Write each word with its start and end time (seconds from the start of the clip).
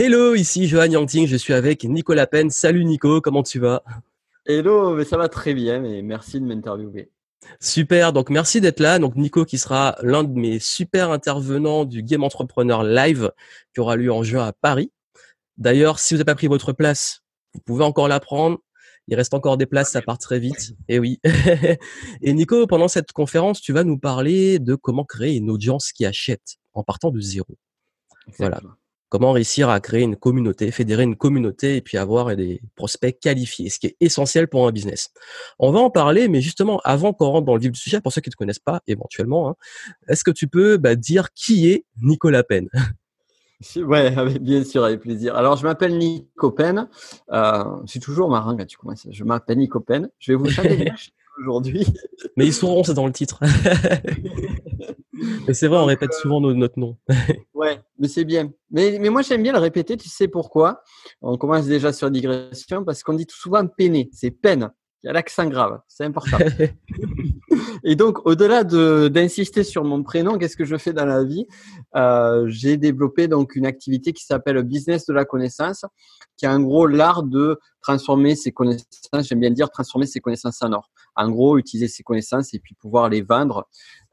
Hello, 0.00 0.36
ici 0.36 0.68
Johan 0.68 0.92
Yangting, 0.92 1.26
je 1.26 1.34
suis 1.34 1.52
avec 1.52 1.82
Nicolas 1.82 2.28
Penn. 2.28 2.50
Salut 2.50 2.84
Nico, 2.84 3.20
comment 3.20 3.42
tu 3.42 3.58
vas? 3.58 3.82
Hello, 4.46 4.94
mais 4.94 5.04
ça 5.04 5.16
va 5.16 5.28
très 5.28 5.54
bien 5.54 5.82
et 5.82 6.02
merci 6.02 6.40
de 6.40 6.46
m'interviewer. 6.46 7.10
Super, 7.58 8.12
donc 8.12 8.30
merci 8.30 8.60
d'être 8.60 8.78
là. 8.78 9.00
Donc 9.00 9.16
Nico 9.16 9.44
qui 9.44 9.58
sera 9.58 9.96
l'un 10.02 10.22
de 10.22 10.32
mes 10.38 10.60
super 10.60 11.10
intervenants 11.10 11.84
du 11.84 12.04
Game 12.04 12.22
Entrepreneur 12.22 12.84
Live 12.84 13.32
qui 13.74 13.80
aura 13.80 13.96
lieu 13.96 14.12
en 14.12 14.22
juin 14.22 14.46
à 14.46 14.52
Paris. 14.52 14.92
D'ailleurs, 15.56 15.98
si 15.98 16.14
vous 16.14 16.18
n'avez 16.18 16.26
pas 16.26 16.36
pris 16.36 16.46
votre 16.46 16.72
place, 16.72 17.24
vous 17.54 17.60
pouvez 17.66 17.82
encore 17.82 18.06
la 18.06 18.20
prendre. 18.20 18.58
Il 19.08 19.16
reste 19.16 19.34
encore 19.34 19.56
des 19.56 19.66
places, 19.66 19.90
ça 19.90 20.00
part 20.00 20.18
très 20.18 20.38
vite. 20.38 20.76
Et 20.88 20.94
eh 20.94 20.98
oui. 21.00 21.18
et 22.22 22.32
Nico, 22.34 22.68
pendant 22.68 22.86
cette 22.86 23.10
conférence, 23.10 23.60
tu 23.60 23.72
vas 23.72 23.82
nous 23.82 23.98
parler 23.98 24.60
de 24.60 24.76
comment 24.76 25.04
créer 25.04 25.34
une 25.34 25.50
audience 25.50 25.90
qui 25.90 26.06
achète 26.06 26.58
en 26.72 26.84
partant 26.84 27.10
de 27.10 27.18
zéro. 27.18 27.48
Voilà. 28.38 28.60
Comment 29.08 29.32
réussir 29.32 29.70
à 29.70 29.80
créer 29.80 30.02
une 30.02 30.16
communauté, 30.16 30.70
fédérer 30.70 31.04
une 31.04 31.16
communauté 31.16 31.76
et 31.76 31.80
puis 31.80 31.96
avoir 31.96 32.36
des 32.36 32.60
prospects 32.74 33.18
qualifiés, 33.18 33.70
ce 33.70 33.78
qui 33.78 33.86
est 33.86 33.96
essentiel 34.00 34.48
pour 34.48 34.66
un 34.66 34.72
business. 34.72 35.10
On 35.58 35.70
va 35.70 35.80
en 35.80 35.90
parler, 35.90 36.28
mais 36.28 36.40
justement, 36.42 36.80
avant 36.84 37.12
qu'on 37.12 37.30
rentre 37.30 37.46
dans 37.46 37.54
le 37.54 37.60
vif 37.60 37.72
du 37.72 37.80
sujet, 37.80 38.00
pour 38.00 38.12
ceux 38.12 38.20
qui 38.20 38.28
ne 38.28 38.32
te 38.32 38.36
connaissent 38.36 38.58
pas 38.58 38.82
éventuellement, 38.86 39.48
hein, 39.48 39.54
est-ce 40.08 40.24
que 40.24 40.30
tu 40.30 40.46
peux 40.46 40.76
bah, 40.76 40.94
dire 40.94 41.32
qui 41.32 41.68
est 41.68 41.84
Nicolas 42.02 42.42
Penn? 42.42 42.68
Ouais, 43.76 44.14
bien 44.38 44.62
sûr, 44.62 44.84
avec 44.84 45.00
plaisir. 45.00 45.34
Alors, 45.34 45.56
je 45.56 45.64
m'appelle 45.64 45.98
Nico 45.98 46.52
Penn. 46.52 46.88
Euh, 47.32 47.64
c'est 47.86 47.98
toujours 47.98 48.28
quand 48.30 48.66
tu 48.66 48.78
commences. 48.78 49.08
Je 49.10 49.24
m'appelle 49.24 49.58
Nico 49.58 49.80
Penn. 49.80 50.08
Je 50.20 50.30
vais 50.30 50.36
vous 50.36 50.48
chanter 50.48 50.92
aujourd'hui. 51.40 51.84
Mais 52.36 52.46
ils 52.46 52.52
sauront, 52.52 52.84
c'est 52.84 52.94
dans 52.94 53.06
le 53.06 53.12
titre. 53.12 53.40
C'est 55.52 55.68
vrai, 55.68 55.78
on 55.78 55.84
répète 55.84 56.12
euh, 56.12 56.20
souvent 56.20 56.40
notre 56.40 56.78
nom. 56.78 56.96
ouais, 57.54 57.80
mais 57.98 58.08
c'est 58.08 58.24
bien. 58.24 58.50
Mais, 58.70 58.98
mais 59.00 59.10
moi, 59.10 59.22
j'aime 59.22 59.42
bien 59.42 59.52
le 59.52 59.58
répéter. 59.58 59.96
Tu 59.96 60.08
sais 60.08 60.28
pourquoi? 60.28 60.82
On 61.22 61.36
commence 61.36 61.66
déjà 61.66 61.92
sur 61.92 62.10
digression 62.10 62.84
parce 62.84 63.02
qu'on 63.02 63.14
dit 63.14 63.26
souvent 63.28 63.66
peine. 63.66 64.04
C'est 64.12 64.30
peine. 64.30 64.70
Il 65.02 65.06
y 65.06 65.10
a 65.10 65.12
l'accent 65.12 65.46
grave. 65.46 65.80
C'est 65.86 66.04
important. 66.04 66.38
Et 67.84 67.96
donc, 67.96 68.26
au-delà 68.26 68.64
d'insister 68.64 69.64
sur 69.64 69.84
mon 69.84 70.02
prénom, 70.02 70.38
qu'est-ce 70.38 70.56
que 70.56 70.64
je 70.64 70.76
fais 70.76 70.92
dans 70.92 71.06
la 71.06 71.24
vie? 71.24 71.46
Euh, 71.96 72.46
J'ai 72.48 72.76
développé 72.76 73.28
donc 73.28 73.56
une 73.56 73.66
activité 73.66 74.12
qui 74.12 74.24
s'appelle 74.24 74.62
business 74.62 75.06
de 75.06 75.12
la 75.12 75.24
connaissance, 75.24 75.84
qui 76.36 76.46
est 76.46 76.48
en 76.48 76.60
gros 76.60 76.86
l'art 76.86 77.22
de 77.22 77.58
transformer 77.82 78.36
ses 78.36 78.52
connaissances. 78.52 78.86
J'aime 79.22 79.40
bien 79.40 79.50
dire 79.50 79.70
transformer 79.70 80.06
ses 80.06 80.20
connaissances 80.20 80.62
en 80.62 80.72
or. 80.72 80.90
En 81.16 81.30
gros, 81.30 81.58
utiliser 81.58 81.88
ses 81.88 82.02
connaissances 82.02 82.54
et 82.54 82.58
puis 82.58 82.74
pouvoir 82.74 83.08
les 83.08 83.22
vendre 83.22 83.68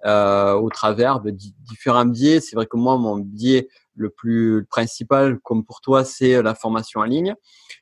euh, 0.06 0.54
au 0.54 0.70
travers 0.70 1.20
de 1.20 1.32
différents 1.32 2.06
biais. 2.06 2.40
C'est 2.40 2.56
vrai 2.56 2.66
que 2.66 2.78
moi, 2.78 2.98
mon 2.98 3.18
biais 3.18 3.68
le 3.96 4.10
plus 4.10 4.66
principal, 4.66 5.40
comme 5.40 5.66
pour 5.66 5.82
toi, 5.82 6.04
c'est 6.04 6.42
la 6.42 6.54
formation 6.56 7.00
en 7.00 7.06
ligne. 7.06 7.36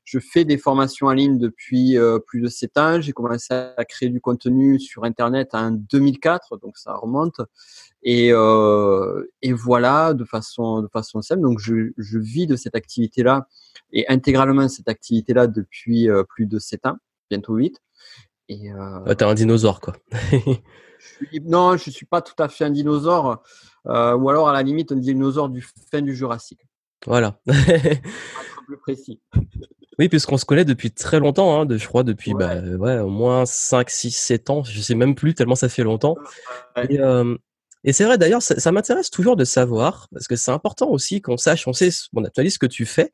Je 0.04 0.20
fais 0.20 0.46
des 0.46 0.58
formations 0.58 1.08
en 1.08 1.14
ligne 1.14 1.38
depuis 1.38 1.98
euh, 1.98 2.20
plus 2.20 2.42
de 2.42 2.48
sept 2.48 2.78
ans. 2.78 3.02
J'ai 3.02 3.14
commencé 3.14 3.54
à 3.54 3.86
créer 3.86 4.10
du 4.10 4.22
contenu 4.22 4.80
sur 4.80 5.04
Internet 5.04 5.50
en 5.54 5.72
2004, 5.72 6.58
donc 6.58 6.78
ça 6.78 6.96
remonte. 6.96 7.42
Et, 8.04 8.30
euh, 8.32 9.24
et 9.42 9.54
voilà, 9.54 10.14
de 10.14 10.26
façon 10.26 10.82
de 10.82 10.88
façon 10.88 11.22
simple. 11.22 11.42
Donc 11.42 11.60
je, 11.60 11.92
vis 11.98 12.48
de 12.48 12.56
cette 12.56 12.76
activité-là 12.76 13.48
et 13.92 14.08
intégralement 14.10 14.68
cette 14.68 14.90
activité-là 14.90 15.48
depuis 15.48 16.10
euh, 16.10 16.24
plus 16.24 16.46
de 16.46 16.60
sept 16.60 16.86
ans, 16.86 16.98
bientôt 17.30 17.56
huit. 17.56 17.82
Et 18.50 18.72
euh, 18.74 19.14
t'es 19.16 19.24
un 19.24 19.34
dinosaure, 19.34 19.80
quoi. 19.80 19.96
non, 21.46 21.78
je 21.78 21.90
suis 21.90 22.06
pas 22.06 22.22
tout 22.22 22.42
à 22.42 22.48
fait 22.50 22.66
un 22.66 22.70
dinosaure, 22.70 23.44
euh, 23.88 24.16
ou 24.16 24.30
alors 24.30 24.50
à 24.50 24.54
la 24.54 24.64
limite 24.64 24.92
un 24.92 24.96
dinosaure 24.96 25.50
du 25.50 25.66
fin 25.92 26.02
du 26.02 26.16
Jurassique. 26.16 26.66
Voilà. 27.06 27.40
plus 28.66 28.78
précis. 28.78 29.20
Oui, 30.00 30.10
puisqu'on 30.10 30.38
se 30.38 30.46
connaît 30.46 30.66
depuis 30.66 30.92
très 30.92 31.20
longtemps, 31.20 31.60
hein, 31.60 31.66
de, 31.66 31.78
je 31.78 31.88
crois 31.88 32.04
depuis 32.04 32.34
Bah, 32.34 32.62
ouais, 32.62 33.00
au 33.00 33.10
moins 33.10 33.46
5, 33.46 33.90
6, 33.90 34.12
7 34.12 34.50
ans, 34.50 34.64
je 34.64 34.82
sais 34.82 34.96
même 34.96 35.16
plus 35.16 35.36
tellement 35.36 35.56
ça 35.56 35.70
fait 35.70 35.84
longtemps. 35.84 36.16
Et, 36.90 37.00
euh, 37.00 37.36
et 37.84 37.94
c'est 37.94 38.06
vrai 38.06 38.18
d'ailleurs, 38.18 38.42
ça, 38.42 38.60
ça 38.60 38.72
m'intéresse 38.72 39.10
toujours 39.10 39.36
de 39.36 39.44
savoir, 39.44 40.08
parce 40.12 40.28
que 40.28 40.36
c'est 40.36 40.52
important 40.52 40.90
aussi 40.90 41.22
qu'on 41.22 41.38
sache, 41.38 41.68
on 41.68 41.74
sait, 41.74 41.90
on 42.14 42.24
actualise 42.24 42.54
ce 42.54 42.60
que 42.60 42.66
tu 42.66 42.86
fais, 42.86 43.14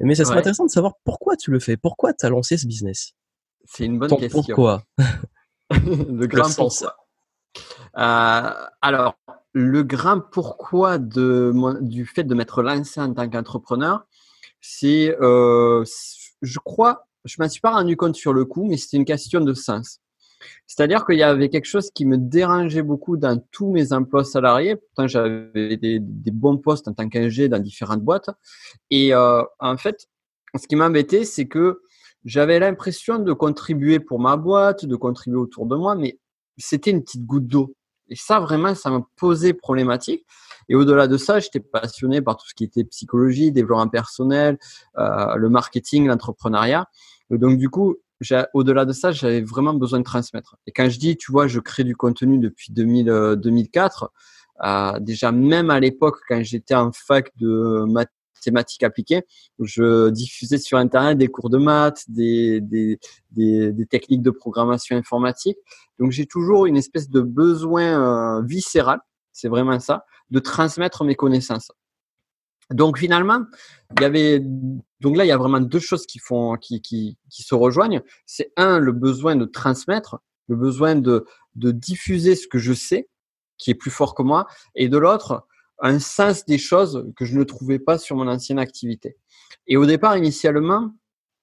mais 0.00 0.14
ça 0.14 0.24
serait 0.24 0.38
intéressant 0.38 0.64
de 0.64 0.70
savoir 0.70 0.94
pourquoi 1.04 1.36
tu 1.36 1.50
le 1.50 1.58
fais, 1.58 1.76
pourquoi 1.76 2.14
tu 2.14 2.24
as 2.24 2.30
lancé 2.30 2.56
ce 2.56 2.66
business? 2.66 3.12
C'est 3.64 3.84
une 3.84 3.98
bonne 3.98 4.10
question. 4.16 4.42
Pourquoi? 4.42 4.84
Le 5.70 6.26
grand 6.26 6.54
pourquoi. 6.54 6.96
Euh, 7.98 8.52
alors, 8.82 9.16
le 9.52 9.82
grand 9.82 10.20
pourquoi 10.20 10.98
de, 10.98 11.52
du 11.80 12.04
fait 12.06 12.24
de 12.24 12.34
m'être 12.34 12.62
lancé 12.62 13.00
en 13.00 13.12
tant 13.14 13.28
qu'entrepreneur, 13.28 14.06
c'est, 14.60 15.16
euh, 15.20 15.84
je 16.42 16.58
crois, 16.58 17.06
je 17.24 17.36
m'en 17.38 17.48
suis 17.48 17.60
pas 17.60 17.70
rendu 17.70 17.96
compte 17.96 18.16
sur 18.16 18.32
le 18.32 18.44
coup, 18.44 18.66
mais 18.66 18.76
c'était 18.76 18.98
une 18.98 19.04
question 19.04 19.40
de 19.40 19.54
sens. 19.54 20.00
C'est-à-dire 20.66 21.06
qu'il 21.06 21.16
y 21.16 21.22
avait 21.22 21.48
quelque 21.48 21.66
chose 21.66 21.90
qui 21.90 22.04
me 22.04 22.18
dérangeait 22.18 22.82
beaucoup 22.82 23.16
dans 23.16 23.40
tous 23.50 23.70
mes 23.72 23.92
emplois 23.92 24.24
salariés. 24.24 24.76
Pourtant, 24.76 25.06
j'avais 25.06 25.76
des, 25.76 25.98
des, 26.00 26.30
bons 26.30 26.58
postes 26.58 26.88
en 26.88 26.92
tant 26.92 27.08
qu'ingé 27.08 27.48
dans 27.48 27.58
différentes 27.58 28.02
boîtes. 28.02 28.30
Et 28.90 29.14
euh, 29.14 29.42
en 29.58 29.76
fait, 29.76 30.06
ce 30.54 30.66
qui 30.66 30.76
m'embêtait, 30.76 31.24
c'est 31.24 31.46
que 31.46 31.80
j'avais 32.24 32.58
l'impression 32.58 33.18
de 33.18 33.32
contribuer 33.32 34.00
pour 34.00 34.20
ma 34.20 34.36
boîte, 34.36 34.84
de 34.84 34.96
contribuer 34.96 35.38
autour 35.38 35.66
de 35.66 35.76
moi, 35.76 35.94
mais 35.94 36.18
c'était 36.58 36.90
une 36.90 37.02
petite 37.02 37.24
goutte 37.24 37.46
d'eau. 37.46 37.74
Et 38.08 38.16
ça, 38.16 38.40
vraiment, 38.40 38.74
ça 38.74 38.90
m'a 38.90 39.06
posé 39.16 39.52
problématique. 39.52 40.24
Et 40.68 40.74
au-delà 40.74 41.06
de 41.06 41.16
ça, 41.16 41.38
j'étais 41.38 41.60
passionné 41.60 42.20
par 42.20 42.36
tout 42.36 42.48
ce 42.48 42.54
qui 42.54 42.64
était 42.64 42.84
psychologie, 42.84 43.52
développement 43.52 43.88
personnel, 43.88 44.58
euh, 44.98 45.36
le 45.36 45.48
marketing, 45.48 46.06
l'entrepreneuriat. 46.06 46.86
Donc, 47.30 47.58
du 47.58 47.68
coup, 47.68 47.96
au-delà 48.54 48.84
de 48.84 48.92
ça, 48.92 49.12
j'avais 49.12 49.42
vraiment 49.42 49.74
besoin 49.74 49.98
de 50.00 50.04
transmettre. 50.04 50.56
Et 50.66 50.72
quand 50.72 50.88
je 50.88 50.98
dis, 50.98 51.16
tu 51.16 51.30
vois, 51.30 51.46
je 51.46 51.60
crée 51.60 51.84
du 51.84 51.96
contenu 51.96 52.38
depuis 52.38 52.72
2000, 52.72 53.36
2004, 53.36 54.04
euh, 54.04 54.06
euh, 54.64 54.98
déjà 55.00 55.32
même 55.32 55.70
à 55.70 55.80
l'époque, 55.80 56.18
quand 56.28 56.42
j'étais 56.42 56.74
en 56.74 56.92
fac 56.92 57.30
de 57.36 57.84
maths 57.86 58.10
mathématiques 58.36 58.82
appliquées. 58.82 59.22
Je 59.58 60.10
diffusais 60.10 60.58
sur 60.58 60.78
Internet 60.78 61.18
des 61.18 61.28
cours 61.28 61.50
de 61.50 61.58
maths, 61.58 62.04
des, 62.08 62.60
des, 62.60 62.98
des, 63.30 63.86
techniques 63.86 64.22
de 64.22 64.30
programmation 64.30 64.96
informatique. 64.96 65.56
Donc 65.98 66.10
j'ai 66.10 66.26
toujours 66.26 66.66
une 66.66 66.76
espèce 66.76 67.08
de 67.08 67.20
besoin 67.20 68.38
euh, 68.38 68.42
viscéral, 68.42 69.00
c'est 69.32 69.48
vraiment 69.48 69.78
ça, 69.80 70.04
de 70.30 70.38
transmettre 70.38 71.04
mes 71.04 71.14
connaissances. 71.14 71.72
Donc 72.70 72.98
finalement, 72.98 73.40
il 73.96 74.02
y 74.02 74.04
avait 74.04 74.40
donc 75.00 75.16
là 75.16 75.24
il 75.24 75.28
y 75.28 75.32
a 75.32 75.36
vraiment 75.36 75.60
deux 75.60 75.78
choses 75.78 76.04
qui 76.04 76.18
font 76.18 76.56
qui, 76.56 76.80
qui, 76.80 77.16
qui 77.30 77.42
se 77.42 77.54
rejoignent. 77.54 78.02
C'est 78.26 78.52
un 78.56 78.80
le 78.80 78.92
besoin 78.92 79.36
de 79.36 79.44
transmettre, 79.44 80.18
le 80.48 80.56
besoin 80.56 80.96
de 80.96 81.24
de 81.54 81.70
diffuser 81.70 82.34
ce 82.34 82.48
que 82.48 82.58
je 82.58 82.72
sais, 82.72 83.08
qui 83.56 83.70
est 83.70 83.74
plus 83.74 83.92
fort 83.92 84.14
que 84.14 84.22
moi, 84.22 84.46
et 84.74 84.88
de 84.88 84.98
l'autre 84.98 85.46
un 85.80 85.98
sens 85.98 86.44
des 86.46 86.58
choses 86.58 87.06
que 87.16 87.24
je 87.24 87.38
ne 87.38 87.44
trouvais 87.44 87.78
pas 87.78 87.98
sur 87.98 88.16
mon 88.16 88.28
ancienne 88.28 88.58
activité. 88.58 89.16
Et 89.66 89.76
au 89.76 89.86
départ, 89.86 90.16
initialement, 90.16 90.92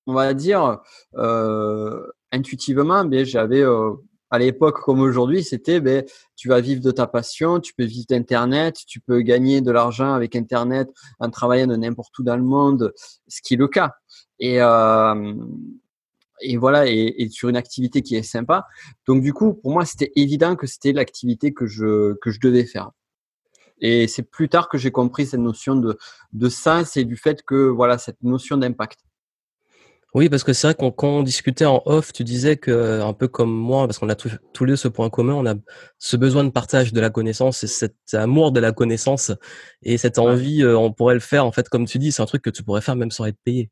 on 0.07 0.13
va 0.13 0.33
dire 0.33 0.79
euh, 1.15 2.05
intuitivement, 2.31 3.05
ben, 3.05 3.25
j'avais 3.25 3.61
euh, 3.61 3.91
à 4.29 4.39
l'époque 4.39 4.81
comme 4.81 4.99
aujourd'hui, 4.99 5.43
c'était 5.43 5.79
ben, 5.79 6.03
tu 6.35 6.47
vas 6.47 6.59
vivre 6.59 6.81
de 6.81 6.91
ta 6.91 7.07
passion, 7.07 7.59
tu 7.59 7.73
peux 7.73 7.85
vivre 7.85 8.05
d'Internet, 8.09 8.77
tu 8.87 8.99
peux 8.99 9.21
gagner 9.21 9.61
de 9.61 9.71
l'argent 9.71 10.13
avec 10.13 10.35
Internet 10.35 10.89
en 11.19 11.29
travaillant 11.29 11.67
de 11.67 11.75
n'importe 11.75 12.17
où 12.19 12.23
dans 12.23 12.37
le 12.37 12.43
monde, 12.43 12.93
ce 13.27 13.41
qui 13.41 13.53
est 13.53 13.57
le 13.57 13.67
cas. 13.67 13.91
Et, 14.39 14.61
euh, 14.61 15.35
et 16.41 16.57
voilà, 16.57 16.87
et, 16.87 17.13
et, 17.17 17.29
sur 17.29 17.49
une 17.49 17.55
activité 17.55 18.01
qui 18.01 18.15
est 18.15 18.23
sympa. 18.23 18.65
Donc 19.07 19.21
du 19.21 19.33
coup, 19.33 19.53
pour 19.53 19.71
moi, 19.71 19.85
c'était 19.85 20.11
évident 20.15 20.55
que 20.55 20.67
c'était 20.67 20.91
l'activité 20.91 21.53
que 21.53 21.67
je 21.67 22.15
que 22.15 22.31
je 22.31 22.39
devais 22.39 22.65
faire. 22.65 22.91
Et 23.83 24.07
c'est 24.07 24.23
plus 24.23 24.49
tard 24.49 24.69
que 24.69 24.79
j'ai 24.79 24.91
compris 24.91 25.27
cette 25.27 25.41
notion 25.41 25.75
de, 25.75 25.97
de 26.31 26.49
sens 26.49 26.97
et 26.97 27.03
du 27.03 27.17
fait 27.17 27.43
que, 27.43 27.67
voilà, 27.67 27.99
cette 27.99 28.23
notion 28.23 28.57
d'impact. 28.57 28.99
Oui, 30.15 30.29
parce 30.29 30.43
que 30.43 30.53
c'est 30.53 30.67
vrai 30.67 30.75
qu'on 30.75 30.91
quand 30.91 31.07
on 31.07 31.23
discutait 31.23 31.65
en 31.65 31.81
off, 31.85 32.13
tu 32.13 32.23
disais 32.23 32.55
que 32.55 33.01
un 33.01 33.13
peu 33.13 33.27
comme 33.27 33.51
moi, 33.51 33.87
parce 33.87 33.97
qu'on 33.97 34.09
a 34.09 34.15
tous, 34.15 34.29
les 34.61 34.67
deux 34.67 34.75
ce 34.75 34.87
point 34.87 35.09
commun, 35.09 35.33
on 35.33 35.45
a 35.47 35.55
ce 35.97 36.17
besoin 36.17 36.43
de 36.43 36.51
partage 36.51 36.93
de 36.93 37.01
la 37.01 37.09
connaissance 37.09 37.63
et 37.63 37.67
cet 37.67 37.95
amour 38.13 38.51
de 38.51 38.59
la 38.59 38.71
connaissance 38.71 39.31
et 39.81 39.97
cette 39.97 40.19
envie, 40.19 40.61
euh, 40.61 40.77
on 40.77 40.93
pourrait 40.93 41.15
le 41.15 41.19
faire 41.19 41.45
en 41.47 41.51
fait, 41.51 41.67
comme 41.67 41.85
tu 41.85 41.97
dis, 41.97 42.11
c'est 42.11 42.21
un 42.21 42.27
truc 42.27 42.43
que 42.43 42.51
tu 42.51 42.63
pourrais 42.63 42.81
faire 42.81 42.95
même 42.95 43.09
sans 43.09 43.25
être 43.25 43.39
payé. 43.43 43.71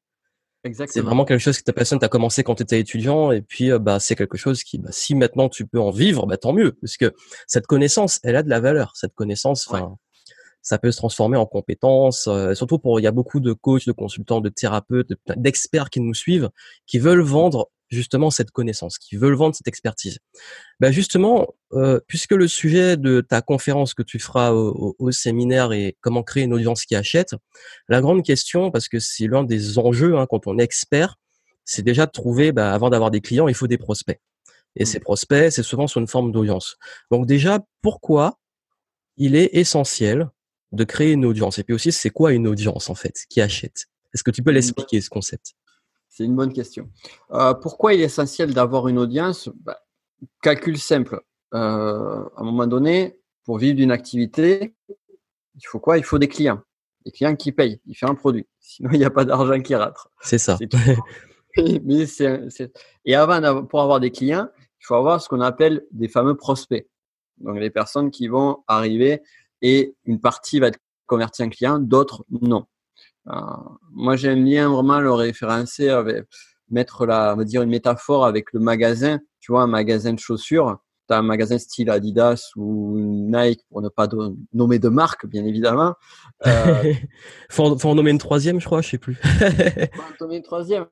Exactement. 0.64 0.94
C'est 0.94 1.06
vraiment 1.06 1.26
quelque 1.26 1.40
chose 1.40 1.58
qui 1.58 1.64
t'a 1.64 1.74
passionne. 1.74 2.00
T'as 2.00 2.08
commencé 2.08 2.44
quand 2.44 2.56
tu 2.56 2.64
étais 2.64 2.80
étudiant 2.80 3.32
et 3.32 3.42
puis 3.42 3.72
euh, 3.72 3.80
bah 3.80 4.00
c'est 4.00 4.16
quelque 4.16 4.38
chose 4.38 4.64
qui, 4.64 4.78
bah, 4.78 4.90
si 4.92 5.16
maintenant 5.16 5.50
tu 5.50 5.66
peux 5.66 5.80
en 5.80 5.90
vivre, 5.90 6.28
bah 6.28 6.38
tant 6.38 6.54
mieux, 6.54 6.74
parce 6.74 6.98
que 6.98 7.14
cette 7.48 7.66
connaissance, 7.66 8.20
elle 8.24 8.36
a 8.36 8.44
de 8.44 8.50
la 8.50 8.60
valeur. 8.60 8.92
Cette 8.96 9.16
connaissance, 9.16 9.68
enfin, 9.68 9.98
ça 10.62 10.78
peut 10.78 10.92
se 10.92 10.98
transformer 10.98 11.38
en 11.38 11.48
compétences. 11.48 12.28
Euh, 12.28 12.54
surtout 12.54 12.78
pour, 12.78 13.00
il 13.00 13.04
y 13.04 13.08
a 13.08 13.12
beaucoup 13.12 13.40
de 13.40 13.54
coachs, 13.54 13.88
de 13.88 13.92
consultants, 13.92 14.42
de 14.42 14.50
thérapeutes, 14.50 15.14
d'experts 15.36 15.90
qui 15.90 16.00
nous 16.00 16.14
suivent, 16.14 16.50
qui 16.86 17.00
veulent 17.00 17.22
vendre 17.22 17.70
justement 17.92 18.32
cette 18.32 18.52
connaissance, 18.52 18.98
qui 18.98 19.18
veulent 19.18 19.36
vendre 19.36 19.54
cette 19.56 19.68
expertise. 19.68 20.20
Ben 20.80 20.92
justement, 20.92 21.54
euh, 21.74 22.00
puisque 22.08 22.32
le 22.32 22.48
sujet 22.48 22.98
de 22.98 23.22
ta 23.22 23.42
conférence 23.42 23.94
que 23.94 24.04
tu 24.04 24.18
feras 24.18 24.52
au, 24.52 25.12
séminaire 25.12 25.74
est 25.74 25.98
comment 26.02 26.24
créer 26.24 26.44
une 26.44 26.54
audience 26.54 26.86
qui 26.86 26.96
achète, 26.96 27.36
la 27.90 28.02
grande 28.02 28.24
question, 28.24 28.72
parce 28.72 28.88
que 28.88 29.00
c'est 29.00 29.28
l'un 29.28 29.44
des 29.44 29.78
enjeux 29.78 30.18
hein, 30.18 30.26
quand 30.30 30.48
on 30.48 30.58
est 30.58 30.64
expert, 30.64 31.18
c'est 31.66 31.84
déjà 31.84 32.06
de 32.06 32.12
trouver, 32.12 32.52
ben, 32.52 32.72
avant 32.72 32.90
d'avoir 32.90 33.12
des 33.12 33.22
clients, 33.22 33.48
il 33.48 33.54
faut 33.54 33.68
des 33.68 33.78
prospects. 33.78 34.20
Et 34.78 34.84
mmh. 34.84 34.86
ces 34.86 35.00
prospects, 35.00 35.52
c'est 35.52 35.64
souvent 35.64 35.88
sur 35.88 36.00
une 36.00 36.08
forme 36.08 36.32
d'audience. 36.32 36.78
Donc 37.12 37.26
déjà, 37.26 37.60
pourquoi 37.82 38.40
il 39.18 39.36
est 39.36 39.50
essentiel 39.54 40.30
de 40.72 40.84
créer 40.86 41.12
une 41.12 41.26
audience? 41.26 41.60
Et 41.60 41.64
puis 41.64 41.74
aussi, 41.74 41.92
c'est 41.92 42.10
quoi 42.10 42.32
une 42.32 42.48
audience 42.48 42.90
en 42.90 42.96
fait 42.96 43.26
qui 43.30 43.42
achète? 43.42 43.88
Est-ce 44.14 44.24
que 44.24 44.32
tu 44.32 44.42
peux 44.44 44.52
l'expliquer 44.52 45.02
ce 45.02 45.10
concept? 45.10 45.54
C'est 46.12 46.26
une 46.26 46.36
bonne 46.36 46.52
question. 46.52 46.90
Euh, 47.32 47.54
pourquoi 47.54 47.94
il 47.94 48.02
est 48.02 48.06
essentiel 48.06 48.54
d'avoir 48.54 48.90
une 48.90 49.00
audience? 49.00 49.50
Bah, 49.56 49.80
Calcul 50.42 50.78
simple. 50.78 51.22
Euh, 51.54 52.24
à 52.36 52.42
un 52.42 52.44
moment 52.44 52.68
donné, 52.68 53.18
pour 53.46 53.58
vivre 53.58 53.78
d'une 53.78 53.92
activité, 53.92 54.76
il 55.56 55.66
faut 55.66 55.80
quoi? 55.80 55.98
Il 55.98 56.04
faut 56.04 56.20
des 56.20 56.28
clients. 56.28 56.62
Des 57.06 57.12
clients 57.12 57.36
qui 57.38 57.54
payent. 57.54 57.80
Il 57.86 57.96
fait 57.96 58.10
un 58.10 58.16
produit. 58.16 58.46
Sinon, 58.60 58.90
il 58.92 59.00
n'y 59.00 59.06
a 59.06 59.10
pas 59.10 59.24
d'argent 59.24 59.60
qui 59.62 59.74
rentre. 59.74 60.12
C'est 60.22 60.38
ça. 60.38 60.60
Mais 61.58 62.06
Et 63.06 63.16
avant, 63.16 63.66
pour 63.66 63.82
avoir 63.82 64.02
des 64.02 64.12
clients, 64.12 64.50
il 64.82 64.86
faut 64.86 64.96
avoir 64.96 65.22
ce 65.22 65.30
qu'on 65.30 65.42
appelle 65.42 65.86
des 65.92 66.10
fameux 66.10 66.36
prospects. 66.36 66.88
Donc, 67.38 67.58
les 67.58 67.70
personnes 67.70 68.12
qui 68.12 68.28
vont 68.28 68.64
arriver 68.68 69.22
et 69.62 69.96
une 70.04 70.20
partie 70.20 70.60
va 70.60 70.68
être 70.68 70.80
convertie 71.08 71.44
en 71.44 71.50
client, 71.50 71.80
d'autres 71.80 72.26
non. 72.30 72.66
Euh, 73.28 73.34
moi, 73.92 74.16
j'aime 74.16 74.44
bien 74.44 74.70
vraiment 74.70 75.00
le 75.00 75.12
référencer 75.12 75.90
avec, 75.90 76.26
mettre 76.70 77.06
la, 77.06 77.34
on 77.34 77.38
va 77.38 77.44
dire 77.44 77.62
une 77.62 77.70
métaphore 77.70 78.26
avec 78.26 78.54
le 78.54 78.60
magasin. 78.60 79.20
Tu 79.40 79.52
vois, 79.52 79.64
un 79.64 79.68
magasin 79.68 80.14
de 80.14 80.20
chaussures. 80.20 80.80
Tu 81.08 81.14
as 81.14 81.20
un 81.20 81.24
magasin 81.24 81.58
style 81.58 81.90
Adidas 81.90 82.52
ou 82.56 82.98
Nike 83.00 83.66
pour 83.70 83.82
ne 83.82 83.90
pas 83.90 84.08
nommer 84.54 84.80
de 84.80 84.90
marque, 84.90 85.26
bien 85.26 85.46
évidemment. 85.46 85.96
Euh, 86.46 86.94
faut, 87.50 87.64
en, 87.64 87.96
nommer 87.96 88.12
une 88.12 88.18
troisième, 88.18 88.60
je 88.60 88.66
crois, 88.66 88.82
je 88.82 88.90
sais 88.90 88.98
plus. 88.98 89.16
faut 89.16 90.02
en 90.02 90.16
nommer 90.22 90.38
une 90.38 90.44
troisième. 90.44 90.86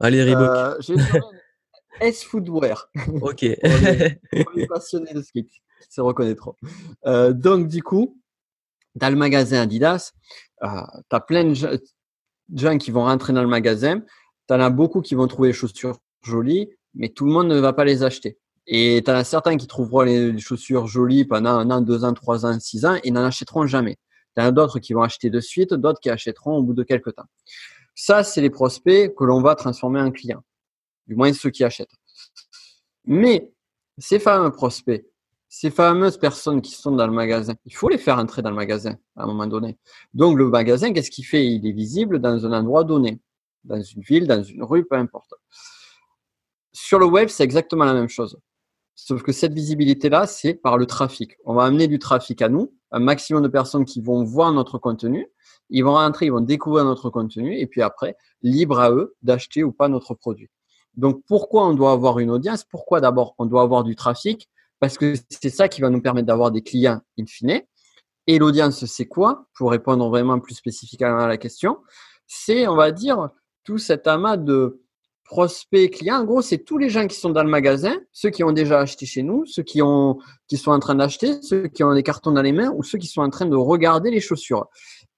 Allez, 0.00 0.22
Reebok. 0.22 0.90
Euh, 0.90 1.20
S 2.00 2.24
Footwear. 2.24 2.90
Ok. 3.22 3.44
pour 4.30 4.52
les, 4.54 4.66
passionnés 4.66 5.14
de 5.14 5.22
skate 5.22 5.46
qui 5.46 5.60
se 5.88 6.00
reconnaîtront. 6.00 6.54
Euh, 7.06 7.32
donc, 7.32 7.68
du 7.68 7.82
coup, 7.82 8.20
dans 8.94 9.10
le 9.10 9.16
magasin 9.16 9.62
Adidas, 9.62 10.12
euh, 10.12 10.45
tu 10.60 11.16
as 11.16 11.20
plein 11.20 11.44
de 11.44 11.54
gens 12.54 12.78
qui 12.78 12.90
vont 12.90 13.04
rentrer 13.04 13.32
dans 13.32 13.42
le 13.42 13.48
magasin. 13.48 14.00
Tu 14.48 14.54
en 14.54 14.60
as 14.60 14.70
beaucoup 14.70 15.00
qui 15.00 15.14
vont 15.14 15.26
trouver 15.26 15.48
les 15.48 15.54
chaussures 15.54 15.98
jolies, 16.22 16.68
mais 16.94 17.08
tout 17.08 17.26
le 17.26 17.32
monde 17.32 17.48
ne 17.48 17.58
va 17.58 17.72
pas 17.72 17.84
les 17.84 18.02
acheter. 18.02 18.38
Et 18.66 19.02
tu 19.04 19.10
en 19.10 19.14
as 19.14 19.24
certains 19.24 19.56
qui 19.56 19.66
trouveront 19.66 20.02
les 20.02 20.38
chaussures 20.38 20.86
jolies 20.86 21.24
pendant 21.24 21.50
un 21.50 21.70
an, 21.70 21.80
deux 21.80 22.04
ans, 22.04 22.14
trois 22.14 22.46
ans, 22.46 22.58
six 22.58 22.84
ans 22.84 22.98
et 23.04 23.10
n'en 23.10 23.24
achèteront 23.24 23.66
jamais. 23.66 23.96
Tu 24.36 24.42
en 24.42 24.46
as 24.46 24.52
d'autres 24.52 24.78
qui 24.80 24.92
vont 24.92 25.02
acheter 25.02 25.30
de 25.30 25.40
suite, 25.40 25.72
d'autres 25.74 26.00
qui 26.00 26.10
achèteront 26.10 26.56
au 26.56 26.62
bout 26.62 26.74
de 26.74 26.82
quelques 26.82 27.14
temps. 27.14 27.26
Ça, 27.94 28.24
c'est 28.24 28.40
les 28.40 28.50
prospects 28.50 29.14
que 29.14 29.24
l'on 29.24 29.40
va 29.40 29.54
transformer 29.54 30.00
en 30.00 30.10
clients 30.10 30.42
du 31.06 31.14
moins 31.14 31.32
ceux 31.32 31.50
qui 31.50 31.64
achètent. 31.64 31.94
Mais 33.04 33.52
ces 33.98 34.18
fameux 34.18 34.50
prospects, 34.50 35.06
ces 35.58 35.70
fameuses 35.70 36.18
personnes 36.18 36.60
qui 36.60 36.72
sont 36.72 36.90
dans 36.90 37.06
le 37.06 37.14
magasin, 37.14 37.54
il 37.64 37.74
faut 37.74 37.88
les 37.88 37.96
faire 37.96 38.18
entrer 38.18 38.42
dans 38.42 38.50
le 38.50 38.56
magasin 38.56 38.98
à 39.16 39.22
un 39.22 39.26
moment 39.26 39.46
donné. 39.46 39.78
Donc 40.12 40.36
le 40.36 40.50
magasin, 40.50 40.92
qu'est-ce 40.92 41.10
qu'il 41.10 41.24
fait? 41.24 41.46
Il 41.46 41.66
est 41.66 41.72
visible 41.72 42.18
dans 42.18 42.44
un 42.44 42.52
endroit 42.52 42.84
donné, 42.84 43.22
dans 43.64 43.80
une 43.80 44.02
ville, 44.02 44.26
dans 44.26 44.42
une 44.42 44.62
rue, 44.62 44.84
peu 44.84 44.96
importe. 44.96 45.32
Sur 46.74 46.98
le 46.98 47.06
web, 47.06 47.30
c'est 47.30 47.42
exactement 47.42 47.86
la 47.86 47.94
même 47.94 48.10
chose. 48.10 48.38
Sauf 48.94 49.22
que 49.22 49.32
cette 49.32 49.54
visibilité-là, 49.54 50.26
c'est 50.26 50.52
par 50.52 50.76
le 50.76 50.84
trafic. 50.84 51.38
On 51.46 51.54
va 51.54 51.64
amener 51.64 51.88
du 51.88 51.98
trafic 51.98 52.42
à 52.42 52.50
nous, 52.50 52.74
un 52.90 53.00
maximum 53.00 53.42
de 53.42 53.48
personnes 53.48 53.86
qui 53.86 54.02
vont 54.02 54.24
voir 54.24 54.52
notre 54.52 54.76
contenu. 54.76 55.26
Ils 55.70 55.84
vont 55.84 55.94
rentrer, 55.94 56.26
ils 56.26 56.32
vont 56.32 56.42
découvrir 56.42 56.84
notre 56.84 57.08
contenu, 57.08 57.58
et 57.58 57.66
puis 57.66 57.80
après, 57.80 58.18
libre 58.42 58.78
à 58.78 58.90
eux 58.90 59.16
d'acheter 59.22 59.64
ou 59.64 59.72
pas 59.72 59.88
notre 59.88 60.12
produit. 60.12 60.50
Donc, 60.96 61.22
pourquoi 61.26 61.66
on 61.66 61.72
doit 61.72 61.92
avoir 61.92 62.18
une 62.18 62.30
audience? 62.30 62.62
Pourquoi 62.62 63.00
d'abord 63.00 63.34
on 63.38 63.46
doit 63.46 63.62
avoir 63.62 63.84
du 63.84 63.96
trafic? 63.96 64.50
Parce 64.80 64.98
que 64.98 65.14
c'est 65.30 65.50
ça 65.50 65.68
qui 65.68 65.80
va 65.80 65.90
nous 65.90 66.00
permettre 66.00 66.26
d'avoir 66.26 66.50
des 66.50 66.62
clients 66.62 67.00
in 67.18 67.24
fine. 67.26 67.62
Et 68.26 68.38
l'audience, 68.38 68.84
c'est 68.86 69.06
quoi? 69.06 69.46
Pour 69.54 69.70
répondre 69.70 70.08
vraiment 70.08 70.40
plus 70.40 70.54
spécifiquement 70.54 71.18
à 71.18 71.28
la 71.28 71.36
question, 71.36 71.78
c'est, 72.26 72.66
on 72.66 72.74
va 72.74 72.90
dire, 72.90 73.30
tout 73.64 73.78
cet 73.78 74.06
amas 74.06 74.36
de 74.36 74.82
prospects 75.24 75.90
clients. 75.90 76.20
En 76.20 76.24
gros, 76.24 76.42
c'est 76.42 76.58
tous 76.58 76.78
les 76.78 76.88
gens 76.88 77.06
qui 77.06 77.18
sont 77.18 77.30
dans 77.30 77.42
le 77.42 77.50
magasin, 77.50 77.96
ceux 78.12 78.30
qui 78.30 78.44
ont 78.44 78.52
déjà 78.52 78.80
acheté 78.80 79.06
chez 79.06 79.22
nous, 79.22 79.44
ceux 79.46 79.62
qui, 79.62 79.80
qui 80.48 80.56
sont 80.56 80.70
en 80.70 80.78
train 80.78 80.94
d'acheter, 80.94 81.42
ceux 81.42 81.68
qui 81.68 81.82
ont 81.84 81.94
des 81.94 82.02
cartons 82.02 82.32
dans 82.32 82.42
les 82.42 82.52
mains 82.52 82.72
ou 82.76 82.82
ceux 82.82 82.98
qui 82.98 83.08
sont 83.08 83.22
en 83.22 83.30
train 83.30 83.46
de 83.46 83.56
regarder 83.56 84.10
les 84.10 84.20
chaussures. 84.20 84.68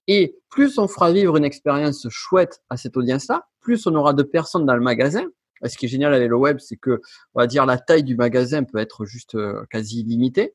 Et 0.06 0.38
plus 0.48 0.78
on 0.78 0.88
fera 0.88 1.12
vivre 1.12 1.36
une 1.36 1.44
expérience 1.44 2.06
chouette 2.08 2.62
à 2.70 2.78
cette 2.78 2.96
audience-là, 2.96 3.46
plus 3.60 3.86
on 3.86 3.94
aura 3.94 4.14
de 4.14 4.22
personnes 4.22 4.64
dans 4.64 4.74
le 4.74 4.80
magasin, 4.80 5.26
ce 5.66 5.76
qui 5.76 5.86
est 5.86 5.88
génial 5.88 6.14
avec 6.14 6.28
le 6.28 6.36
web, 6.36 6.58
c'est 6.60 6.76
que, 6.76 7.00
on 7.34 7.40
va 7.40 7.46
dire, 7.46 7.66
la 7.66 7.78
taille 7.78 8.04
du 8.04 8.16
magasin 8.16 8.64
peut 8.64 8.78
être 8.78 9.04
juste 9.04 9.34
euh, 9.34 9.64
quasi 9.70 10.00
illimitée. 10.00 10.54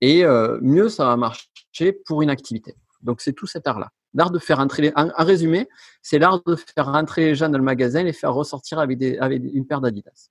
Et 0.00 0.24
euh, 0.24 0.58
mieux 0.62 0.88
ça 0.88 1.06
va 1.06 1.16
marcher 1.16 1.92
pour 2.06 2.22
une 2.22 2.30
activité. 2.30 2.74
Donc, 3.02 3.20
c'est 3.20 3.32
tout 3.32 3.46
cet 3.46 3.66
art-là. 3.66 3.90
L'art 4.14 4.30
de 4.30 4.38
faire 4.38 4.60
entrer, 4.60 4.82
les... 4.82 4.92
en, 4.96 5.10
résumé, 5.18 5.68
c'est 6.02 6.18
l'art 6.18 6.42
de 6.44 6.56
faire 6.56 6.86
rentrer 6.86 7.26
les 7.26 7.34
gens 7.34 7.48
dans 7.48 7.58
le 7.58 7.64
magasin 7.64 8.00
et 8.00 8.04
les 8.04 8.12
faire 8.12 8.34
ressortir 8.34 8.78
avec, 8.78 8.98
des, 8.98 9.18
avec 9.18 9.42
une 9.52 9.66
paire 9.66 9.80
d'Adidas. 9.80 10.30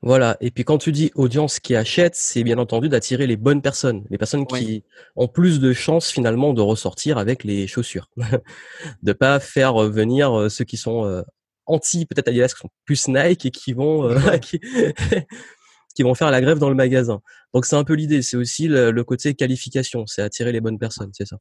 Voilà. 0.00 0.36
Et 0.40 0.52
puis 0.52 0.64
quand 0.64 0.78
tu 0.78 0.92
dis 0.92 1.10
audience 1.16 1.58
qui 1.58 1.74
achète, 1.74 2.14
c'est 2.14 2.44
bien 2.44 2.58
entendu 2.58 2.88
d'attirer 2.88 3.26
les 3.26 3.36
bonnes 3.36 3.62
personnes, 3.62 4.04
les 4.10 4.18
personnes 4.18 4.46
qui 4.46 4.84
ont 5.16 5.26
plus 5.26 5.58
de 5.58 5.72
chances 5.72 6.10
finalement 6.12 6.52
de 6.52 6.60
ressortir 6.60 7.18
avec 7.18 7.42
les 7.42 7.66
chaussures, 7.66 8.08
de 9.02 9.12
pas 9.12 9.40
faire 9.40 9.74
venir 9.88 10.38
euh, 10.38 10.48
ceux 10.48 10.64
qui 10.64 10.76
sont 10.76 11.24
anti 11.68 12.06
peut-être 12.06 12.28
Adidas 12.28 12.48
qui 12.48 12.60
sont 12.60 12.70
plus 12.84 13.08
Nike 13.08 13.46
et 13.46 13.50
qui 13.50 13.72
vont 13.72 14.04
euh, 14.04 14.18
qui, 15.94 16.02
vont 16.02 16.14
faire 16.14 16.30
la 16.30 16.40
grève 16.40 16.58
dans 16.58 16.68
le 16.68 16.74
magasin. 16.74 17.20
Donc 17.54 17.66
c'est 17.66 17.76
un 17.76 17.84
peu 17.84 17.94
l'idée, 17.94 18.22
c'est 18.22 18.36
aussi 18.36 18.68
le, 18.68 19.02
côté 19.04 19.34
qualification, 19.34 20.06
c'est 20.06 20.22
attirer 20.22 20.52
les 20.52 20.60
bonnes 20.60 20.78
personnes, 20.78 21.10
c'est 21.12 21.26
ça. 21.26 21.36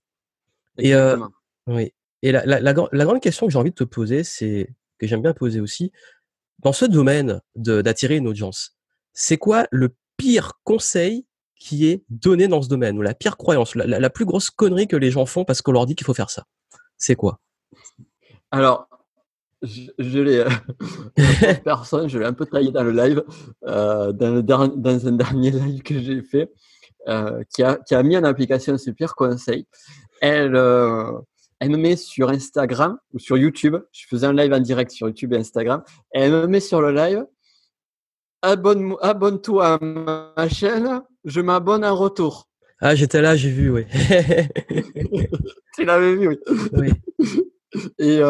Et 0.77 0.93
euh, 0.93 1.17
oui. 1.67 1.93
Et 2.23 2.31
la, 2.31 2.45
la, 2.45 2.59
la, 2.59 2.73
grande 2.73 3.21
question 3.21 3.45
que 3.45 3.51
j'ai 3.51 3.59
envie 3.59 3.69
de 3.69 3.75
te 3.75 3.83
poser, 3.83 4.23
c'est 4.23 4.69
que 4.97 5.05
j'aime 5.05 5.21
bien 5.21 5.33
poser 5.33 5.59
aussi, 5.59 5.91
dans 6.59 6.73
ce 6.73 6.85
domaine 6.85 7.41
d'attirer 7.55 8.17
une 8.17 8.27
audience, 8.27 8.75
c'est 9.13 9.37
quoi 9.37 9.67
le 9.71 9.95
pire 10.17 10.53
conseil 10.63 11.25
qui 11.59 11.87
est 11.87 12.03
donné 12.09 12.47
dans 12.47 12.61
ce 12.61 12.69
domaine 12.69 12.97
ou 12.97 13.01
la 13.03 13.13
pire 13.13 13.37
croyance, 13.37 13.75
la, 13.75 13.99
la 13.99 14.09
plus 14.09 14.25
grosse 14.25 14.49
connerie 14.49 14.87
que 14.87 14.95
les 14.95 15.11
gens 15.11 15.25
font 15.27 15.45
parce 15.45 15.61
qu'on 15.61 15.71
leur 15.71 15.85
dit 15.85 15.95
qu'il 15.95 16.05
faut 16.05 16.13
faire 16.15 16.31
ça? 16.31 16.45
C'est 16.97 17.15
quoi? 17.15 17.39
Alors, 18.51 18.87
je, 19.61 20.19
l'ai, 20.19 20.39
euh, 20.39 20.49
personne, 21.63 22.07
je 22.07 22.19
l'ai 22.19 22.25
un 22.25 22.33
peu 22.33 22.45
taillé 22.45 22.71
dans 22.71 22.83
le 22.83 22.91
live, 22.91 23.23
euh, 23.65 24.11
dans, 24.11 24.67
dans, 24.67 25.07
un 25.07 25.11
dernier 25.13 25.51
live 25.51 25.81
que 25.81 25.99
j'ai 25.99 26.21
fait, 26.21 26.51
euh, 27.07 27.43
qui, 27.53 27.63
a, 27.63 27.77
qui 27.77 27.95
a 27.95 28.03
mis 28.03 28.17
en 28.17 28.23
application 28.23 28.77
ce 28.77 28.91
pire 28.91 29.15
conseil. 29.15 29.67
Elle, 30.21 30.55
elle 31.59 31.69
me 31.69 31.77
met 31.77 31.95
sur 31.95 32.29
Instagram 32.29 32.97
ou 33.13 33.19
sur 33.19 33.37
YouTube. 33.37 33.77
Je 33.91 34.05
faisais 34.07 34.27
un 34.27 34.33
live 34.33 34.53
en 34.53 34.59
direct 34.59 34.91
sur 34.91 35.07
YouTube 35.07 35.33
et 35.33 35.37
Instagram. 35.37 35.83
elle 36.11 36.31
me 36.31 36.47
met 36.47 36.59
sur 36.59 36.81
le 36.81 36.91
live. 36.91 37.25
Abonne, 38.43 38.95
abonne-toi 39.01 39.65
à 39.65 39.79
ma 39.79 40.49
chaîne. 40.49 41.01
Je 41.25 41.41
m'abonne 41.41 41.83
en 41.83 41.95
retour. 41.95 42.47
Ah, 42.79 42.93
j'étais 42.93 43.21
là, 43.21 43.35
j'ai 43.35 43.49
vu, 43.49 43.71
oui. 43.71 43.85
tu 45.75 45.83
l'avais 45.83 46.15
vu, 46.15 46.27
oui. 46.27 46.37
oui. 46.73 46.91
Et, 47.97 48.21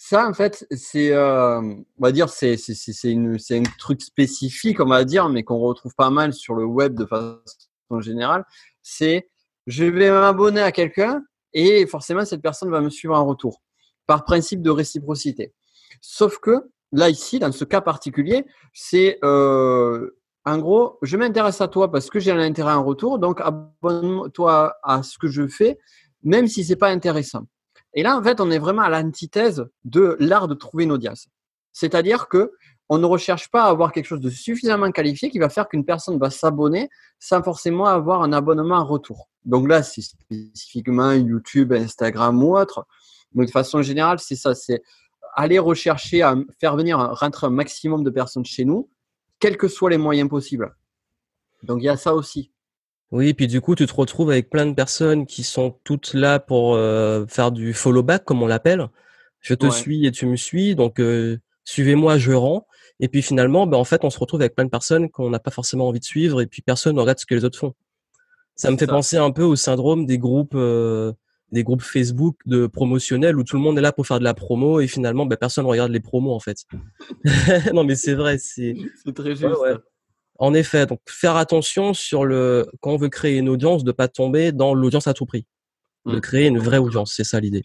ça, 0.00 0.28
en 0.28 0.32
fait, 0.32 0.64
c'est, 0.70 1.12
euh, 1.12 1.60
on 1.60 1.84
va 1.98 2.12
dire, 2.12 2.28
c'est, 2.28 2.56
c'est, 2.56 2.74
c'est, 2.74 3.10
une, 3.10 3.36
c'est 3.40 3.58
un 3.58 3.64
truc 3.78 4.00
spécifique, 4.00 4.78
on 4.78 4.86
va 4.86 5.04
dire, 5.04 5.28
mais 5.28 5.42
qu'on 5.42 5.58
retrouve 5.58 5.92
pas 5.96 6.08
mal 6.08 6.32
sur 6.32 6.54
le 6.54 6.64
web 6.64 6.94
de 6.94 7.04
façon 7.04 8.00
générale. 8.00 8.44
C'est, 8.80 9.28
je 9.66 9.84
vais 9.84 10.08
m'abonner 10.10 10.60
à 10.60 10.70
quelqu'un 10.70 11.24
et 11.52 11.84
forcément, 11.86 12.24
cette 12.24 12.42
personne 12.42 12.70
va 12.70 12.80
me 12.80 12.90
suivre 12.90 13.16
en 13.16 13.26
retour 13.26 13.60
par 14.06 14.24
principe 14.24 14.62
de 14.62 14.70
réciprocité. 14.70 15.52
Sauf 16.00 16.38
que 16.38 16.70
là, 16.92 17.10
ici, 17.10 17.40
dans 17.40 17.50
ce 17.50 17.64
cas 17.64 17.80
particulier, 17.80 18.46
c'est, 18.72 19.18
euh, 19.24 20.16
en 20.44 20.58
gros, 20.58 20.98
je 21.02 21.16
m'intéresse 21.16 21.60
à 21.60 21.66
toi 21.66 21.90
parce 21.90 22.08
que 22.08 22.20
j'ai 22.20 22.30
un 22.30 22.38
intérêt 22.38 22.72
en 22.72 22.84
retour, 22.84 23.18
donc 23.18 23.40
abonne-toi 23.40 24.76
à 24.84 25.02
ce 25.02 25.18
que 25.18 25.26
je 25.26 25.48
fais, 25.48 25.76
même 26.22 26.46
si 26.46 26.62
c'est 26.62 26.76
pas 26.76 26.90
intéressant. 26.90 27.46
Et 27.98 28.04
là, 28.04 28.16
en 28.16 28.22
fait, 28.22 28.40
on 28.40 28.48
est 28.52 28.60
vraiment 28.60 28.82
à 28.82 28.90
l'antithèse 28.90 29.66
de 29.84 30.16
l'art 30.20 30.46
de 30.46 30.54
trouver 30.54 30.84
une 30.84 30.92
audience. 30.92 31.26
C'est-à-dire 31.72 32.28
que 32.28 32.52
on 32.88 32.96
ne 32.98 33.06
recherche 33.06 33.50
pas 33.50 33.64
à 33.64 33.70
avoir 33.70 33.90
quelque 33.90 34.04
chose 34.04 34.20
de 34.20 34.30
suffisamment 34.30 34.92
qualifié 34.92 35.30
qui 35.30 35.40
va 35.40 35.48
faire 35.48 35.68
qu'une 35.68 35.84
personne 35.84 36.16
va 36.16 36.30
s'abonner 36.30 36.90
sans 37.18 37.42
forcément 37.42 37.86
avoir 37.86 38.22
un 38.22 38.32
abonnement 38.32 38.76
en 38.76 38.84
retour. 38.84 39.28
Donc 39.44 39.66
là, 39.66 39.82
c'est 39.82 40.02
spécifiquement 40.02 41.10
YouTube, 41.10 41.72
Instagram 41.72 42.40
ou 42.40 42.56
autre. 42.56 42.86
Mais 43.34 43.46
de 43.46 43.50
façon 43.50 43.82
générale, 43.82 44.20
c'est 44.20 44.36
ça. 44.36 44.54
C'est 44.54 44.80
aller 45.34 45.58
rechercher 45.58 46.22
à 46.22 46.36
faire 46.60 46.76
venir, 46.76 47.00
rentrer 47.00 47.48
un 47.48 47.50
maximum 47.50 48.04
de 48.04 48.10
personnes 48.10 48.44
chez 48.44 48.64
nous, 48.64 48.88
quels 49.40 49.56
que 49.56 49.66
soient 49.66 49.90
les 49.90 49.98
moyens 49.98 50.28
possibles. 50.30 50.72
Donc 51.64 51.80
il 51.80 51.86
y 51.86 51.88
a 51.88 51.96
ça 51.96 52.14
aussi. 52.14 52.52
Oui, 53.10 53.32
puis 53.32 53.46
du 53.46 53.60
coup, 53.60 53.74
tu 53.74 53.86
te 53.86 53.94
retrouves 53.94 54.30
avec 54.30 54.50
plein 54.50 54.66
de 54.66 54.74
personnes 54.74 55.24
qui 55.26 55.42
sont 55.42 55.78
toutes 55.84 56.12
là 56.12 56.38
pour 56.38 56.74
euh, 56.74 57.24
faire 57.26 57.52
du 57.52 57.72
follow 57.72 58.02
back, 58.02 58.24
comme 58.24 58.42
on 58.42 58.46
l'appelle. 58.46 58.86
Je 59.40 59.54
te 59.54 59.70
suis 59.70 60.06
et 60.06 60.12
tu 60.12 60.26
me 60.26 60.36
suis, 60.36 60.74
donc 60.74 61.00
euh, 61.00 61.38
suivez-moi, 61.64 62.18
je 62.18 62.32
rends. 62.32 62.66
Et 63.00 63.08
puis 63.08 63.22
finalement, 63.22 63.66
ben, 63.66 63.78
en 63.78 63.84
fait, 63.84 64.04
on 64.04 64.10
se 64.10 64.18
retrouve 64.18 64.40
avec 64.40 64.54
plein 64.54 64.64
de 64.64 64.70
personnes 64.70 65.08
qu'on 65.08 65.30
n'a 65.30 65.38
pas 65.38 65.50
forcément 65.50 65.88
envie 65.88 66.00
de 66.00 66.04
suivre, 66.04 66.42
et 66.42 66.46
puis 66.46 66.60
personne 66.60 66.96
ne 66.96 67.00
regarde 67.00 67.18
ce 67.18 67.24
que 67.24 67.34
les 67.34 67.44
autres 67.44 67.58
font. 67.58 67.74
Ça 68.56 68.70
me 68.70 68.76
fait 68.76 68.88
penser 68.88 69.16
un 69.16 69.30
peu 69.30 69.44
au 69.44 69.54
syndrome 69.54 70.04
des 70.04 70.18
groupes, 70.18 70.56
euh, 70.56 71.12
des 71.52 71.62
groupes 71.62 71.82
Facebook 71.82 72.36
de 72.44 72.66
promotionnels 72.66 73.38
où 73.38 73.44
tout 73.44 73.56
le 73.56 73.62
monde 73.62 73.78
est 73.78 73.82
là 73.82 73.92
pour 73.92 74.06
faire 74.06 74.18
de 74.18 74.24
la 74.24 74.34
promo 74.34 74.80
et 74.80 74.88
finalement, 74.88 75.24
ben, 75.24 75.36
personne 75.36 75.64
ne 75.64 75.70
regarde 75.70 75.92
les 75.92 76.00
promos 76.00 76.34
en 76.34 76.40
fait. 76.40 76.64
non, 77.72 77.84
mais 77.84 77.94
c'est 77.94 78.14
vrai, 78.14 78.36
c'est. 78.38 78.74
C'est 79.04 79.14
très 79.14 79.36
juste. 79.36 79.54
En 80.38 80.54
effet, 80.54 80.86
donc 80.86 81.00
faire 81.06 81.36
attention 81.36 81.94
sur 81.94 82.24
le 82.24 82.66
quand 82.80 82.92
on 82.92 82.96
veut 82.96 83.08
créer 83.08 83.38
une 83.38 83.48
audience, 83.48 83.82
de 83.82 83.92
pas 83.92 84.06
tomber 84.06 84.52
dans 84.52 84.72
l'audience 84.72 85.08
à 85.08 85.14
tout 85.14 85.26
prix, 85.26 85.46
de 86.06 86.16
mmh. 86.16 86.20
créer 86.20 86.46
une 86.46 86.58
vraie 86.58 86.78
audience, 86.78 87.12
c'est 87.14 87.24
ça 87.24 87.40
l'idée. 87.40 87.62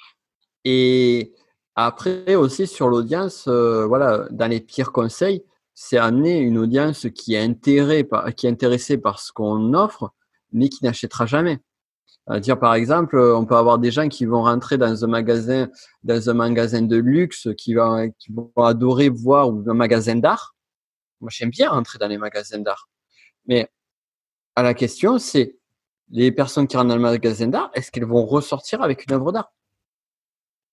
Et 0.65 1.33
après 1.75 2.35
aussi 2.35 2.65
sur 2.65 2.87
l'audience, 2.87 3.45
euh, 3.47 3.85
voilà, 3.85 4.27
dans 4.31 4.47
les 4.47 4.59
pires 4.59 4.91
conseils, 4.91 5.43
c'est 5.75 5.97
amener 5.97 6.39
une 6.39 6.57
audience 6.57 7.07
qui 7.13 7.35
est, 7.35 7.41
intéressée 7.41 8.03
par, 8.03 8.33
qui 8.33 8.47
est 8.47 8.49
intéressée 8.49 8.97
par 8.97 9.19
ce 9.19 9.31
qu'on 9.31 9.73
offre, 9.73 10.11
mais 10.51 10.69
qui 10.69 10.83
n'achètera 10.83 11.25
jamais. 11.25 11.59
dire 12.39 12.59
par 12.59 12.75
exemple, 12.75 13.19
on 13.19 13.45
peut 13.45 13.55
avoir 13.55 13.79
des 13.79 13.91
gens 13.91 14.07
qui 14.07 14.25
vont 14.25 14.43
rentrer 14.43 14.77
dans 14.77 15.03
un 15.03 15.07
magasin, 15.07 15.69
dans 16.03 16.29
un 16.29 16.33
magasin 16.33 16.81
de 16.81 16.97
luxe, 16.97 17.49
qui, 17.57 17.73
va, 17.73 18.07
qui 18.07 18.31
vont 18.31 18.51
adorer 18.57 19.09
voir 19.09 19.49
ou 19.49 19.63
un 19.67 19.73
magasin 19.73 20.15
d'art, 20.15 20.53
moi, 21.23 21.29
j'aime 21.31 21.49
bien 21.49 21.69
rentrer 21.69 21.97
dans 21.97 22.07
les 22.07 22.17
magasins 22.17 22.59
d'art. 22.59 22.89
Mais 23.45 23.69
à 24.55 24.61
la 24.61 24.73
question, 24.73 25.17
c'est 25.19 25.57
les 26.09 26.31
personnes 26.31 26.67
qui 26.67 26.75
rentrent 26.75 26.89
dans 26.89 26.95
le 26.95 27.01
magasin 27.01 27.47
d'art, 27.47 27.71
est-ce 27.73 27.91
qu'elles 27.91 28.05
vont 28.05 28.25
ressortir 28.25 28.81
avec 28.81 29.05
une 29.05 29.13
œuvre 29.13 29.31
d'art? 29.31 29.53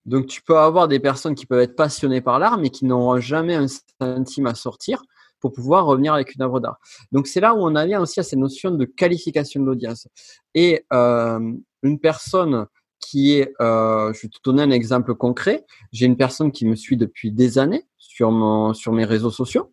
Donc, 0.07 0.27
tu 0.27 0.43
peux 0.43 0.59
avoir 0.59 0.89
des 0.89 0.99
personnes 0.99 1.35
qui 1.35 1.47
peuvent 1.47 1.61
être 1.61 1.77
passionnées 1.77 2.21
par 2.21 2.39
l'art, 2.39 2.59
mais 2.59 2.71
qui 2.71 2.85
n'auront 2.85 3.21
jamais 3.21 3.55
un 3.55 3.67
centime 4.01 4.47
à 4.47 4.55
sortir 4.55 5.03
pour 5.39 5.53
pouvoir 5.53 5.87
revenir 5.87 6.13
avec 6.15 6.35
une 6.35 6.43
œuvre 6.43 6.59
d'art. 6.59 6.79
Donc, 7.13 7.27
c'est 7.27 7.41
là 7.41 7.55
où 7.55 7.59
on 7.59 7.87
vient 7.87 8.01
aussi 8.01 8.19
à 8.19 8.23
cette 8.23 8.39
notion 8.39 8.73
de 8.73 8.85
qualification 8.85 9.61
de 9.61 9.67
l'audience. 9.67 10.09
Et 10.55 10.85
euh, 10.93 11.53
une 11.83 11.99
personne 12.01 12.67
qui 12.99 13.35
est, 13.35 13.55
euh, 13.61 14.13
je 14.13 14.23
vais 14.23 14.29
te 14.29 14.39
donner 14.45 14.63
un 14.63 14.71
exemple 14.71 15.15
concret. 15.15 15.65
J'ai 15.93 16.07
une 16.07 16.17
personne 16.17 16.53
qui 16.53 16.67
me 16.67 16.77
suit 16.77 16.97
depuis 16.97 17.31
des 17.33 17.59
années 17.59 17.87
sur, 17.99 18.31
mon, 18.31 18.75
sur 18.75 18.93
mes 18.93 19.05
réseaux 19.05 19.31
sociaux 19.31 19.73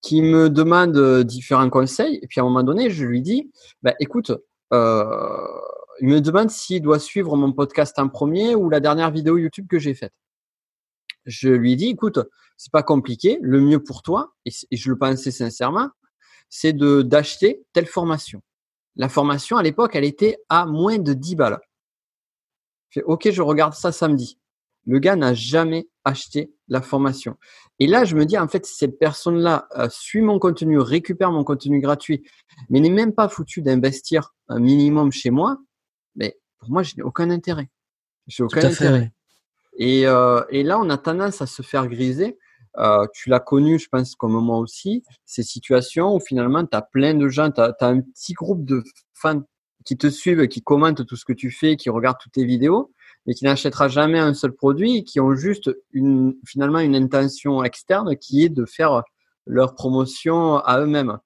qui 0.00 0.22
me 0.22 0.48
demande 0.48 0.96
euh, 0.96 1.24
différents 1.24 1.70
conseils. 1.70 2.18
Et 2.22 2.26
puis 2.26 2.40
à 2.40 2.42
un 2.42 2.46
moment 2.46 2.62
donné, 2.62 2.90
je 2.90 3.04
lui 3.04 3.20
dis, 3.20 3.50
bah, 3.82 3.94
écoute, 4.00 4.32
euh, 4.72 5.46
il 6.00 6.08
me 6.08 6.20
demande 6.20 6.50
s'il 6.50 6.82
doit 6.82 6.98
suivre 6.98 7.36
mon 7.36 7.52
podcast 7.52 7.98
en 7.98 8.08
premier 8.08 8.54
ou 8.54 8.70
la 8.70 8.80
dernière 8.80 9.10
vidéo 9.10 9.38
YouTube 9.38 9.66
que 9.68 9.78
j'ai 9.78 9.94
faite. 9.94 10.12
Je 11.26 11.48
lui 11.48 11.76
dis, 11.76 11.88
écoute, 11.88 12.20
c'est 12.56 12.72
pas 12.72 12.82
compliqué. 12.82 13.38
Le 13.42 13.60
mieux 13.60 13.82
pour 13.82 14.02
toi, 14.02 14.34
et, 14.44 14.50
je 14.72 14.90
le 14.90 14.98
pensais 14.98 15.30
sincèrement, 15.30 15.90
c'est 16.48 16.72
de 16.72 17.02
d'acheter 17.02 17.64
telle 17.72 17.86
formation. 17.86 18.42
La 18.96 19.08
formation 19.08 19.56
à 19.56 19.62
l'époque, 19.62 19.94
elle 19.94 20.04
était 20.04 20.38
à 20.48 20.66
moins 20.66 20.98
de 20.98 21.12
10 21.12 21.36
balles. 21.36 21.60
Je 22.90 23.00
fais, 23.00 23.04
ok, 23.04 23.30
je 23.30 23.42
regarde 23.42 23.74
ça 23.74 23.92
samedi. 23.92 24.38
Le 24.86 24.98
gars 24.98 25.16
n'a 25.16 25.34
jamais 25.34 25.88
acheté 26.08 26.52
la 26.68 26.82
formation. 26.82 27.36
Et 27.78 27.86
là, 27.86 28.04
je 28.04 28.16
me 28.16 28.24
dis, 28.24 28.36
en 28.36 28.48
fait, 28.48 28.66
si 28.66 28.74
cette 28.74 28.98
personne-là 28.98 29.68
euh, 29.76 29.88
suit 29.90 30.20
mon 30.20 30.38
contenu, 30.38 30.78
récupère 30.78 31.30
mon 31.30 31.44
contenu 31.44 31.80
gratuit, 31.80 32.24
mais 32.70 32.80
n'est 32.80 32.90
même 32.90 33.14
pas 33.14 33.28
foutu 33.28 33.62
d'investir 33.62 34.34
un 34.48 34.58
minimum 34.58 35.12
chez 35.12 35.30
moi, 35.30 35.58
mais 36.16 36.38
pour 36.58 36.70
moi, 36.70 36.82
je 36.82 36.96
n'ai 36.96 37.02
aucun 37.02 37.30
intérêt. 37.30 37.70
J'ai 38.26 38.42
aucun 38.42 38.64
intérêt. 38.64 39.12
Et, 39.76 40.06
euh, 40.06 40.42
et, 40.50 40.64
là, 40.64 40.78
on 40.80 40.90
a 40.90 40.98
tendance 40.98 41.40
à 41.40 41.46
se 41.46 41.62
faire 41.62 41.86
griser. 41.86 42.36
Euh, 42.78 43.06
tu 43.14 43.28
l'as 43.28 43.40
connu, 43.40 43.78
je 43.78 43.88
pense, 43.88 44.16
comme 44.16 44.32
moi 44.32 44.58
aussi, 44.58 45.04
ces 45.24 45.44
situations 45.44 46.14
où 46.14 46.20
finalement, 46.20 46.66
tu 46.66 46.76
as 46.76 46.82
plein 46.82 47.14
de 47.14 47.28
gens, 47.28 47.50
tu 47.50 47.60
as, 47.60 47.74
as, 47.80 47.86
un 47.86 48.00
petit 48.00 48.32
groupe 48.32 48.64
de 48.64 48.82
fans 49.14 49.42
qui 49.84 49.96
te 49.96 50.08
suivent, 50.08 50.48
qui 50.48 50.62
commentent 50.62 51.06
tout 51.06 51.16
ce 51.16 51.24
que 51.24 51.32
tu 51.32 51.50
fais, 51.50 51.76
qui 51.76 51.90
regardent 51.90 52.18
toutes 52.20 52.32
tes 52.32 52.44
vidéos 52.44 52.92
mais 53.28 53.34
qui 53.34 53.44
n'achètera 53.44 53.88
jamais 53.88 54.18
un 54.18 54.32
seul 54.32 54.52
produit, 54.52 55.04
qui 55.04 55.20
ont 55.20 55.34
juste 55.34 55.70
une, 55.92 56.34
finalement 56.46 56.78
une 56.78 56.96
intention 56.96 57.62
externe 57.62 58.16
qui 58.16 58.42
est 58.42 58.48
de 58.48 58.64
faire 58.64 59.02
leur 59.44 59.74
promotion 59.74 60.56
à 60.56 60.80
eux-mêmes. 60.80 61.18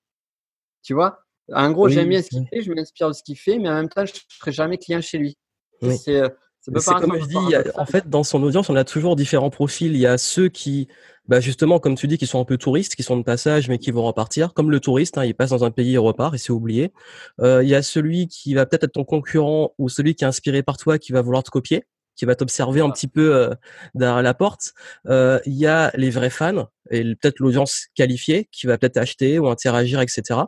Tu 0.83 0.95
vois? 0.95 1.21
En 1.53 1.71
gros, 1.71 1.89
j'aime 1.89 2.09
bien 2.09 2.21
ce 2.21 2.29
qu'il 2.29 2.45
fait, 2.49 2.61
je 2.61 2.73
m'inspire 2.73 3.07
de 3.07 3.13
ce 3.13 3.23
qu'il 3.23 3.39
fait, 3.39 3.61
mais 3.61 3.69
en 3.69 3.75
même 3.75 3.89
temps, 3.89 4.05
je 4.05 4.15
ne 4.15 4.19
serai 4.41 4.51
jamais 4.51 4.79
client 4.79 5.01
chez 5.01 5.19
lui. 5.19 5.39
C'est 5.81 6.23
comme 6.65 7.19
je 7.21 7.27
dis, 7.27 7.57
en 7.77 7.87
fait, 7.87 8.09
dans 8.09 8.25
son 8.25 8.43
audience, 8.43 8.69
on 8.69 8.75
a 8.75 8.85
toujours 8.85 9.15
différents 9.15 9.51
profils. 9.51 9.93
Il 9.93 10.01
y 10.01 10.07
a 10.07 10.19
ceux 10.19 10.49
qui, 10.49 10.89
bah 11.29 11.39
justement, 11.39 11.79
comme 11.79 11.95
tu 11.95 12.09
dis, 12.09 12.19
qui 12.19 12.27
sont 12.27 12.41
un 12.41 12.45
peu 12.45 12.57
touristes, 12.57 12.97
qui 12.97 13.05
sont 13.05 13.17
de 13.17 13.23
passage, 13.23 13.69
mais 13.69 13.79
qui 13.79 13.93
vont 13.93 14.03
repartir. 14.03 14.55
Comme 14.55 14.73
le 14.73 14.81
touriste, 14.81 15.19
hein, 15.19 15.25
il 15.25 15.35
passe 15.35 15.51
dans 15.51 15.65
un 15.65 15.71
pays 15.71 15.95
et 15.95 15.99
repart, 15.99 16.35
et 16.35 16.39
c'est 16.39 16.53
oublié. 16.53 16.93
Euh, 17.41 17.63
il 17.63 17.69
y 17.69 17.77
a 17.77 17.83
celui 17.83 18.27
qui 18.27 18.55
va 18.55 18.67
peut-être 18.67 18.85
être 18.85 18.93
ton 18.93 19.05
concurrent 19.05 19.73
ou 19.79 19.89
celui 19.89 20.17
qui 20.17 20.25
est 20.25 20.27
inspiré 20.27 20.65
par 20.65 20.79
toi, 20.79 20.99
qui 20.99 21.13
va 21.13 21.23
vouloir 21.23 21.45
te 21.45 21.51
copier 21.51 21.85
qui 22.17 22.25
va 22.25 22.35
t'observer 22.35 22.81
un 22.81 22.91
petit 22.91 23.09
peu 23.09 23.35
euh, 23.35 23.55
derrière 23.95 24.23
la 24.23 24.35
porte. 24.35 24.73
Euh, 25.07 25.39
il 25.47 25.55
y 25.55 25.67
a 25.67 25.91
les 25.95 26.11
vrais 26.11 26.31
fans 26.31 26.69
et 26.91 27.03
peut-être 27.03 27.39
l'audience 27.39 27.87
qualifiée 27.95 28.49
qui 28.53 28.67
va 28.67 28.79
peut-être 28.79 28.97
acheter 28.97 29.39
ou 29.39 29.49
interagir, 29.49 30.01
etc. 30.01 30.41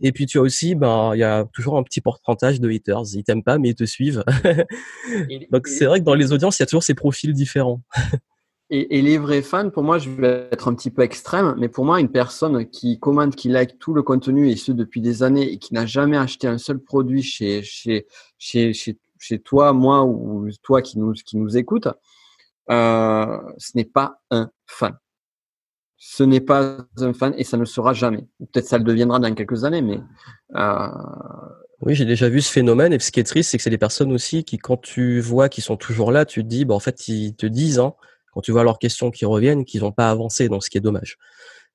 Et 0.00 0.12
puis 0.12 0.26
tu 0.26 0.38
as 0.38 0.42
aussi, 0.42 0.74
ben, 0.74 1.12
il 1.14 1.18
y 1.18 1.24
a 1.24 1.44
toujours 1.52 1.76
un 1.76 1.82
petit 1.82 2.00
pourcentage 2.00 2.60
de 2.60 2.68
haters. 2.68 3.02
Ils 3.14 3.24
t'aiment 3.24 3.44
pas, 3.44 3.58
mais 3.58 3.70
ils 3.70 3.74
te 3.74 3.84
suivent. 3.84 4.24
Donc 5.52 5.66
c'est 5.68 5.86
vrai 5.86 6.00
que 6.00 6.04
dans 6.04 6.14
les 6.14 6.32
audiences, 6.32 6.58
il 6.58 6.62
y 6.62 6.64
a 6.64 6.66
toujours 6.66 6.82
ces 6.82 6.94
profils 6.94 7.32
différents. 7.32 7.80
Et, 8.70 9.00
les 9.00 9.16
vrais 9.16 9.40
fans, 9.40 9.70
pour 9.70 9.82
moi, 9.82 9.96
je 9.96 10.10
vais 10.10 10.46
être 10.52 10.68
un 10.68 10.74
petit 10.74 10.90
peu 10.90 11.00
extrême, 11.00 11.54
mais 11.58 11.70
pour 11.70 11.86
moi, 11.86 12.00
une 12.00 12.10
personne 12.10 12.68
qui 12.68 12.98
commande, 13.00 13.34
qui 13.34 13.48
like 13.48 13.78
tout 13.78 13.94
le 13.94 14.02
contenu 14.02 14.50
et 14.50 14.56
ce 14.56 14.72
depuis 14.72 15.00
des 15.00 15.22
années 15.22 15.50
et 15.50 15.58
qui 15.58 15.72
n'a 15.72 15.86
jamais 15.86 16.18
acheté 16.18 16.48
un 16.48 16.58
seul 16.58 16.78
produit 16.78 17.22
chez, 17.22 17.62
chez, 17.62 18.06
chez, 18.36 18.74
chez 18.74 18.98
chez 19.18 19.38
toi, 19.40 19.72
moi 19.72 20.04
ou 20.04 20.48
toi 20.62 20.82
qui 20.82 20.98
nous, 20.98 21.12
qui 21.12 21.36
nous 21.36 21.56
écoute, 21.56 21.88
euh, 22.70 23.38
ce 23.58 23.72
n'est 23.74 23.84
pas 23.84 24.20
un 24.30 24.50
fan. 24.66 24.96
Ce 25.96 26.22
n'est 26.22 26.40
pas 26.40 26.78
un 26.98 27.12
fan 27.12 27.34
et 27.36 27.44
ça 27.44 27.56
ne 27.56 27.64
sera 27.64 27.92
jamais. 27.92 28.26
Peut-être 28.38 28.66
ça 28.66 28.78
le 28.78 28.84
deviendra 28.84 29.18
dans 29.18 29.34
quelques 29.34 29.64
années, 29.64 29.82
mais 29.82 30.00
euh... 30.54 30.88
oui, 31.80 31.94
j'ai 31.94 32.04
déjà 32.04 32.28
vu 32.28 32.40
ce 32.40 32.52
phénomène 32.52 32.92
et 32.92 32.98
ce 33.00 33.10
qui 33.10 33.20
est 33.20 33.24
triste, 33.24 33.50
c'est 33.50 33.56
que 33.56 33.64
c'est 33.64 33.70
des 33.70 33.78
personnes 33.78 34.12
aussi 34.12 34.44
qui, 34.44 34.58
quand 34.58 34.76
tu 34.76 35.20
vois 35.20 35.48
qu'ils 35.48 35.64
sont 35.64 35.76
toujours 35.76 36.12
là, 36.12 36.24
tu 36.24 36.42
te 36.42 36.48
dis, 36.48 36.64
bah 36.64 36.74
en 36.74 36.80
fait, 36.80 37.08
ils 37.08 37.34
te 37.34 37.46
disent, 37.46 37.80
hein, 37.80 37.94
quand 38.32 38.42
tu 38.42 38.52
vois 38.52 38.62
leurs 38.62 38.78
questions 38.78 39.10
qui 39.10 39.24
reviennent, 39.24 39.64
qu'ils 39.64 39.80
n'ont 39.80 39.92
pas 39.92 40.10
avancé, 40.10 40.48
donc 40.48 40.62
ce 40.62 40.70
qui 40.70 40.78
est 40.78 40.82
dommage. 40.82 41.18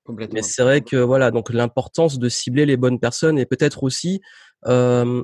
Mais 0.09 0.41
c'est 0.41 0.63
vrai 0.63 0.81
que 0.81 0.97
voilà, 0.97 1.31
donc 1.31 1.50
l'importance 1.50 2.19
de 2.19 2.29
cibler 2.29 2.65
les 2.65 2.75
bonnes 2.75 3.00
personnes 3.00 3.39
et 3.39 3.45
peut-être 3.45 3.83
aussi 3.83 4.21
euh, 4.67 5.23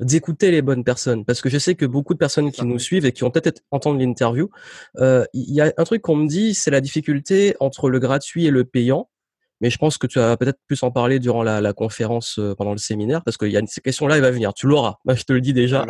d'écouter 0.00 0.50
les 0.50 0.62
bonnes 0.62 0.84
personnes. 0.84 1.24
Parce 1.24 1.40
que 1.40 1.48
je 1.48 1.58
sais 1.58 1.74
que 1.74 1.86
beaucoup 1.86 2.14
de 2.14 2.18
personnes 2.18 2.52
qui 2.52 2.64
nous 2.64 2.78
suivent 2.78 3.06
et 3.06 3.12
qui 3.12 3.24
ont 3.24 3.30
peut-être 3.30 3.62
entendu 3.70 4.04
l'interview 4.04 4.50
euh, 4.98 5.24
il 5.32 5.54
y 5.54 5.60
a 5.60 5.72
un 5.76 5.84
truc 5.84 6.02
qu'on 6.02 6.16
me 6.16 6.28
dit 6.28 6.54
c'est 6.54 6.70
la 6.70 6.80
difficulté 6.80 7.56
entre 7.60 7.88
le 7.88 7.98
gratuit 7.98 8.46
et 8.46 8.50
le 8.50 8.64
payant. 8.64 9.08
Mais 9.62 9.70
je 9.70 9.78
pense 9.78 9.96
que 9.96 10.06
tu 10.06 10.18
vas 10.18 10.36
peut-être 10.36 10.58
plus 10.66 10.82
en 10.82 10.90
parler 10.90 11.18
durant 11.18 11.42
la, 11.42 11.62
la 11.62 11.72
conférence 11.72 12.38
euh, 12.38 12.54
pendant 12.54 12.72
le 12.72 12.78
séminaire 12.78 13.24
parce 13.24 13.38
qu'il 13.38 13.50
y 13.50 13.56
a 13.56 13.62
cette 13.66 13.84
question 13.84 14.06
là 14.06 14.16
elle 14.16 14.22
va 14.22 14.30
venir. 14.30 14.52
Tu 14.52 14.66
l'auras 14.66 14.96
je 15.08 15.22
te 15.24 15.32
le 15.32 15.40
dis 15.40 15.54
déjà. 15.54 15.86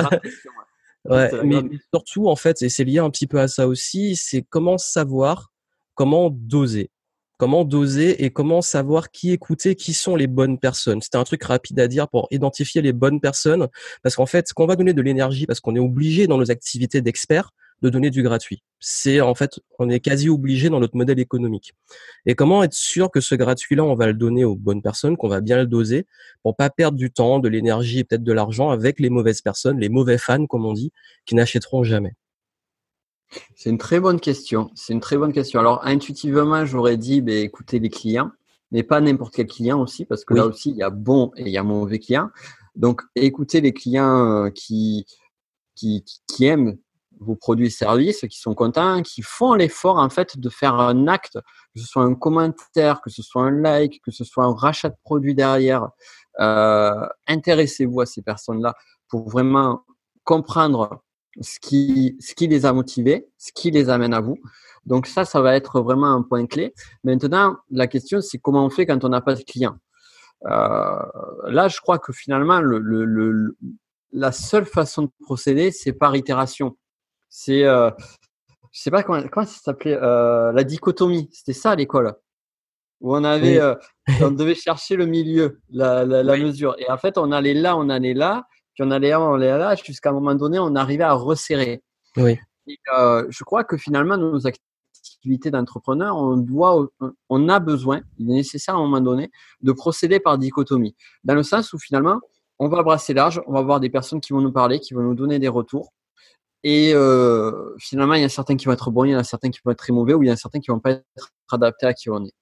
ouais, 1.07 1.31
mais 1.45 1.63
surtout 1.93 2.29
en 2.29 2.37
fait 2.37 2.63
et 2.63 2.69
c'est 2.69 2.85
lié 2.85 2.99
un 2.99 3.11
petit 3.11 3.27
peu 3.27 3.41
à 3.41 3.49
ça 3.49 3.67
aussi 3.67 4.17
c'est 4.17 4.43
comment 4.43 4.79
savoir 4.79 5.53
comment 5.95 6.31
doser 6.31 6.91
comment 7.37 7.65
doser 7.65 8.25
et 8.25 8.31
comment 8.31 8.63
savoir 8.63 9.11
qui 9.11 9.33
écouter, 9.33 9.75
qui 9.75 9.93
sont 9.95 10.17
les 10.17 10.27
bonnes 10.27 10.59
personnes. 10.59 11.03
C'était 11.03 11.19
un 11.19 11.25
truc 11.25 11.45
rapide 11.45 11.79
à 11.81 11.89
dire 11.89 12.09
pour 12.09 12.29
identifier 12.31 12.83
les 12.83 12.93
bonnes 12.93 13.21
personnes, 13.21 13.69
parce 14.03 14.17
qu'en 14.17 14.27
fait, 14.27 14.53
qu'on 14.53 14.67
va 14.67 14.77
donner 14.77 14.95
de 14.95 15.03
l'énergie, 15.03 15.47
parce 15.47 15.61
qu'on 15.61 15.77
est 15.77 15.81
obligé 15.81 16.27
dans 16.27 16.39
nos 16.39 16.51
activités 16.51 17.01
d'experts 17.01 17.53
de 17.83 17.91
donner 17.91 18.11
du 18.11 18.23
gratuit. 18.23 18.63
C'est 18.81 19.21
en 19.21 19.35
fait, 19.35 19.61
on 19.79 19.91
est 19.91 20.01
quasi 20.01 20.29
obligé 20.29 20.71
dans 20.71 20.81
notre 20.81 20.97
modèle 20.97 21.19
économique. 21.19 21.75
Et 22.25 22.35
comment 22.35 22.63
être 22.63 22.73
sûr 22.73 23.11
que 23.11 23.21
ce 23.21 23.35
gratuit-là, 23.35 23.85
on 23.85 23.95
va 23.95 24.07
le 24.07 24.15
donner 24.15 24.45
aux 24.45 24.55
bonnes 24.55 24.83
personnes, 24.83 25.17
qu'on 25.17 25.29
va 25.29 25.41
bien 25.41 25.59
le 25.59 25.67
doser, 25.67 26.07
pour 26.43 26.57
pas 26.57 26.71
perdre 26.71 26.97
du 26.97 27.11
temps, 27.11 27.39
de 27.39 27.49
l'énergie 27.49 28.01
et 28.01 28.05
peut-être 28.05 28.25
de 28.25 28.33
l'argent 28.33 28.71
avec 28.71 28.99
les 29.01 29.11
mauvaises 29.11 29.43
personnes, 29.43 29.79
les 29.79 29.89
mauvais 29.89 30.19
fans, 30.19 30.47
comme 30.47 30.65
on 30.65 30.73
dit, 30.73 30.93
qui 31.27 31.35
n'achèteront 31.35 31.83
jamais. 31.85 32.15
C'est 33.55 33.71
une 33.71 33.79
très 33.79 34.01
bonne 34.01 34.21
question. 34.21 34.71
C'est 34.75 34.93
une 34.93 35.01
très 35.01 35.17
bonne 35.17 35.33
question. 35.33 35.61
Alors, 35.61 35.85
intuitivement, 35.85 36.65
j'aurais 36.65 36.97
dit, 36.97 37.21
ben, 37.21 37.37
écoutez 37.37 37.79
les 37.79 37.91
clients, 37.91 38.31
mais 38.71 38.83
pas 38.83 39.01
n'importe 39.01 39.35
quel 39.35 39.47
client 39.47 39.81
aussi, 39.81 40.05
parce 40.05 40.25
que 40.25 40.35
là 40.35 40.47
aussi, 40.47 40.71
il 40.71 40.77
y 40.77 40.83
a 40.83 40.91
bon 40.91 41.33
et 41.37 41.43
il 41.43 41.49
y 41.49 41.59
a 41.59 41.63
mauvais 41.63 41.99
clients. 41.99 42.31
Donc, 42.75 43.03
écoutez 43.15 43.61
les 43.61 43.73
clients 43.73 44.45
euh, 44.45 44.51
qui, 44.51 45.07
qui, 45.75 46.05
qui 46.27 46.45
aiment 46.45 46.77
vos 47.21 47.37
produits 47.37 47.69
et 47.69 47.71
services, 47.71 48.27
qui 48.29 48.39
sont 48.39 48.55
contents, 48.55 49.03
qui 49.03 49.23
font 49.23 49.55
l'effort 49.55 49.99
en 49.99 50.11
fait 50.11 50.39
de 50.39 50.49
faire 50.51 50.75
un 50.75 51.07
acte, 51.09 51.39
que 51.75 51.81
ce 51.81 51.87
soit 51.87 52.03
un 52.03 52.15
commentaire, 52.15 53.01
que 53.01 53.11
ce 53.11 53.23
soit 53.23 53.43
un 53.43 53.51
like, 53.51 54.03
que 54.03 54.11
ce 54.11 54.25
soit 54.25 54.45
un 54.45 54.55
rachat 54.55 54.91
de 54.91 54.97
produit 55.03 55.35
derrière. 55.35 55.89
Euh, 56.41 57.07
intéressez-vous 57.27 58.03
à 58.03 58.07
ces 58.07 58.23
personnes-là 58.23 58.75
pour 59.09 59.31
vraiment 59.31 59.85
comprendre 60.25 61.03
ce 61.41 61.61
qui, 61.61 62.17
ce 62.21 62.35
qui 62.35 62.47
les 62.47 62.67
a 62.67 62.73
motivés, 62.73 63.29
ce 63.39 63.53
qui 63.53 63.71
les 63.71 63.89
amène 63.89 64.15
à 64.15 64.21
vous. 64.21 64.39
Donc 64.85 65.07
ça, 65.07 65.25
ça 65.25 65.41
va 65.41 65.57
être 65.57 65.81
vraiment 65.81 66.13
un 66.13 66.23
point 66.23 66.47
clé. 66.47 66.75
Maintenant, 67.05 67.57
la 67.71 67.87
question, 67.87 68.21
c'est 68.21 68.39
comment 68.39 68.65
on 68.65 68.71
fait 68.71 68.87
quand 68.87 69.05
on 69.05 69.09
n'a 69.09 69.21
pas 69.21 69.35
de 69.35 69.43
clients. 69.43 69.77
Euh, 70.47 71.03
là, 71.45 71.69
je 71.69 71.81
crois 71.81 71.99
que 71.99 72.13
finalement, 72.13 72.61
le, 72.61 72.79
le, 72.79 73.57
la 74.13 74.33
seule 74.33 74.67
façon 74.67 75.03
de 75.03 75.11
procéder, 75.21 75.71
c'est 75.71 75.93
par 75.93 76.15
itération. 76.15 76.77
C'est, 77.29 77.65
euh, 77.65 77.91
je 78.73 78.81
sais 78.81 78.91
pas 78.91 79.03
comment, 79.03 79.23
comment 79.29 79.47
ça 79.47 79.59
s'appelait, 79.61 79.99
euh, 80.01 80.53
la 80.53 80.65
dichotomie. 80.65 81.29
C'était 81.33 81.53
ça 81.53 81.73
à 81.73 81.77
l'école 81.77 82.15
où 83.01 83.15
on 83.15 83.25
avait, 83.25 83.59
euh, 83.59 83.75
on 84.23 84.31
devait 84.31 84.55
chercher 84.55 84.97
le 84.97 85.07
milieu, 85.07 85.61
la, 85.69 86.05
la, 86.05 86.23
la 86.23 86.37
mesure. 86.37 86.77
Et 86.79 86.91
en 86.91 86.97
fait, 86.97 87.19
on 87.19 87.33
allait 87.33 87.55
là, 87.55 87.77
on 87.77 87.91
allait 87.91 88.15
là, 88.15 88.47
puis 88.77 88.85
on 88.87 88.91
allait 88.91 89.09
là, 89.09 89.21
on 89.23 89.35
allait 89.35 89.57
là, 89.57 89.75
jusqu'à 89.75 90.11
un 90.11 90.13
moment 90.13 90.35
donné, 90.35 90.59
on 90.59 90.75
arrivait 90.77 91.05
à 91.05 91.15
resserrer. 91.15 91.83
Oui. 92.19 92.39
Et, 92.67 92.79
euh, 92.95 93.27
je 93.31 93.43
crois 93.43 93.65
que 93.65 93.79
finalement, 93.79 94.19
nos 94.19 94.47
activités 94.47 95.51
d'entrepreneur, 95.51 96.15
on 96.15 96.37
doit, 96.37 96.87
on 97.31 97.49
a 97.49 97.59
besoin, 97.59 98.03
il 98.19 98.31
est 98.31 98.35
nécessaire 98.35 98.75
à 98.75 98.79
un 98.79 98.83
moment 98.83 99.01
donné, 99.01 99.31
de 99.63 99.73
procéder 99.73 100.21
par 100.21 100.37
dichotomie. 100.37 100.95
Dans 101.25 101.35
le 101.35 101.43
sens 101.43 101.73
où 101.73 101.79
finalement, 101.79 102.21
on 102.59 102.69
va 102.69 102.83
brasser 102.83 103.15
large, 103.15 103.41
on 103.47 103.55
va 103.55 103.61
avoir 103.61 103.81
des 103.81 103.89
personnes 103.89 104.21
qui 104.21 104.35
vont 104.35 104.43
nous 104.43 104.53
parler, 104.53 104.79
qui 104.79 104.93
vont 104.93 105.03
nous 105.03 105.15
donner 105.15 105.39
des 105.39 105.49
retours. 105.49 105.95
Et 106.63 106.93
euh, 106.93 107.75
finalement, 107.79 108.15
il 108.15 108.21
y 108.21 108.25
a 108.25 108.29
certains 108.29 108.57
qui 108.57 108.67
vont 108.67 108.73
être 108.73 108.91
bons, 108.91 109.05
il 109.05 109.13
y 109.13 109.17
en 109.17 109.19
a 109.19 109.25
certains 109.25 109.51
qui 109.51 109.61
vont 109.65 109.71
être 109.71 109.79
très 109.79 109.95
mauvais, 109.95 110.13
ou 110.13 110.23
il 110.23 110.27
y 110.27 110.31
en 110.31 110.35
a 110.35 110.37
certains 110.37 110.61
qui 110.61 110.71
vont 110.71 110.81
pas 110.81 110.91
être 110.91 111.33
adaptés 111.51 111.87
à 111.87 111.95
qui 111.95 112.11
on 112.11 112.23
est. 112.27 112.35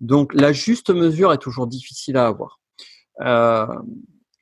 Donc, 0.00 0.34
la 0.34 0.52
juste 0.52 0.90
mesure 0.90 1.32
est 1.32 1.38
toujours 1.38 1.68
difficile 1.68 2.16
à 2.16 2.26
avoir. 2.26 2.58
Euh, 3.20 3.66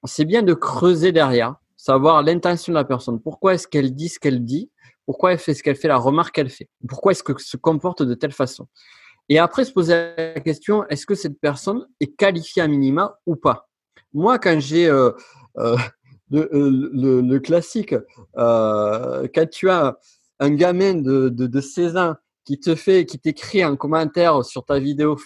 c'est 0.04 0.24
bien 0.24 0.42
de 0.42 0.54
creuser 0.54 1.12
derrière, 1.12 1.56
savoir 1.76 2.22
l'intention 2.22 2.72
de 2.72 2.78
la 2.78 2.84
personne. 2.84 3.20
Pourquoi 3.20 3.54
est-ce 3.54 3.66
qu'elle 3.66 3.94
dit 3.94 4.08
ce 4.08 4.18
qu'elle 4.18 4.44
dit? 4.44 4.70
Pourquoi 5.06 5.32
elle 5.32 5.38
fait 5.38 5.54
ce 5.54 5.62
qu'elle 5.62 5.76
fait, 5.76 5.88
la 5.88 5.96
remarque 5.96 6.34
qu'elle 6.34 6.50
fait? 6.50 6.68
Pourquoi 6.86 7.12
est-ce 7.12 7.22
qu'elle 7.22 7.38
se 7.38 7.56
comporte 7.56 8.02
de 8.02 8.14
telle 8.14 8.32
façon? 8.32 8.68
Et 9.28 9.38
après, 9.38 9.64
se 9.64 9.72
poser 9.72 10.12
la 10.16 10.40
question, 10.40 10.86
est-ce 10.88 11.06
que 11.06 11.14
cette 11.14 11.40
personne 11.40 11.86
est 12.00 12.14
qualifiée 12.14 12.62
à 12.62 12.68
minima 12.68 13.18
ou 13.26 13.36
pas? 13.36 13.68
Moi, 14.14 14.38
quand 14.38 14.58
j'ai 14.58 14.88
euh, 14.88 15.10
euh, 15.58 15.76
le, 16.30 17.20
le, 17.20 17.38
classique, 17.40 17.94
euh, 18.38 19.26
quand 19.34 19.50
tu 19.50 19.68
as 19.68 19.98
un 20.40 20.50
gamin 20.50 20.94
de, 20.94 21.28
de, 21.28 21.46
de 21.46 21.60
16 21.60 21.96
ans 21.96 22.14
qui 22.44 22.58
te 22.58 22.74
fait, 22.74 23.04
qui 23.04 23.18
t'écrit 23.18 23.62
un 23.62 23.76
commentaire 23.76 24.44
sur 24.44 24.64
ta 24.64 24.78
vidéo, 24.78 25.16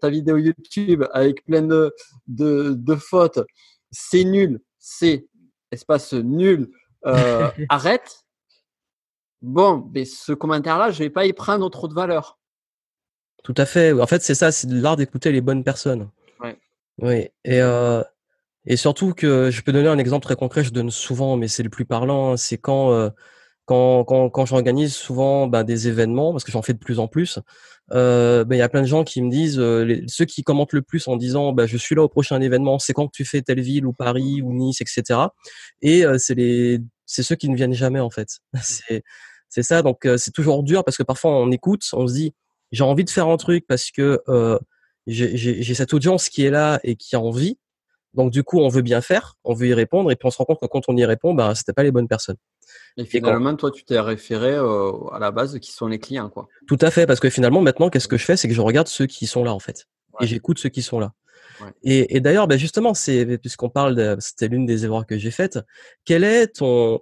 ta 0.00 0.10
vidéo 0.10 0.36
YouTube 0.36 1.04
avec 1.12 1.44
plein 1.46 1.62
de, 1.62 1.94
de 2.28 2.94
fautes, 2.96 3.40
c'est 3.90 4.24
nul, 4.24 4.60
c'est 4.78 5.26
espace 5.70 6.12
nul, 6.12 6.70
euh, 7.06 7.50
arrête. 7.68 8.24
Bon, 9.42 9.88
mais 9.94 10.04
ce 10.04 10.32
commentaire-là, 10.32 10.90
je 10.90 10.98
vais 10.98 11.10
pas 11.10 11.26
y 11.26 11.32
prendre 11.32 11.68
trop 11.70 11.88
de 11.88 11.94
valeur. 11.94 12.38
Tout 13.42 13.54
à 13.56 13.64
fait. 13.64 13.92
En 13.92 14.06
fait, 14.06 14.22
c'est 14.22 14.34
ça, 14.34 14.52
c'est 14.52 14.68
l'art 14.70 14.96
d'écouter 14.96 15.32
les 15.32 15.40
bonnes 15.40 15.64
personnes. 15.64 16.10
Oui, 17.02 17.30
et, 17.44 17.62
euh, 17.62 18.02
et 18.66 18.76
surtout 18.76 19.14
que 19.14 19.50
je 19.50 19.62
peux 19.62 19.72
donner 19.72 19.88
un 19.88 19.96
exemple 19.96 20.24
très 20.24 20.36
concret, 20.36 20.62
je 20.62 20.70
donne 20.70 20.90
souvent, 20.90 21.38
mais 21.38 21.48
c'est 21.48 21.62
le 21.62 21.70
plus 21.70 21.86
parlant, 21.86 22.36
c'est 22.36 22.58
quand, 22.58 22.92
euh, 22.92 23.08
quand, 23.70 24.02
quand, 24.02 24.30
quand 24.30 24.46
j'organise 24.46 24.92
souvent 24.96 25.46
ben, 25.46 25.62
des 25.62 25.86
événements, 25.86 26.32
parce 26.32 26.42
que 26.42 26.50
j'en 26.50 26.60
fais 26.60 26.72
de 26.72 26.80
plus 26.80 26.98
en 26.98 27.06
plus, 27.06 27.38
euh, 27.92 28.44
ben, 28.44 28.56
il 28.56 28.58
y 28.58 28.62
a 28.62 28.68
plein 28.68 28.80
de 28.80 28.86
gens 28.88 29.04
qui 29.04 29.22
me 29.22 29.30
disent, 29.30 29.60
euh, 29.60 30.02
ceux 30.08 30.24
qui 30.24 30.42
commentent 30.42 30.72
le 30.72 30.82
plus 30.82 31.06
en 31.06 31.16
disant 31.16 31.52
ben, 31.52 31.66
je 31.66 31.76
suis 31.76 31.94
là 31.94 32.02
au 32.02 32.08
prochain 32.08 32.40
événement, 32.40 32.80
c'est 32.80 32.94
quand 32.94 33.06
que 33.06 33.14
tu 33.14 33.24
fais 33.24 33.42
telle 33.42 33.60
ville 33.60 33.86
ou 33.86 33.92
Paris 33.92 34.42
ou 34.42 34.52
Nice, 34.52 34.80
etc. 34.80 35.20
Et 35.82 36.04
euh, 36.04 36.18
c'est 36.18 36.34
les 36.34 36.80
c'est 37.06 37.22
ceux 37.22 37.36
qui 37.36 37.48
ne 37.48 37.54
viennent 37.54 37.72
jamais 37.72 38.00
en 38.00 38.10
fait. 38.10 38.40
C'est 38.60 39.04
c'est 39.48 39.62
ça, 39.62 39.82
donc 39.82 40.04
euh, 40.04 40.16
c'est 40.16 40.32
toujours 40.32 40.62
dur 40.64 40.84
parce 40.84 40.96
que 40.96 41.02
parfois 41.04 41.30
on 41.30 41.52
écoute, 41.52 41.84
on 41.92 42.08
se 42.08 42.14
dit 42.14 42.34
j'ai 42.72 42.82
envie 42.84 43.04
de 43.04 43.10
faire 43.10 43.28
un 43.28 43.36
truc 43.36 43.66
parce 43.68 43.92
que 43.92 44.20
j'ai 45.06 45.74
cette 45.74 45.94
audience 45.94 46.28
qui 46.28 46.44
est 46.44 46.50
là 46.50 46.80
et 46.82 46.96
qui 46.96 47.14
a 47.14 47.20
envie. 47.20 47.59
Donc 48.14 48.32
du 48.32 48.42
coup, 48.42 48.60
on 48.60 48.68
veut 48.68 48.82
bien 48.82 49.00
faire, 49.00 49.36
on 49.44 49.54
veut 49.54 49.68
y 49.68 49.74
répondre, 49.74 50.10
et 50.10 50.16
puis 50.16 50.26
on 50.26 50.30
se 50.30 50.38
rend 50.38 50.44
compte 50.44 50.60
que 50.60 50.66
quand 50.66 50.88
on 50.88 50.96
y 50.96 51.04
répond, 51.04 51.34
bah, 51.34 51.54
c'était 51.54 51.72
pas 51.72 51.82
les 51.82 51.92
bonnes 51.92 52.08
personnes. 52.08 52.36
Et 52.96 53.04
finalement, 53.04 53.54
toi, 53.56 53.70
tu 53.70 53.84
t'es 53.84 54.00
référé 54.00 54.54
euh, 54.54 54.92
à 55.12 55.18
la 55.18 55.30
base 55.30 55.58
qui 55.58 55.72
sont 55.72 55.86
les 55.86 55.98
clients, 55.98 56.28
quoi. 56.28 56.48
Tout 56.66 56.78
à 56.80 56.90
fait, 56.90 57.06
parce 57.06 57.20
que 57.20 57.30
finalement, 57.30 57.60
maintenant, 57.60 57.88
qu'est-ce 57.88 58.08
que 58.08 58.16
je 58.16 58.24
fais, 58.24 58.36
c'est 58.36 58.48
que 58.48 58.54
je 58.54 58.60
regarde 58.60 58.88
ceux 58.88 59.06
qui 59.06 59.26
sont 59.26 59.44
là, 59.44 59.54
en 59.54 59.60
fait, 59.60 59.86
et 60.20 60.26
j'écoute 60.26 60.58
ceux 60.58 60.68
qui 60.68 60.82
sont 60.82 60.98
là. 60.98 61.12
Ouais. 61.60 61.68
Et, 61.82 62.16
et 62.16 62.20
d'ailleurs, 62.20 62.48
bah, 62.48 62.56
justement, 62.56 62.94
c'est 62.94 63.38
puisqu'on 63.38 63.68
parle, 63.70 63.94
de, 63.94 64.16
c'était 64.18 64.48
l'une 64.48 64.66
des 64.66 64.84
erreurs 64.84 65.06
que 65.06 65.18
j'ai 65.18 65.30
faites. 65.30 65.58
Quel 66.04 66.24
est 66.24 66.48
ton 66.58 67.00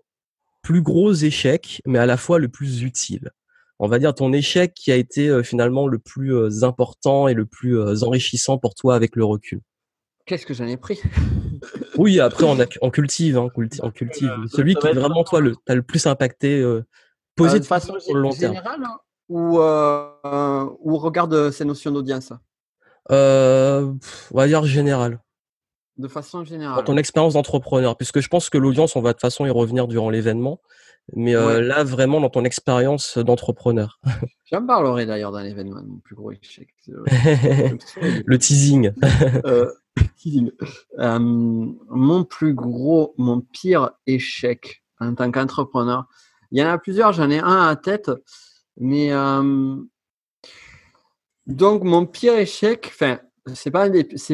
plus 0.62 0.82
gros 0.82 1.12
échec, 1.12 1.80
mais 1.86 1.98
à 1.98 2.06
la 2.06 2.16
fois 2.16 2.38
le 2.38 2.48
plus 2.48 2.82
utile? 2.82 3.30
On 3.78 3.86
va 3.86 3.98
dire 3.98 4.14
ton 4.14 4.32
échec 4.32 4.74
qui 4.74 4.90
a 4.90 4.96
été 4.96 5.28
euh, 5.28 5.42
finalement 5.42 5.86
le 5.86 5.98
plus 5.98 6.34
euh, 6.34 6.64
important 6.64 7.28
et 7.28 7.34
le 7.34 7.46
plus 7.46 7.78
euh, 7.78 8.02
enrichissant 8.02 8.58
pour 8.58 8.74
toi 8.74 8.96
avec 8.96 9.14
le 9.14 9.24
recul 9.24 9.60
Qu'est-ce 10.28 10.46
que 10.46 10.54
j'en 10.54 10.66
ai 10.66 10.76
pris? 10.76 11.00
Oui, 11.96 12.20
après 12.20 12.44
on, 12.44 12.60
a, 12.60 12.66
on 12.82 12.90
cultive, 12.90 13.38
hein, 13.38 13.48
on 13.82 13.90
cultive. 13.90 14.30
Celui 14.52 14.74
qui 14.76 14.86
vraiment 14.88 15.24
toi 15.24 15.40
le, 15.40 15.54
t'as 15.64 15.74
le 15.74 15.82
plus 15.82 16.06
impacté, 16.06 16.64
posé 17.34 17.58
de 17.58 17.64
façon 17.64 17.98
sur 17.98 18.14
le 18.14 18.20
long 18.20 18.32
terme. 18.32 18.56
Hein, 18.56 18.98
ou, 19.28 19.58
ou 19.58 20.98
regarde 20.98 21.50
ces 21.50 21.64
notions 21.64 21.90
d'audience 21.90 22.32
On 23.10 23.98
va 24.30 24.46
dire 24.46 24.64
général. 24.64 25.20
De 25.98 26.06
façon 26.06 26.44
générale. 26.44 26.76
Dans 26.76 26.84
ton 26.84 26.96
expérience 26.96 27.34
d'entrepreneur, 27.34 27.96
puisque 27.96 28.20
je 28.20 28.28
pense 28.28 28.50
que 28.50 28.58
l'audience, 28.58 28.94
on 28.94 29.00
va 29.00 29.10
de 29.10 29.14
toute 29.14 29.22
façon 29.22 29.46
y 29.46 29.50
revenir 29.50 29.88
durant 29.88 30.10
l'événement. 30.10 30.60
Mais 31.14 31.34
euh, 31.34 31.60
là, 31.60 31.84
vraiment, 31.84 32.20
dans 32.20 32.28
ton 32.28 32.44
expérience 32.44 33.18
d'entrepreneur. 33.18 33.98
J'en 34.52 34.64
parlerai 34.64 35.06
d'ailleurs 35.06 35.32
d'un 35.32 35.44
événement, 35.44 35.82
mon 35.84 35.98
plus 35.98 36.14
gros 36.14 36.32
échec. 36.32 36.68
le 36.86 38.38
teasing. 38.38 38.92
euh, 40.98 41.18
mon 41.20 42.24
plus 42.24 42.54
gros, 42.54 43.14
mon 43.18 43.40
pire 43.40 43.90
échec 44.06 44.82
en 45.00 45.14
tant 45.14 45.30
qu'entrepreneur. 45.30 46.06
Il 46.50 46.58
y 46.58 46.64
en 46.64 46.68
a 46.68 46.78
plusieurs, 46.78 47.12
j'en 47.12 47.30
ai 47.30 47.38
un 47.38 47.68
à 47.68 47.76
tête. 47.76 48.10
Mais 48.78 49.12
euh, 49.12 49.76
donc, 51.46 51.84
mon 51.84 52.06
pire 52.06 52.34
échec, 52.34 52.90
enfin, 52.92 53.18
c'est 53.54 53.70
pas 53.70 53.88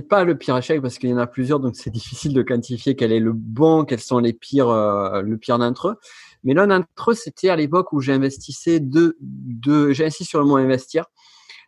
pas 0.09 0.25
le 0.25 0.37
pire 0.37 0.57
échec 0.57 0.83
parce 0.83 0.99
qu'il 0.99 1.11
y 1.11 1.15
en 1.15 1.19
a 1.19 1.29
plusieurs 1.29 1.61
donc 1.61 1.77
c'est 1.77 1.91
difficile 1.91 2.35
de 2.35 2.43
quantifier 2.43 2.97
quel 2.97 3.13
est 3.13 3.21
le 3.21 3.33
bon 3.33 3.85
quels 3.85 4.01
sont 4.01 4.19
les 4.19 4.33
pires 4.33 4.71
euh, 4.71 5.23
le 5.23 5.39
pire 5.39 5.57
d'entre 5.57 5.91
eux 5.91 5.97
mais 6.45 6.53
l'un 6.53 6.67
d'entre 6.67 7.11
eux, 7.11 7.15
c'était 7.15 7.49
à 7.49 7.57
l'époque 7.57 7.93
où 7.93 8.01
j'investissais 8.01 8.79
deux, 8.79 9.17
deux 9.21 9.93
j'ai 9.93 10.11
sur 10.11 10.41
le 10.41 10.47
mot 10.47 10.57
investir. 10.57 11.07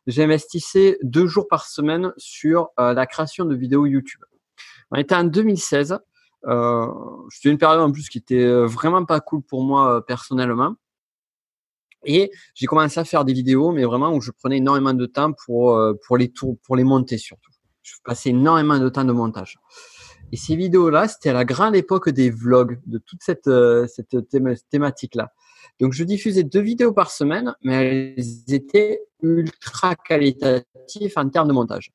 J'investissais 0.07 0.99
deux 1.03 1.27
jours 1.27 1.49
par 1.49 1.67
semaine 1.67 2.13
sur 2.17 2.69
euh, 2.79 2.95
la 2.95 3.07
création 3.07 3.45
de 3.45 3.57
vidéos 3.57 3.87
YouTube. 3.87 4.21
On 4.93 4.97
était 4.97 5.17
en 5.17 5.25
2016. 5.25 5.99
Euh, 6.47 6.87
c'était 7.31 7.51
une 7.51 7.59
période 7.59 7.81
en 7.81 7.91
plus 7.91 8.09
qui 8.09 8.19
était 8.19 8.45
euh, 8.45 8.67
vraiment 8.67 9.05
pas 9.05 9.21
cool 9.21 9.43
pour 9.43 9.65
moi 9.65 10.05
personnellement. 10.07 10.77
Et 12.05 12.31
j'ai 12.55 12.67
commencé 12.67 13.01
à 13.01 13.05
faire 13.05 13.25
des 13.25 13.33
vidéos, 13.33 13.73
mais 13.73 13.85
vraiment 13.85 14.15
où 14.15 14.21
je 14.21 14.31
prenais 14.31 14.59
énormément 14.59 14.95
de 14.95 15.07
temps 15.07 15.33
pour, 15.33 15.77
pour 16.07 16.17
les 16.17 16.29
tours, 16.29 16.57
pour 16.63 16.77
les 16.77 16.85
monter 16.85 17.19
surtout. 17.19 17.51
Je 17.83 17.95
passais 18.05 18.31
énormément 18.31 18.79
de 18.79 18.89
temps 18.89 19.05
de 19.05 19.13
montage. 19.13 19.59
Et 20.31 20.37
ces 20.37 20.55
vidéos-là, 20.55 21.09
c'était 21.09 21.31
à 21.31 21.33
la 21.33 21.45
grande 21.45 21.75
époque 21.75 22.11
des 22.11 22.31
vlogs, 22.31 22.79
de 22.87 22.99
toute 22.99 23.25
cette, 23.25 23.51
cette 23.89 24.29
thématique-là. 24.71 25.33
Donc, 25.81 25.93
je 25.93 26.05
diffusais 26.05 26.45
deux 26.45 26.61
vidéos 26.61 26.93
par 26.93 27.11
semaine, 27.11 27.55
mais 27.63 28.15
elles 28.17 28.55
étaient 28.55 29.01
ultra 29.23 29.95
qualitatives 29.95 31.13
en 31.17 31.29
termes 31.29 31.49
de 31.49 31.53
montage. 31.53 31.93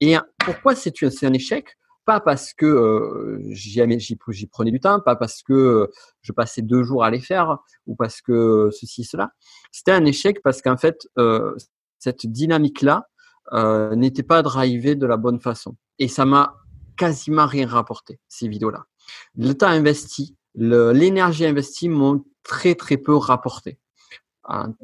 Et 0.00 0.16
pourquoi 0.38 0.74
c'est 0.74 0.92
un 1.22 1.32
échec? 1.32 1.76
Pas 2.04 2.20
parce 2.20 2.52
que 2.52 2.66
euh, 2.66 3.40
j'y 3.50 4.46
prenais 4.46 4.70
du 4.70 4.80
temps, 4.80 5.00
pas 5.00 5.16
parce 5.16 5.42
que 5.42 5.90
je 6.20 6.32
passais 6.32 6.60
deux 6.60 6.82
jours 6.82 7.02
à 7.02 7.10
les 7.10 7.20
faire, 7.20 7.58
ou 7.86 7.96
parce 7.96 8.20
que 8.20 8.68
ceci, 8.72 9.04
cela. 9.04 9.32
C'était 9.72 9.92
un 9.92 10.04
échec 10.04 10.42
parce 10.42 10.60
qu'en 10.60 10.76
fait, 10.76 11.08
euh, 11.18 11.54
cette 11.98 12.26
dynamique-là 12.26 13.08
euh, 13.52 13.94
n'était 13.94 14.22
pas 14.22 14.42
drivée 14.42 14.94
de 14.94 15.06
la 15.06 15.16
bonne 15.16 15.40
façon. 15.40 15.76
Et 15.98 16.08
ça 16.08 16.26
m'a 16.26 16.56
quasiment 16.96 17.46
rien 17.46 17.66
rapporté, 17.66 18.20
ces 18.28 18.48
vidéos-là. 18.48 18.84
Le 19.36 19.52
temps 19.52 19.68
investi, 19.68 20.36
l'énergie 20.54 21.46
investie 21.46 21.88
m'ont 21.88 22.24
très 22.42 22.74
très 22.74 22.96
peu 22.96 23.16
rapporté. 23.16 23.78
Hein. 24.44 24.74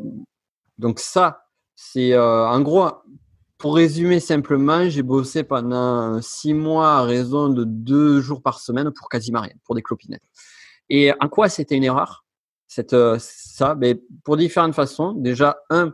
Donc 0.79 0.99
ça, 0.99 1.47
c'est 1.77 2.13
euh, 2.13 2.49
en 2.49 2.61
gros, 2.61 2.89
pour 3.59 3.77
résumer 3.77 4.21
simplement, 4.21 4.89
j'ai 4.89 5.03
bossé 5.03 5.45
pendant 5.45 6.21
six 6.23 6.55
mois 6.55 6.99
à 6.99 7.03
raison 7.03 7.49
de 7.49 7.65
deux 7.65 8.21
jours 8.21 8.43
par 8.43 8.59
semaine 8.59 8.91
pour 8.91 9.09
quasiment 9.09 9.41
rien, 9.41 9.55
pour 9.65 9.75
des 9.75 9.83
clopinettes. 9.83 10.23
Et 10.89 11.13
en 11.21 11.29
quoi 11.29 11.49
c'était 11.49 11.77
une 11.77 11.85
erreur 11.85 12.25
cette, 12.67 12.97
ça, 13.19 13.75
mais 13.75 14.01
pour 14.25 14.37
différentes 14.37 14.75
façons. 14.75 15.13
Déjà, 15.13 15.59
un, 15.71 15.93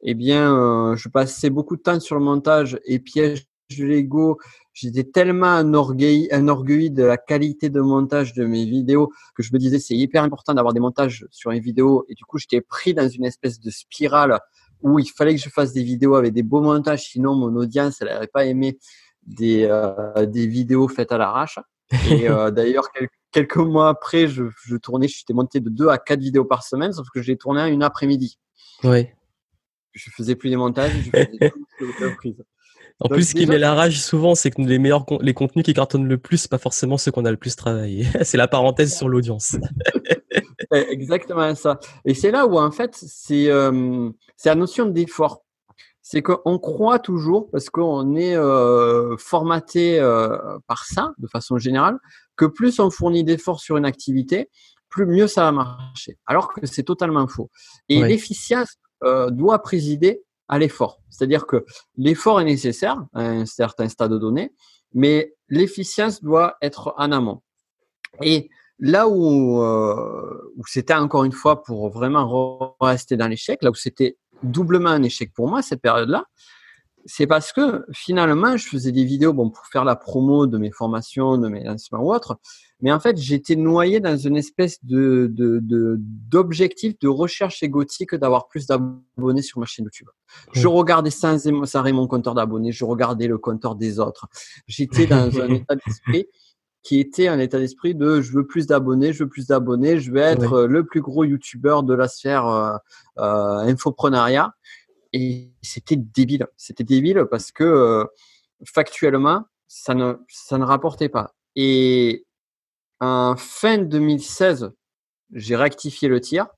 eh 0.00 0.14
bien, 0.14 0.94
je 0.96 1.08
passais 1.08 1.50
beaucoup 1.50 1.76
de 1.76 1.82
temps 1.82 2.00
sur 2.00 2.16
le 2.16 2.20
montage 2.24 2.80
et 2.84 2.98
piège 2.98 3.46
l'ego. 3.70 4.38
J'étais 4.72 5.04
tellement 5.04 5.58
enorgueilli, 5.58 6.28
enorgueilli 6.32 6.90
de 6.90 7.02
la 7.02 7.16
qualité 7.16 7.70
de 7.70 7.80
montage 7.80 8.34
de 8.34 8.44
mes 8.44 8.64
vidéos 8.64 9.12
que 9.34 9.42
je 9.42 9.52
me 9.52 9.58
disais 9.58 9.78
c'est 9.78 9.94
hyper 9.94 10.22
important 10.22 10.54
d'avoir 10.54 10.74
des 10.74 10.80
montages 10.80 11.26
sur 11.30 11.50
une 11.50 11.60
vidéo. 11.60 12.04
Et 12.08 12.14
du 12.14 12.24
coup, 12.24 12.38
j'étais 12.38 12.60
pris 12.60 12.94
dans 12.94 13.08
une 13.08 13.24
espèce 13.24 13.60
de 13.60 13.70
spirale 13.70 14.38
où 14.82 14.98
il 14.98 15.10
fallait 15.10 15.34
que 15.34 15.40
je 15.40 15.48
fasse 15.48 15.72
des 15.72 15.82
vidéos 15.82 16.14
avec 16.14 16.32
des 16.32 16.42
beaux 16.42 16.60
montages, 16.60 17.08
sinon 17.08 17.34
mon 17.34 17.54
audience, 17.56 18.02
elle 18.02 18.08
n'aurait 18.12 18.26
pas 18.26 18.44
aimé 18.44 18.78
des, 19.22 19.66
euh, 19.68 20.26
des 20.26 20.46
vidéos 20.46 20.88
faites 20.88 21.12
à 21.12 21.18
l'arrache. 21.18 21.58
Et 22.10 22.28
euh, 22.28 22.50
d'ailleurs, 22.50 22.88
quelques, 23.32 23.56
mois 23.56 23.88
après, 23.88 24.28
je, 24.28 24.44
je 24.64 24.76
tournais, 24.76 25.08
j'étais 25.08 25.32
monté 25.32 25.60
de 25.60 25.70
deux 25.70 25.88
à 25.88 25.98
quatre 25.98 26.20
vidéos 26.20 26.44
par 26.44 26.62
semaine, 26.62 26.92
sauf 26.92 27.08
que 27.12 27.22
j'ai 27.22 27.36
tourné 27.36 27.68
une 27.68 27.82
après-midi. 27.82 28.38
Oui. 28.84 29.08
Je 29.92 30.10
faisais 30.10 30.36
plus 30.36 30.50
des 30.50 30.56
montages, 30.56 30.92
je 30.92 31.10
faisais 31.10 31.50
tout 31.78 32.36
En 33.00 33.08
plus, 33.08 33.30
ce 33.30 33.34
qui 33.34 33.46
met 33.46 33.58
la 33.58 33.74
rage 33.74 34.00
souvent, 34.00 34.34
c'est 34.34 34.50
que 34.50 34.62
les 34.62 34.78
meilleurs 34.78 35.04
les 35.20 35.34
contenus 35.34 35.64
qui 35.64 35.74
cartonnent 35.74 36.08
le 36.08 36.18
plus, 36.18 36.46
pas 36.46 36.58
forcément 36.58 36.96
ceux 36.96 37.10
qu'on 37.10 37.24
a 37.24 37.30
le 37.30 37.36
plus 37.36 37.54
travaillé. 37.54 38.06
c'est 38.22 38.38
la 38.38 38.48
parenthèse 38.48 38.96
sur 38.96 39.08
l'audience. 39.08 39.56
Exactement 40.72 41.54
ça. 41.54 41.78
Et 42.04 42.14
c'est 42.14 42.30
là 42.30 42.46
où 42.46 42.58
en 42.58 42.70
fait, 42.70 42.92
c'est 42.94 43.50
euh, 43.50 44.10
c'est 44.36 44.48
la 44.48 44.54
notion 44.54 44.86
d'effort. 44.86 45.42
C'est 46.00 46.22
qu'on 46.22 46.58
croit 46.58 47.00
toujours, 47.00 47.50
parce 47.50 47.68
qu'on 47.68 48.14
est 48.14 48.36
euh, 48.36 49.16
formaté 49.18 49.98
euh, 49.98 50.38
par 50.68 50.84
ça, 50.84 51.12
de 51.18 51.26
façon 51.26 51.58
générale, 51.58 51.98
que 52.36 52.44
plus 52.44 52.78
on 52.78 52.90
fournit 52.90 53.24
d'efforts 53.24 53.60
sur 53.60 53.76
une 53.76 53.84
activité, 53.84 54.48
plus 54.88 55.04
mieux 55.04 55.26
ça 55.26 55.42
va 55.42 55.52
marcher. 55.52 56.16
Alors 56.26 56.52
que 56.52 56.64
c'est 56.64 56.84
totalement 56.84 57.26
faux. 57.26 57.50
Et 57.88 58.02
l'efficience 58.02 58.76
euh, 59.04 59.30
doit 59.30 59.58
présider 59.58 60.22
à 60.48 60.58
l'effort. 60.58 61.00
C'est-à-dire 61.10 61.46
que 61.46 61.64
l'effort 61.96 62.40
est 62.40 62.44
nécessaire 62.44 63.04
à 63.14 63.22
un 63.22 63.46
certain 63.46 63.88
stade 63.88 64.12
de 64.12 64.18
données, 64.18 64.52
mais 64.94 65.34
l'efficience 65.48 66.22
doit 66.22 66.56
être 66.62 66.94
en 66.96 67.12
amont. 67.12 67.42
Et 68.22 68.48
là 68.78 69.08
où, 69.08 69.62
euh, 69.62 70.52
où 70.56 70.62
c'était 70.66 70.94
encore 70.94 71.24
une 71.24 71.32
fois 71.32 71.62
pour 71.62 71.90
vraiment 71.90 72.76
rester 72.80 73.16
dans 73.16 73.28
l'échec, 73.28 73.62
là 73.62 73.70
où 73.70 73.74
c'était 73.74 74.16
doublement 74.42 74.90
un 74.90 75.02
échec 75.02 75.32
pour 75.34 75.48
moi 75.48 75.62
cette 75.62 75.80
période-là, 75.80 76.26
c'est 77.06 77.26
parce 77.26 77.52
que 77.52 77.84
finalement, 77.92 78.56
je 78.56 78.66
faisais 78.66 78.92
des 78.92 79.04
vidéos 79.04 79.32
bon, 79.32 79.50
pour 79.50 79.66
faire 79.66 79.84
la 79.84 79.96
promo 79.96 80.46
de 80.46 80.58
mes 80.58 80.70
formations, 80.70 81.38
de 81.38 81.48
mes 81.48 81.64
lancements 81.64 82.00
ou 82.00 82.12
autres, 82.12 82.38
mais 82.80 82.92
en 82.92 83.00
fait, 83.00 83.16
j'étais 83.16 83.56
noyé 83.56 84.00
dans 84.00 84.16
une 84.16 84.36
espèce 84.36 84.84
de, 84.84 85.32
d'objectif 86.28 86.98
de, 86.98 87.08
recherche 87.08 87.62
égotique 87.62 88.14
d'avoir 88.14 88.48
plus 88.48 88.66
d'abonnés 88.66 89.42
sur 89.42 89.60
ma 89.60 89.66
chaîne 89.66 89.84
YouTube. 89.84 90.08
Je 90.52 90.68
regardais 90.68 91.10
sans 91.10 91.46
arrêt 91.74 91.92
mon 91.92 92.06
compteur 92.06 92.34
d'abonnés, 92.34 92.72
je 92.72 92.84
regardais 92.84 93.28
le 93.28 93.38
compteur 93.38 93.76
des 93.76 93.98
autres. 93.98 94.26
J'étais 94.66 95.06
dans 95.06 95.30
un 95.40 95.54
état 95.54 95.76
d'esprit 95.76 96.26
qui 96.82 97.00
était 97.00 97.26
un 97.26 97.40
état 97.40 97.58
d'esprit 97.58 97.96
de 97.96 98.20
je 98.20 98.32
veux 98.32 98.46
plus 98.46 98.66
d'abonnés, 98.66 99.12
je 99.12 99.24
veux 99.24 99.28
plus 99.28 99.48
d'abonnés, 99.48 99.98
je 99.98 100.12
veux 100.12 100.18
être 100.18 100.62
le 100.62 100.84
plus 100.84 101.00
gros 101.00 101.24
YouTuber 101.24 101.78
de 101.82 101.94
la 101.94 102.06
sphère 102.06 102.46
euh, 102.46 102.76
euh, 103.18 103.58
infoprenariat. 103.58 104.52
Et 105.18 105.50
c'était 105.62 105.96
débile. 105.96 106.46
C'était 106.58 106.84
débile 106.84 107.24
parce 107.30 107.50
que 107.50 107.64
euh, 107.64 108.04
factuellement, 108.66 109.44
ça 109.66 109.94
ne, 109.94 110.16
ça 110.28 110.58
ne 110.58 110.64
rapportait 110.64 111.08
pas. 111.08 111.34
Et 111.54 112.26
en 113.00 113.34
fin 113.38 113.78
2016, 113.78 114.72
j'ai 115.32 115.56
rectifié 115.56 116.08
le 116.08 116.20
tir. 116.20 116.48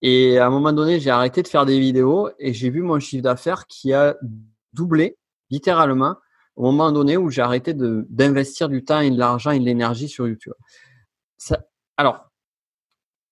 Et 0.00 0.38
à 0.38 0.46
un 0.46 0.50
moment 0.50 0.72
donné, 0.72 1.00
j'ai 1.00 1.10
arrêté 1.10 1.42
de 1.42 1.48
faire 1.48 1.66
des 1.66 1.78
vidéos 1.78 2.30
et 2.38 2.54
j'ai 2.54 2.70
vu 2.70 2.80
mon 2.80 2.98
chiffre 2.98 3.22
d'affaires 3.22 3.66
qui 3.66 3.92
a 3.92 4.16
doublé 4.72 5.18
littéralement 5.50 6.16
au 6.54 6.62
moment 6.70 6.92
donné 6.92 7.18
où 7.18 7.28
j'ai 7.28 7.42
arrêté 7.42 7.74
d'investir 7.74 8.70
du 8.70 8.84
temps 8.84 9.00
et 9.00 9.10
de 9.10 9.18
l'argent 9.18 9.50
et 9.50 9.58
de 9.58 9.64
l'énergie 9.66 10.08
sur 10.08 10.26
YouTube. 10.26 10.54
Alors, 11.98 12.30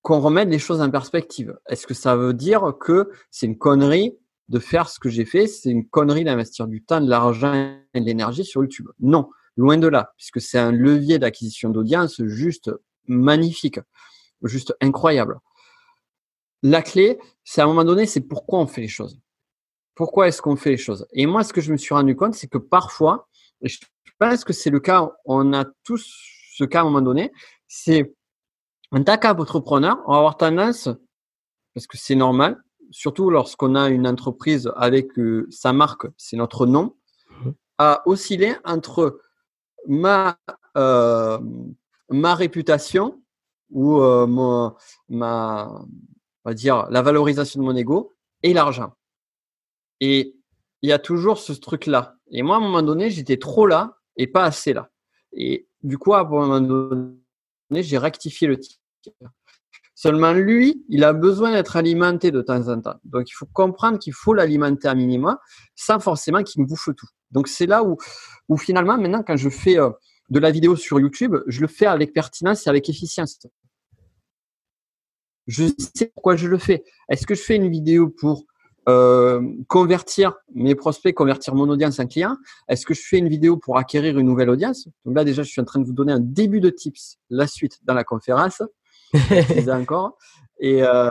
qu'on 0.05 0.21
remette 0.21 0.51
les 0.51 0.59
choses 0.59 0.83
en 0.83 0.91
perspective. 0.91 1.59
Est-ce 1.67 1.87
que 1.87 1.95
ça 1.95 2.15
veut 2.15 2.35
dire 2.35 2.75
que 2.79 3.11
c'est 3.31 3.47
une 3.47 3.57
connerie 3.57 4.19
de 4.49 4.59
faire 4.59 4.89
ce 4.89 4.99
que 4.99 5.09
j'ai 5.09 5.25
fait, 5.25 5.47
c'est 5.47 5.71
une 5.71 5.89
connerie 5.89 6.25
d'investir 6.25 6.67
du 6.67 6.83
temps, 6.83 7.01
de 7.01 7.09
l'argent 7.09 7.77
et 7.95 8.01
de 8.01 8.05
l'énergie 8.05 8.45
sur 8.45 8.63
YouTube. 8.63 8.89
Non, 9.01 9.31
loin 9.57 9.79
de 9.79 9.89
là, 9.89 10.13
puisque 10.17 10.41
c'est 10.41 10.59
un 10.59 10.73
levier 10.73 11.19
d'acquisition 11.19 11.71
d'audience 11.71 12.23
juste 12.25 12.71
magnifique, 13.07 13.81
juste 14.43 14.75
incroyable. 14.81 15.39
La 16.63 16.83
clé, 16.83 17.19
c'est 17.45 17.61
à 17.61 17.65
un 17.65 17.69
moment 17.69 17.85
donné, 17.85 18.07
c'est 18.07 18.23
pourquoi 18.23 18.59
on 18.59 18.67
fait 18.67 18.81
les 18.81 18.89
choses. 18.89 19.21
Pourquoi 19.95 20.29
est-ce 20.29 20.43
qu'on 20.43 20.57
fait 20.57 20.71
les 20.71 20.77
choses? 20.77 21.07
Et 21.13 21.27
moi, 21.27 21.45
ce 21.45 21.53
que 21.53 21.61
je 21.61 21.73
me 21.73 21.77
suis 21.77 21.95
rendu 21.95 22.17
compte, 22.17 22.35
c'est 22.35 22.49
que 22.49 22.59
parfois, 22.59 23.29
et 23.61 23.69
je 23.69 23.79
pense 24.19 24.45
que 24.45 24.53
c'est 24.53 24.71
le 24.71 24.81
cas, 24.81 25.11
on 25.25 25.53
a 25.53 25.65
tous 25.85 26.07
ce 26.57 26.65
cas 26.65 26.81
à 26.81 26.83
un 26.83 26.85
moment 26.85 27.03
donné, 27.03 27.33
c'est 27.69 28.15
en 28.91 29.03
tant 29.03 29.19
qu'entrepreneur, 29.19 30.03
on 30.07 30.13
va 30.13 30.19
avoir 30.19 30.37
tendance, 30.37 30.89
parce 31.75 31.87
que 31.87 31.97
c'est 31.97 32.15
normal, 32.15 32.63
surtout 32.95 33.29
lorsqu'on 33.29 33.75
a 33.75 33.89
une 33.89 34.07
entreprise 34.07 34.71
avec 34.77 35.19
euh, 35.19 35.49
sa 35.51 35.73
marque, 35.73 36.07
c'est 36.17 36.37
notre 36.37 36.65
nom, 36.65 36.95
à 37.77 38.03
osciller 38.07 38.55
entre 38.65 39.21
ma, 39.89 40.39
euh, 40.77 41.39
ma 42.09 42.37
réputation 42.37 43.21
ou 43.71 44.01
euh, 44.01 44.27
ma, 44.29 44.77
on 45.69 45.89
va 46.45 46.55
dire, 46.55 46.87
la 46.91 47.03
valorisation 47.03 47.61
de 47.61 47.67
mon 47.67 47.75
ego 47.75 48.13
et 48.45 48.55
l'argent. 48.55 48.95
Et 49.99 50.37
il 50.83 50.89
y 50.89 50.93
a 50.93 51.01
toujours 51.01 51.39
ce 51.39 51.53
truc-là. 51.53 52.17
Et 52.31 52.43
moi, 52.43 52.57
à 52.57 52.59
un 52.61 52.63
moment 52.63 52.83
donné, 52.83 53.11
j'étais 53.11 53.39
trop 53.39 53.67
là 53.67 53.99
et 54.17 54.29
pas 54.29 54.45
assez 54.45 54.73
là. 54.73 54.91
Et 55.33 55.67
du 55.83 55.99
coup, 55.99 56.15
à 56.15 56.21
un 56.21 56.25
moment 56.25 56.61
donné, 56.61 57.17
j'ai 57.83 57.99
rectifié 57.99 58.47
le 58.47 58.61
tir. 58.61 58.79
Seulement 60.05 60.35
lui, 60.35 60.85
il 60.91 61.03
a 61.03 61.15
besoin 61.15 61.53
d'être 61.53 61.77
alimenté 61.77 62.31
de 62.31 62.43
temps 62.43 62.69
en 62.69 62.79
temps. 62.79 62.97
Donc 63.05 63.31
il 63.31 63.33
faut 63.33 63.49
comprendre 63.51 63.99
qu'il 63.99 64.13
faut 64.13 64.35
l'alimenter 64.35 64.87
à 64.87 64.95
minima 64.95 65.41
sans 65.77 65.99
forcément 65.99 66.43
qu'il 66.43 66.61
me 66.61 66.67
bouffe 66.67 66.91
tout. 66.95 67.07
Donc 67.31 67.49
c'est 67.49 67.65
là 67.65 67.83
où, 67.83 67.97
finalement 68.59 68.99
maintenant 68.99 69.23
quand 69.23 69.39
je 69.39 69.49
fais 69.49 69.79
euh, 69.79 69.89
de 70.29 70.39
la 70.39 70.51
vidéo 70.51 70.77
sur 70.77 71.01
YouTube, 71.01 71.37
je 71.47 71.63
le 71.63 71.69
fais 71.69 71.87
avec 71.87 72.13
pertinence 72.13 72.67
et 72.67 72.69
avec 72.69 72.91
efficience. 72.91 73.39
Je 75.47 75.69
sais 75.79 76.13
pourquoi 76.15 76.37
je 76.37 76.49
le 76.49 76.59
fais. 76.59 76.85
Est-ce 77.09 77.27
que 77.27 77.35
je 77.35 77.41
fais 77.41 77.57
une 77.57 77.71
vidéo 77.71 78.11
pour 78.11 78.45
euh, 78.91 79.41
convertir 79.69 80.35
mes 80.55 80.75
prospects, 80.75 81.15
convertir 81.15 81.55
mon 81.55 81.71
audience 81.71 81.99
en 81.99 82.07
client 82.07 82.37
Est-ce 82.69 82.85
que 82.85 82.93
je 82.93 83.01
fais 83.01 83.17
une 83.17 83.31
vidéo 83.31 83.57
pour 83.57 83.79
acquérir 83.79 84.19
une 84.19 84.27
nouvelle 84.27 84.51
audience? 84.51 84.87
Donc 85.07 85.17
là 85.17 85.25
déjà, 85.25 85.43
je 85.43 85.49
suis 85.49 85.63
en 85.63 85.65
train 85.65 85.81
de 85.81 85.87
vous 85.87 85.95
donner 85.95 86.13
un 86.13 86.21
début 86.21 86.61
de 86.61 86.69
tips, 86.69 87.17
la 87.31 87.47
suite 87.47 87.79
dans 87.85 87.95
la 87.95 88.05
conférence. 88.05 88.61
encore. 89.71 90.19
Et, 90.59 90.83
euh, 90.83 91.11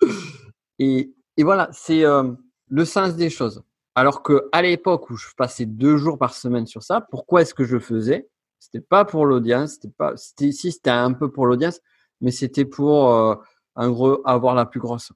et, 0.78 1.12
et, 1.36 1.42
voilà, 1.42 1.68
c'est 1.72 2.04
euh, 2.04 2.32
le 2.68 2.84
sens 2.84 3.16
des 3.16 3.30
choses. 3.30 3.62
Alors 3.94 4.22
que 4.22 4.48
à 4.52 4.62
l'époque 4.62 5.08
où 5.10 5.16
je 5.16 5.28
passais 5.36 5.64
deux 5.64 5.96
jours 5.96 6.18
par 6.18 6.34
semaine 6.34 6.66
sur 6.66 6.82
ça, 6.82 7.00
pourquoi 7.00 7.42
est-ce 7.42 7.54
que 7.54 7.64
je 7.64 7.78
faisais? 7.78 8.28
C'était 8.58 8.80
pas 8.80 9.04
pour 9.04 9.26
l'audience, 9.26 9.72
c'était 9.72 9.94
pas, 9.96 10.16
c'était 10.16 10.52
si 10.52 10.72
c'était 10.72 10.90
un 10.90 11.12
peu 11.12 11.30
pour 11.30 11.46
l'audience, 11.46 11.80
mais 12.20 12.30
c'était 12.30 12.64
pour 12.64 13.10
euh, 13.10 13.34
en 13.74 13.90
gros 13.90 14.20
avoir 14.26 14.54
la 14.54 14.66
plus 14.66 14.80
grosse. 14.80 15.12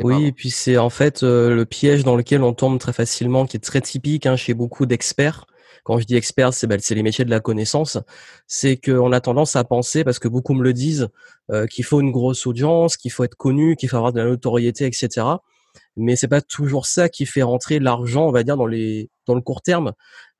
Oui, 0.00 0.26
et 0.26 0.32
puis 0.32 0.50
c'est 0.50 0.76
en 0.76 0.90
fait 0.90 1.22
le 1.22 1.62
piège 1.64 2.02
dans 2.02 2.16
lequel 2.16 2.42
on 2.42 2.52
tombe 2.52 2.78
très 2.80 2.92
facilement, 2.92 3.46
qui 3.46 3.56
est 3.56 3.60
très 3.60 3.80
typique 3.80 4.26
hein, 4.26 4.34
chez 4.34 4.54
beaucoup 4.54 4.86
d'experts 4.86 5.46
quand 5.84 5.98
je 5.98 6.04
dis 6.04 6.16
expert, 6.16 6.50
bah, 6.64 6.76
c'est 6.78 6.94
les 6.94 7.02
métiers 7.02 7.24
de 7.24 7.30
la 7.30 7.40
connaissance, 7.40 7.98
c'est 8.46 8.76
qu'on 8.76 9.12
a 9.12 9.20
tendance 9.20 9.56
à 9.56 9.64
penser, 9.64 10.04
parce 10.04 10.18
que 10.18 10.28
beaucoup 10.28 10.54
me 10.54 10.62
le 10.62 10.72
disent, 10.72 11.08
euh, 11.50 11.66
qu'il 11.66 11.84
faut 11.84 12.00
une 12.00 12.12
grosse 12.12 12.46
audience, 12.46 12.96
qu'il 12.96 13.10
faut 13.10 13.24
être 13.24 13.34
connu, 13.36 13.76
qu'il 13.76 13.88
faut 13.88 13.96
avoir 13.96 14.12
de 14.12 14.18
la 14.18 14.26
notoriété, 14.26 14.86
etc. 14.86 15.26
Mais 15.96 16.16
c'est 16.16 16.28
pas 16.28 16.40
toujours 16.40 16.86
ça 16.86 17.08
qui 17.08 17.26
fait 17.26 17.42
rentrer 17.42 17.78
l'argent, 17.78 18.26
on 18.26 18.32
va 18.32 18.42
dire, 18.44 18.56
dans 18.56 18.66
les 18.66 19.10
dans 19.26 19.34
le 19.34 19.40
court 19.40 19.62
terme, 19.62 19.92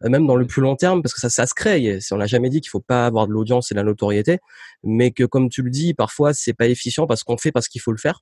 euh, 0.05 0.09
même 0.09 0.27
dans 0.27 0.37
le 0.37 0.47
plus 0.47 0.63
long 0.63 0.77
terme, 0.77 1.03
parce 1.03 1.15
que 1.15 1.21
ça, 1.21 1.31
ça 1.31 1.47
se 1.47 1.55
crée. 1.55 1.99
On 2.13 2.17
n'a 2.17 2.27
jamais 2.27 2.51
dit 2.51 2.61
qu'il 2.61 2.71
faut 2.71 2.81
pas 2.81 3.07
avoir 3.07 3.27
de 3.27 3.33
l'audience 3.33 3.71
et 3.73 3.75
de 3.75 3.81
la 3.81 3.85
notoriété, 3.85 4.39
mais 4.85 5.11
que 5.13 5.25
comme 5.25 5.49
tu 5.49 5.63
le 5.63 5.71
dis, 5.71 5.95
parfois 5.95 6.35
c'est 6.35 6.55
pas 6.55 6.67
efficient 6.69 7.07
parce 7.07 7.25
qu'on 7.25 7.37
fait 7.37 7.53
parce 7.53 7.69
qu'il 7.69 7.81
faut 7.81 7.93
le 7.93 7.99
faire. 7.99 8.21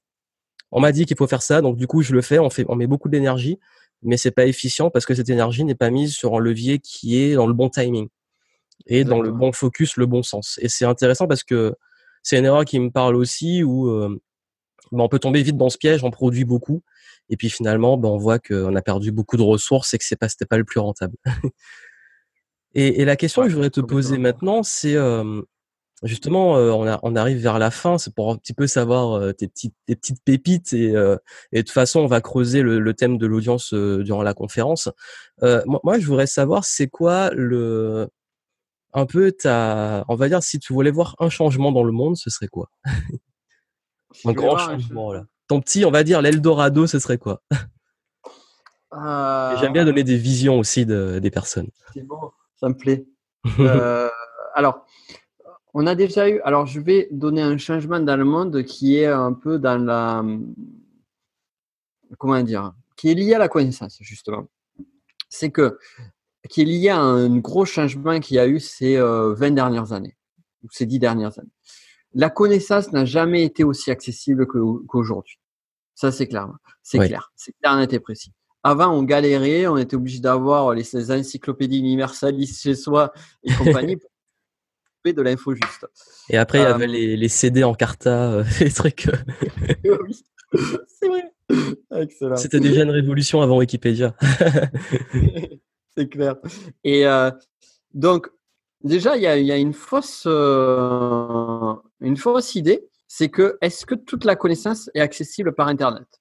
On 0.72 0.80
m'a 0.80 0.92
dit 0.92 1.06
qu'il 1.06 1.16
faut 1.16 1.26
faire 1.26 1.42
ça, 1.42 1.62
donc 1.62 1.76
du 1.76 1.86
coup 1.86 2.02
je 2.02 2.14
le 2.14 2.22
fais. 2.22 2.38
On 2.38 2.50
fait, 2.50 2.64
on 2.68 2.76
met 2.76 2.86
beaucoup 2.86 3.08
d'énergie, 3.08 3.58
mais 4.02 4.16
c'est 4.16 4.30
pas 4.30 4.46
efficient 4.46 4.90
parce 4.90 5.06
que 5.06 5.14
cette 5.14 5.28
énergie 5.28 5.64
n'est 5.64 5.74
pas 5.74 5.90
mise 5.90 6.14
sur 6.14 6.34
un 6.34 6.40
levier 6.40 6.78
qui 6.78 7.20
est 7.20 7.34
dans 7.34 7.46
le 7.46 7.52
bon 7.52 7.68
timing 7.68 8.08
et 8.86 9.04
dans 9.04 9.20
le 9.20 9.30
bon 9.30 9.52
focus, 9.52 9.96
le 9.96 10.06
bon 10.06 10.22
sens. 10.22 10.58
Et 10.62 10.68
c'est 10.68 10.84
intéressant 10.84 11.26
parce 11.26 11.44
que 11.44 11.74
c'est 12.22 12.38
une 12.38 12.44
erreur 12.44 12.64
qui 12.64 12.78
me 12.78 12.90
parle 12.90 13.16
aussi 13.16 13.62
où 13.62 13.88
euh, 13.88 14.20
ben, 14.92 15.00
on 15.00 15.08
peut 15.08 15.18
tomber 15.18 15.42
vite 15.42 15.56
dans 15.56 15.70
ce 15.70 15.78
piège, 15.78 16.02
on 16.02 16.10
produit 16.10 16.44
beaucoup 16.44 16.82
et 17.28 17.36
puis 17.36 17.50
finalement 17.50 17.96
ben, 17.96 18.08
on 18.08 18.18
voit 18.18 18.38
qu'on 18.38 18.74
a 18.74 18.82
perdu 18.82 19.12
beaucoup 19.12 19.36
de 19.36 19.42
ressources 19.42 19.94
et 19.94 19.98
que 19.98 20.04
c'est 20.04 20.16
pas 20.16 20.28
c'était 20.28 20.46
pas 20.46 20.58
le 20.58 20.64
plus 20.64 20.80
rentable. 20.80 21.16
et, 22.74 23.00
et, 23.00 23.04
la 23.04 23.16
question 23.16 23.42
que 23.42 23.48
je 23.48 23.54
voudrais 23.54 23.70
te 23.70 23.80
poser 23.80 24.18
maintenant, 24.18 24.62
c'est 24.62 24.94
euh, 24.94 25.42
Justement, 26.02 26.52
on, 26.54 26.98
on, 27.02 27.16
arrive 27.16 27.38
vers 27.38 27.58
la 27.58 27.70
fin, 27.70 27.98
c'est 27.98 28.14
pour 28.14 28.30
un 28.30 28.36
petit 28.36 28.54
peu 28.54 28.66
savoir 28.66 29.34
tes 29.34 29.48
petites 29.48 29.74
tes 29.86 29.96
petites 29.96 30.24
pépites 30.24 30.72
et, 30.72 30.94
et 31.52 31.58
de 31.58 31.60
toute 31.60 31.70
façon 31.70 32.00
on 32.00 32.06
va 32.06 32.22
creuser 32.22 32.62
le, 32.62 32.78
le 32.78 32.94
thème 32.94 33.18
de 33.18 33.26
l'audience 33.26 33.74
durant 33.74 34.22
la 34.22 34.32
conférence. 34.32 34.88
moi, 35.42 35.80
moi, 35.84 35.98
je 35.98 36.06
voudrais 36.06 36.26
savoir 36.26 36.64
c'est 36.64 36.88
quoi 36.88 37.30
le 37.34 38.08
un 38.92 39.06
peu 39.06 39.32
ta, 39.32 40.04
on 40.08 40.16
va 40.16 40.28
dire 40.28 40.42
si 40.42 40.58
tu 40.58 40.72
voulais 40.72 40.90
voir 40.90 41.16
un 41.18 41.28
changement 41.28 41.72
dans 41.72 41.84
le 41.84 41.92
monde, 41.92 42.16
ce 42.16 42.30
serait 42.30 42.48
quoi? 42.48 42.70
Un 44.24 44.32
grand 44.32 44.58
changement 44.58 45.12
là. 45.12 45.26
Ton 45.46 45.60
petit, 45.60 45.84
on 45.84 45.90
va 45.90 46.04
dire 46.04 46.22
l'Eldorado, 46.22 46.86
ce 46.86 46.98
serait 46.98 47.18
quoi? 47.18 47.42
J'aime 48.92 49.72
bien 49.72 49.84
donner 49.84 50.04
des 50.04 50.16
visions 50.16 50.58
aussi 50.58 50.86
de, 50.86 51.18
des 51.20 51.30
personnes. 51.30 51.70
C'est 51.94 52.02
bon, 52.02 52.32
ça 52.56 52.68
me 52.68 52.76
plaît. 52.76 53.06
euh, 53.60 54.08
alors, 54.54 54.84
on 55.74 55.86
a 55.86 55.94
déjà 55.94 56.28
eu. 56.28 56.40
Alors, 56.42 56.66
je 56.66 56.80
vais 56.80 57.08
donner 57.10 57.42
un 57.42 57.58
changement 57.58 58.00
dans 58.00 58.16
le 58.16 58.24
monde 58.24 58.62
qui 58.64 58.96
est 58.96 59.06
un 59.06 59.32
peu 59.32 59.58
dans 59.58 59.78
la. 59.82 60.24
Comment 62.18 62.42
dire 62.42 62.72
Qui 62.96 63.10
est 63.10 63.14
lié 63.14 63.34
à 63.34 63.38
la 63.38 63.48
connaissance, 63.48 63.98
justement. 64.00 64.46
C'est 65.28 65.50
que. 65.50 65.78
Qui 66.48 66.62
est 66.62 66.64
lié 66.64 66.88
à 66.88 66.98
un 66.98 67.36
gros 67.38 67.64
changement 67.64 68.18
qu'il 68.18 68.36
y 68.36 68.38
a 68.38 68.48
eu 68.48 68.58
ces 68.58 68.96
20 68.96 69.02
euh, 69.02 69.50
dernières 69.50 69.92
années, 69.92 70.16
ou 70.64 70.68
ces 70.70 70.86
10 70.86 70.98
dernières 70.98 71.38
années. 71.38 71.52
La 72.14 72.30
connaissance 72.30 72.90
n'a 72.92 73.04
jamais 73.04 73.44
été 73.44 73.62
aussi 73.62 73.90
accessible 73.90 74.46
qu'aujourd'hui. 74.46 75.38
Ça, 75.94 76.10
c'est 76.10 76.26
clair. 76.26 76.48
C'est 76.82 76.98
clair. 76.98 77.30
C'est 77.36 77.52
clair, 77.60 77.76
net 77.76 77.92
et 77.92 78.00
précis. 78.00 78.32
Avant, 78.62 78.92
on 78.92 79.02
galérait, 79.02 79.66
on 79.66 79.76
était 79.76 79.96
obligé 79.96 80.18
d'avoir 80.18 80.74
les 80.74 81.10
encyclopédies 81.10 81.78
universalistes 81.78 82.62
chez 82.62 82.74
soi 82.74 83.12
et 83.42 83.52
compagnie 83.54 83.96
de 85.04 85.22
l'info 85.22 85.54
juste. 85.54 85.86
Et 86.28 86.36
après, 86.36 86.58
il 86.58 86.62
y 86.62 86.64
avait 86.64 86.84
euh, 86.84 86.88
les, 86.88 87.16
les, 87.16 87.28
CD 87.28 87.64
en 87.64 87.74
carta, 87.74 88.32
euh, 88.32 88.44
les 88.60 88.70
trucs. 88.70 89.08
Euh. 89.08 89.96
oui, 90.04 90.24
c'est 90.86 91.08
vrai. 91.08 91.32
Excellent. 91.96 92.36
C'était 92.36 92.60
déjà 92.60 92.84
une 92.84 92.90
révolution 92.90 93.40
avant 93.42 93.58
Wikipédia. 93.58 94.14
c'est 95.96 96.08
clair. 96.08 96.36
Et 96.84 97.04
donc, 97.92 98.28
déjà, 98.84 99.16
il 99.16 99.22
y 99.22 99.26
a, 99.26 99.36
y 99.36 99.50
a, 99.50 99.56
une 99.56 99.72
fausse, 99.72 100.26
une 100.26 102.16
fausse 102.16 102.54
idée, 102.54 102.86
c'est 103.08 103.30
que 103.30 103.58
est-ce 103.60 103.84
que 103.84 103.96
toute 103.96 104.24
la 104.24 104.36
connaissance 104.36 104.90
est 104.94 105.00
accessible 105.00 105.52
par 105.54 105.66
Internet? 105.66 106.19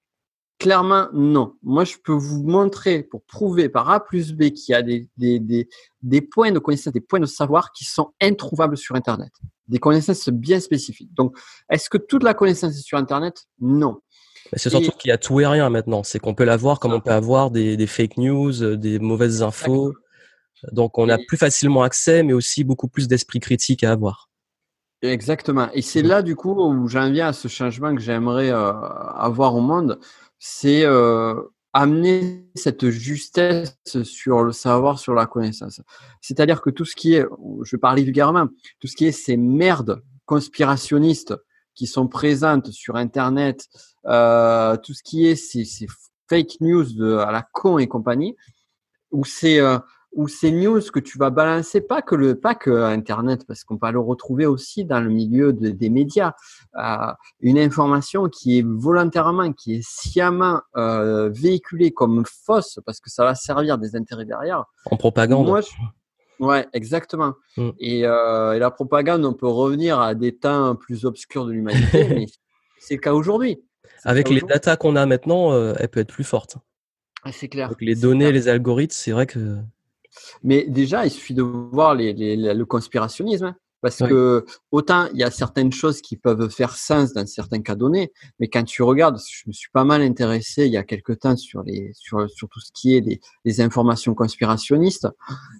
Clairement, 0.59 1.07
non. 1.13 1.53
Moi, 1.63 1.85
je 1.85 1.95
peux 2.03 2.11
vous 2.13 2.43
montrer 2.43 3.01
pour 3.03 3.23
prouver 3.23 3.69
par 3.69 3.89
A 3.89 4.03
plus 4.03 4.33
B 4.33 4.49
qu'il 4.49 4.73
y 4.73 4.75
a 4.75 4.81
des, 4.81 5.07
des, 5.15 5.39
des, 5.39 5.69
des, 6.01 6.21
points 6.21 6.51
de 6.51 6.59
connaissance, 6.59 6.91
des 6.91 6.99
points 6.99 7.21
de 7.21 7.25
savoir 7.25 7.71
qui 7.71 7.85
sont 7.85 8.11
introuvables 8.21 8.75
sur 8.75 8.95
Internet. 8.95 9.31
Des 9.69 9.79
connaissances 9.79 10.27
bien 10.27 10.59
spécifiques. 10.59 11.13
Donc, 11.13 11.37
est-ce 11.69 11.89
que 11.89 11.97
toute 11.97 12.23
la 12.23 12.33
connaissance 12.33 12.77
est 12.77 12.81
sur 12.81 12.97
Internet? 12.97 13.45
Non. 13.61 14.01
C'est 14.51 14.69
surtout 14.69 14.91
qu'il 14.91 15.09
y 15.09 15.11
a 15.13 15.17
tout 15.17 15.39
et 15.39 15.47
rien 15.47 15.69
maintenant. 15.69 16.03
C'est 16.03 16.19
qu'on 16.19 16.35
peut 16.35 16.43
l'avoir 16.43 16.81
comme 16.81 16.91
on 16.91 16.99
peut 16.99 17.11
avoir 17.11 17.51
des, 17.51 17.77
des, 17.77 17.87
fake 17.87 18.17
news, 18.17 18.61
euh, 18.61 18.75
des 18.75 18.99
mauvaises 18.99 19.41
infos. 19.41 19.93
Donc, 20.73 20.97
on 20.97 21.07
a 21.07 21.17
plus 21.17 21.37
facilement 21.37 21.83
accès, 21.83 22.21
mais 22.21 22.33
aussi 22.33 22.65
beaucoup 22.65 22.89
plus 22.89 23.07
d'esprit 23.07 23.39
critique 23.39 23.85
à 23.85 23.93
avoir. 23.93 24.29
Exactement. 25.01 25.69
Et 25.73 25.81
c'est 25.81 26.01
là, 26.01 26.21
du 26.21 26.35
coup, 26.35 26.51
où 26.51 26.87
j'en 26.89 27.09
viens 27.09 27.27
à 27.27 27.33
ce 27.33 27.47
changement 27.47 27.95
que 27.95 28.01
j'aimerais 28.01 28.49
euh, 28.49 28.73
avoir 28.73 29.55
au 29.55 29.61
monde 29.61 29.97
c'est 30.39 30.85
euh, 30.85 31.35
amener 31.73 32.45
cette 32.55 32.89
justesse 32.89 33.77
sur 34.03 34.43
le 34.43 34.51
savoir, 34.51 34.97
sur 34.97 35.13
la 35.13 35.25
connaissance. 35.25 35.81
C'est-à-dire 36.21 36.61
que 36.61 36.69
tout 36.69 36.85
ce 36.85 36.95
qui 36.95 37.13
est, 37.13 37.25
je 37.63 37.75
parler 37.75 38.03
vulgairement, 38.03 38.47
tout 38.79 38.87
ce 38.87 38.95
qui 38.95 39.05
est 39.05 39.11
ces 39.11 39.37
merdes 39.37 40.01
conspirationnistes 40.25 41.35
qui 41.75 41.87
sont 41.87 42.07
présentes 42.07 42.71
sur 42.71 42.95
Internet, 42.95 43.67
euh, 44.05 44.75
tout 44.77 44.93
ce 44.93 45.03
qui 45.03 45.27
est 45.27 45.35
ces, 45.35 45.65
ces 45.65 45.87
fake 46.29 46.57
news 46.61 46.85
de, 46.85 47.17
à 47.17 47.31
la 47.31 47.41
con 47.41 47.77
et 47.77 47.87
compagnie, 47.87 48.35
ou 49.11 49.25
c'est 49.25 49.59
euh, 49.59 49.77
ou 50.13 50.27
ces 50.27 50.51
news 50.51 50.81
que 50.91 50.99
tu 50.99 51.17
vas 51.17 51.29
balancer, 51.29 51.81
pas 51.81 52.01
que 52.01 52.15
le, 52.15 52.35
pas 52.35 52.55
que 52.55 52.71
Internet, 52.71 53.45
parce 53.47 53.63
qu'on 53.63 53.75
va 53.75 53.91
le 53.91 53.99
retrouver 53.99 54.45
aussi 54.45 54.85
dans 54.85 54.99
le 54.99 55.09
milieu 55.09 55.53
des 55.53 55.89
médias, 55.89 56.33
euh, 56.77 57.11
une 57.41 57.59
information 57.59 58.27
qui 58.27 58.59
est 58.59 58.65
volontairement, 58.65 59.53
qui 59.53 59.75
est 59.75 59.87
sciemment 59.87 60.61
euh, 60.77 61.29
véhiculée 61.29 61.91
comme 61.91 62.23
fausse, 62.25 62.79
parce 62.85 62.99
que 62.99 63.09
ça 63.09 63.23
va 63.23 63.35
servir 63.35 63.77
des 63.77 63.95
intérêts 63.95 64.25
derrière. 64.25 64.65
En 64.85 64.97
propagande. 64.97 65.47
Moi, 65.47 65.61
Ouais, 66.39 66.65
exactement. 66.71 67.33
Mm. 67.57 67.69
Et, 67.79 68.05
euh, 68.05 68.53
et, 68.53 68.59
la 68.59 68.71
propagande, 68.71 69.25
on 69.25 69.33
peut 69.33 69.47
revenir 69.47 69.99
à 69.99 70.15
des 70.15 70.33
temps 70.33 70.73
plus 70.73 71.03
obscurs 71.03 71.45
de 71.45 71.51
l'humanité, 71.51 72.07
mais 72.09 72.25
c'est 72.79 72.95
le 72.95 73.01
cas 73.01 73.13
aujourd'hui. 73.13 73.61
Avec 74.05 74.29
les 74.29 74.39
datas 74.39 74.77
qu'on 74.77 74.95
a 74.95 75.05
maintenant, 75.05 75.53
elle 75.73 75.89
peut 75.89 75.99
être 75.99 76.13
plus 76.13 76.23
forte. 76.23 76.55
Ah, 77.25 77.33
c'est 77.33 77.49
clair. 77.49 77.73
les 77.81 77.95
données, 77.95 78.31
les 78.31 78.47
algorithmes, 78.47 78.95
c'est 78.95 79.11
vrai 79.11 79.27
que 79.27 79.57
mais 80.43 80.65
déjà, 80.67 81.05
il 81.05 81.11
suffit 81.11 81.33
de 81.33 81.41
voir 81.43 81.95
les, 81.95 82.13
les, 82.13 82.35
le 82.35 82.65
conspirationnisme. 82.65 83.45
Hein. 83.45 83.55
parce 83.81 83.99
que 83.99 84.45
autant 84.71 85.07
il 85.13 85.19
y 85.19 85.23
a 85.23 85.31
certaines 85.31 85.71
choses 85.71 86.01
qui 86.01 86.17
peuvent 86.17 86.49
faire 86.49 86.75
sens 86.75 87.13
dans 87.13 87.25
certains 87.25 87.61
cas 87.61 87.75
donnés, 87.75 88.11
mais 88.39 88.49
quand 88.49 88.63
tu 88.63 88.83
regardes, 88.83 89.17
je 89.19 89.43
me 89.47 89.53
suis 89.53 89.69
pas 89.71 89.85
mal 89.85 90.01
intéressé 90.01 90.65
il 90.65 90.73
y 90.73 90.77
a 90.77 90.83
quelque 90.83 91.13
temps 91.13 91.37
sur 91.37 91.63
les 91.63 91.91
sur, 91.93 92.29
sur 92.29 92.49
tout 92.49 92.59
ce 92.59 92.71
qui 92.73 92.95
est 92.95 93.01
les, 93.01 93.21
les 93.45 93.61
informations 93.61 94.13
conspirationnistes. 94.15 95.07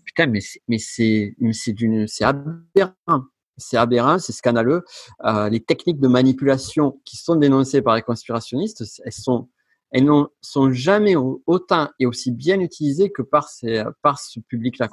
Putain, 0.06 0.28
mais 0.28 0.41
mais 0.67 0.80
c'est 0.80 1.36
c'est 1.54 1.74
d'une 1.74 2.08
c'est 2.08 2.26
aberrant, 2.26 3.24
c'est 3.58 3.78
aberrant, 3.78 4.19
c'est 4.19 4.34
scandaleux. 4.34 4.84
Euh, 5.26 5.50
les 5.50 5.62
techniques 5.62 6.00
de 6.00 6.08
manipulation 6.08 7.00
qui 7.06 7.17
sont 7.17 7.36
dénoncées 7.36 7.82
par 7.82 7.95
les 7.95 8.02
conspirationnistes, 8.02 8.84
elles 9.06 9.13
sont 9.13 9.48
elles 9.91 10.06
ne 10.06 10.23
sont 10.41 10.71
jamais 10.71 11.15
autant 11.15 11.89
et 11.99 12.06
aussi 12.06 12.32
bien 12.32 12.60
utilisées 12.60 13.12
que 13.12 13.21
par, 13.21 13.49
ces, 13.49 13.84
par 14.02 14.19
ce 14.19 14.39
public-là. 14.39 14.89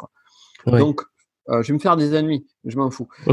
Donc, 0.66 1.02
euh, 1.48 1.62
je 1.62 1.68
vais 1.68 1.74
me 1.74 1.78
faire 1.78 1.96
des 1.96 2.14
ennemis, 2.14 2.46
je 2.64 2.76
m'en 2.76 2.90
fous. 2.90 3.08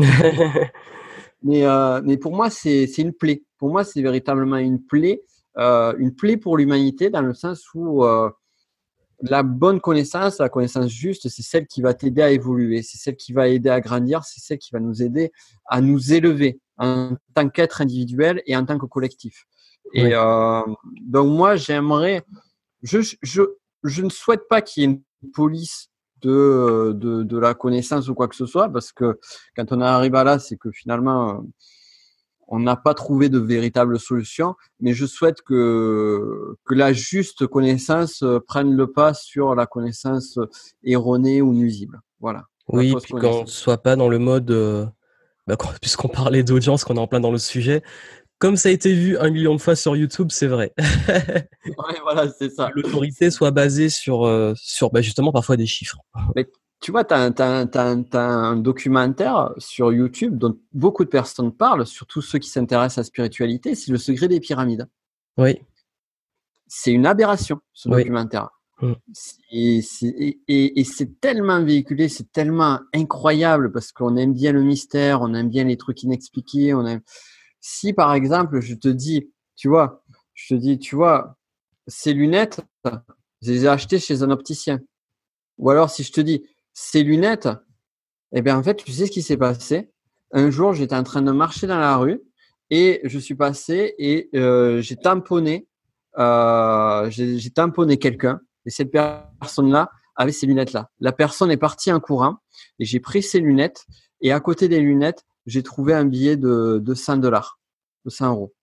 mais, 1.44 1.66
euh, 1.66 2.02
mais 2.04 2.18
pour 2.18 2.36
moi, 2.36 2.50
c'est 2.50 2.86
une 2.98 3.14
plaie. 3.14 3.44
Pour 3.58 3.70
moi, 3.70 3.84
c'est 3.84 4.02
véritablement 4.02 4.58
une 4.58 4.84
plaie, 4.84 5.22
euh, 5.58 5.94
une 5.98 6.14
plaie 6.14 6.38
pour 6.38 6.58
l'humanité 6.58 7.10
dans 7.10 7.22
le 7.22 7.34
sens 7.34 7.74
où 7.74 8.06
la 9.26 9.42
bonne 9.42 9.80
connaissance, 9.80 10.40
la 10.40 10.50
connaissance 10.50 10.90
juste, 10.90 11.30
c'est 11.30 11.44
celle 11.44 11.66
qui 11.66 11.82
va 11.82 11.94
t'aider 11.94 12.22
à 12.22 12.32
évoluer, 12.32 12.82
c'est 12.82 12.98
celle 12.98 13.16
qui 13.16 13.32
va 13.32 13.48
aider 13.48 13.70
à 13.70 13.80
grandir, 13.80 14.26
c'est 14.26 14.42
celle 14.42 14.58
qui 14.58 14.72
va 14.74 14.82
nous 14.82 15.02
aider 15.02 15.32
à 15.66 15.80
nous 15.80 16.12
élever 16.12 16.60
en 16.78 17.12
tant 17.34 17.48
qu'être 17.48 17.82
individuel 17.82 18.42
et 18.46 18.58
en 18.58 18.66
tant 18.66 18.78
que 18.78 18.86
collectif. 18.86 19.46
Et 19.94 20.14
euh, 20.14 20.62
donc 21.02 21.28
moi, 21.28 21.56
j'aimerais, 21.56 22.24
je, 22.82 23.00
je, 23.22 23.42
je 23.84 24.02
ne 24.02 24.10
souhaite 24.10 24.48
pas 24.48 24.62
qu'il 24.62 24.82
y 24.82 24.86
ait 24.86 24.90
une 24.90 25.32
police 25.32 25.90
de, 26.22 26.94
de, 26.96 27.24
de, 27.24 27.38
la 27.38 27.54
connaissance 27.54 28.08
ou 28.08 28.16
quoi 28.16 28.28
que 28.28 28.36
ce 28.36 28.46
soit, 28.46 28.70
parce 28.70 28.92
que 28.92 29.20
quand 29.56 29.72
on 29.72 29.82
arrive 29.82 30.16
à 30.16 30.24
là, 30.24 30.40
c'est 30.40 30.56
que 30.56 30.72
finalement, 30.72 31.44
on 32.48 32.60
n'a 32.60 32.76
pas 32.76 32.94
trouvé 32.94 33.30
de 33.30 33.40
véritable 33.40 34.00
solution, 34.00 34.56
mais 34.80 34.94
je 34.94 35.06
souhaite 35.06 35.42
que, 35.42 36.56
que 36.66 36.74
la 36.74 36.94
juste 36.94 37.46
connaissance 37.48 38.24
prenne 38.48 38.74
le 38.74 38.92
pas 38.92 39.14
sur 39.14 39.56
la 39.56 39.66
connaissance 39.66 40.40
erronée 40.84 41.42
ou 41.42 41.54
nuisible. 41.54 42.00
Voilà. 42.20 42.46
Oui, 42.70 42.96
puis 43.02 43.14
qu'on 43.14 43.42
ne 43.42 43.48
soit 43.48 43.78
pas 43.78 43.96
dans 43.96 44.08
le 44.08 44.20
mode, 44.20 44.50
euh, 44.52 44.86
bah, 45.48 45.58
puisqu'on 45.82 46.08
parlait 46.08 46.44
d'audience, 46.44 46.84
qu'on 46.84 46.96
est 46.96 47.00
en 47.00 47.08
plein 47.08 47.20
dans 47.20 47.32
le 47.32 47.38
sujet, 47.38 47.84
comme 48.40 48.58
ça 48.58 48.70
a 48.70 48.72
été 48.72 48.94
vu 48.94 49.18
un 49.18 49.30
million 49.30 49.56
de 49.56 49.62
fois 49.62 49.76
sur 49.76 49.96
YouTube, 49.96 50.28
c'est 50.32 50.48
vrai. 50.48 50.74
ouais, 51.08 52.00
voilà, 52.04 52.30
c'est 52.30 52.50
ça. 52.50 52.70
L'autorité 52.76 53.32
soit 53.32 53.52
basée 53.52 53.90
sur, 53.90 54.26
euh, 54.26 54.54
sur 54.58 54.92
bah, 54.92 55.02
justement 55.02 55.32
parfois 55.32 55.56
des 55.56 55.66
chiffres. 55.66 55.98
Mais 56.36 56.50
tu 56.82 56.92
vois, 56.92 57.06
tu 57.06 57.14
as, 57.14 58.02
un 58.14 58.56
documentaire 58.58 59.54
sur 59.58 59.94
YouTube 59.94 60.38
dont 60.38 60.58
beaucoup 60.74 61.06
de 61.06 61.10
personnes 61.10 61.54
parlent, 61.54 61.88
surtout 61.88 62.22
ceux 62.22 62.40
qui 62.40 62.50
s'intéressent 62.50 62.98
à 62.98 63.02
la 63.02 63.06
spiritualité, 63.06 63.76
c'est 63.76 63.92
le 63.92 63.98
secret 63.98 64.28
des 64.28 64.42
pyramides. 64.42 64.90
Oui. 65.38 65.62
C'est 66.68 66.92
une 66.92 67.06
aberration, 67.06 67.62
ce 67.72 67.88
documentaire. 67.88 68.50
Mm. 68.82 68.94
Et, 69.52 69.80
et 70.50 70.84
c'est 70.84 71.22
tellement 71.22 71.64
véhiculé, 71.64 72.10
c'est 72.10 72.30
tellement 72.34 72.82
incroyable 72.94 73.72
parce 73.72 73.94
qu'on 73.94 74.18
aime 74.18 74.34
bien 74.34 74.52
le 74.52 74.64
mystère, 74.64 75.22
on 75.22 75.34
aime 75.34 75.50
bien 75.50 75.64
les 75.64 75.78
trucs 75.78 76.04
inexpliqués, 76.04 76.74
on 76.74 76.86
aime 76.86 77.02
si 77.64 77.94
par 77.94 78.14
exemple, 78.14 78.60
je 78.60 78.76
te 78.76 78.90
dis, 78.90 79.32
tu 79.56 79.70
vois, 79.70 80.04
je 80.34 80.54
te 80.54 80.60
dis, 80.60 80.78
tu 80.78 80.98
vois, 80.98 81.38
ces 81.88 82.14
lunettes, 82.14 82.60
je 83.42 83.52
les 83.52 83.64
ai 83.64 83.68
achetées 83.70 84.00
chez 84.00 84.22
un 84.22 84.32
opticien. 84.32 84.82
Ou 85.58 85.70
alors 85.70 85.90
si 85.90 86.04
je 86.04 86.12
te 86.12 86.20
dis, 86.20 86.44
ces 86.74 87.04
lunettes, 87.04 87.48
eh 88.34 88.42
bien 88.42 88.58
en 88.58 88.64
fait, 88.64 88.76
tu 88.76 88.92
sais 88.92 89.06
ce 89.06 89.12
qui 89.12 89.22
s'est 89.22 89.38
passé? 89.38 89.90
Un 90.34 90.50
jour, 90.50 90.74
j'étais 90.74 90.96
en 90.96 91.04
train 91.04 91.22
de 91.22 91.32
marcher 91.32 91.66
dans 91.66 91.80
la 91.80 91.96
rue 91.96 92.22
et 92.70 93.00
je 93.06 93.18
suis 93.18 93.36
passé 93.36 93.96
et 93.98 94.30
euh, 94.36 94.82
j'ai 94.82 94.98
tamponné, 94.98 95.68
euh, 96.18 97.10
j'ai 97.12 97.50
tamponné 97.52 97.98
quelqu'un 97.98 98.42
et 98.66 98.72
cette 98.72 98.92
personne-là 98.92 99.90
avait 100.18 100.34
ces 100.34 100.48
lunettes-là. 100.48 100.90
La 101.00 101.14
personne 101.14 101.50
est 101.50 101.58
partie 101.58 101.94
en 101.94 102.02
courant 102.02 102.40
et 102.80 102.84
j'ai 102.84 103.00
pris 103.00 103.24
ces 103.24 103.40
lunettes 103.40 103.86
et 104.20 104.34
à 104.34 104.42
côté 104.42 104.68
des 104.68 104.82
lunettes, 104.82 105.24
j'ai 105.46 105.64
trouvé 105.64 105.94
un 105.94 106.06
billet 106.06 106.38
de, 106.38 106.80
de 106.84 106.94
100 106.94 107.18
dollars, 107.18 107.60
de 108.06 108.10
100 108.10 108.32
euros. 108.32 108.54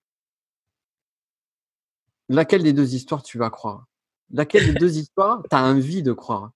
Laquelle 2.29 2.63
des 2.63 2.73
deux 2.73 2.95
histoires 2.95 3.23
tu 3.23 3.39
vas 3.39 3.51
croire? 3.51 3.87
Laquelle 4.31 4.73
des 4.73 4.79
deux 4.79 4.99
histoires 4.99 5.43
tu 5.51 5.57
as 5.57 5.63
envie 5.63 6.03
de 6.03 6.13
croire? 6.13 6.53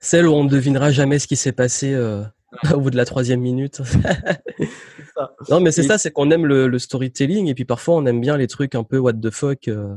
Celle 0.00 0.26
où 0.26 0.32
on 0.32 0.44
ne 0.44 0.48
devinera 0.48 0.90
jamais 0.90 1.18
ce 1.18 1.26
qui 1.26 1.36
s'est 1.36 1.52
passé 1.52 1.92
euh, 1.94 2.24
au 2.74 2.80
bout 2.80 2.90
de 2.90 2.96
la 2.96 3.04
troisième 3.04 3.40
minute. 3.40 3.80
non, 5.50 5.60
mais 5.60 5.72
c'est 5.72 5.82
ça, 5.82 5.98
c'est 5.98 6.10
qu'on 6.10 6.30
aime 6.30 6.46
le, 6.46 6.78
storytelling 6.78 7.46
et 7.46 7.54
puis 7.54 7.64
parfois 7.64 7.96
on 7.96 8.06
aime 8.06 8.20
bien 8.20 8.36
les 8.36 8.46
trucs 8.46 8.74
un 8.74 8.84
peu 8.84 8.98
what 8.98 9.14
the 9.14 9.30
fuck. 9.30 9.68
Euh. 9.68 9.96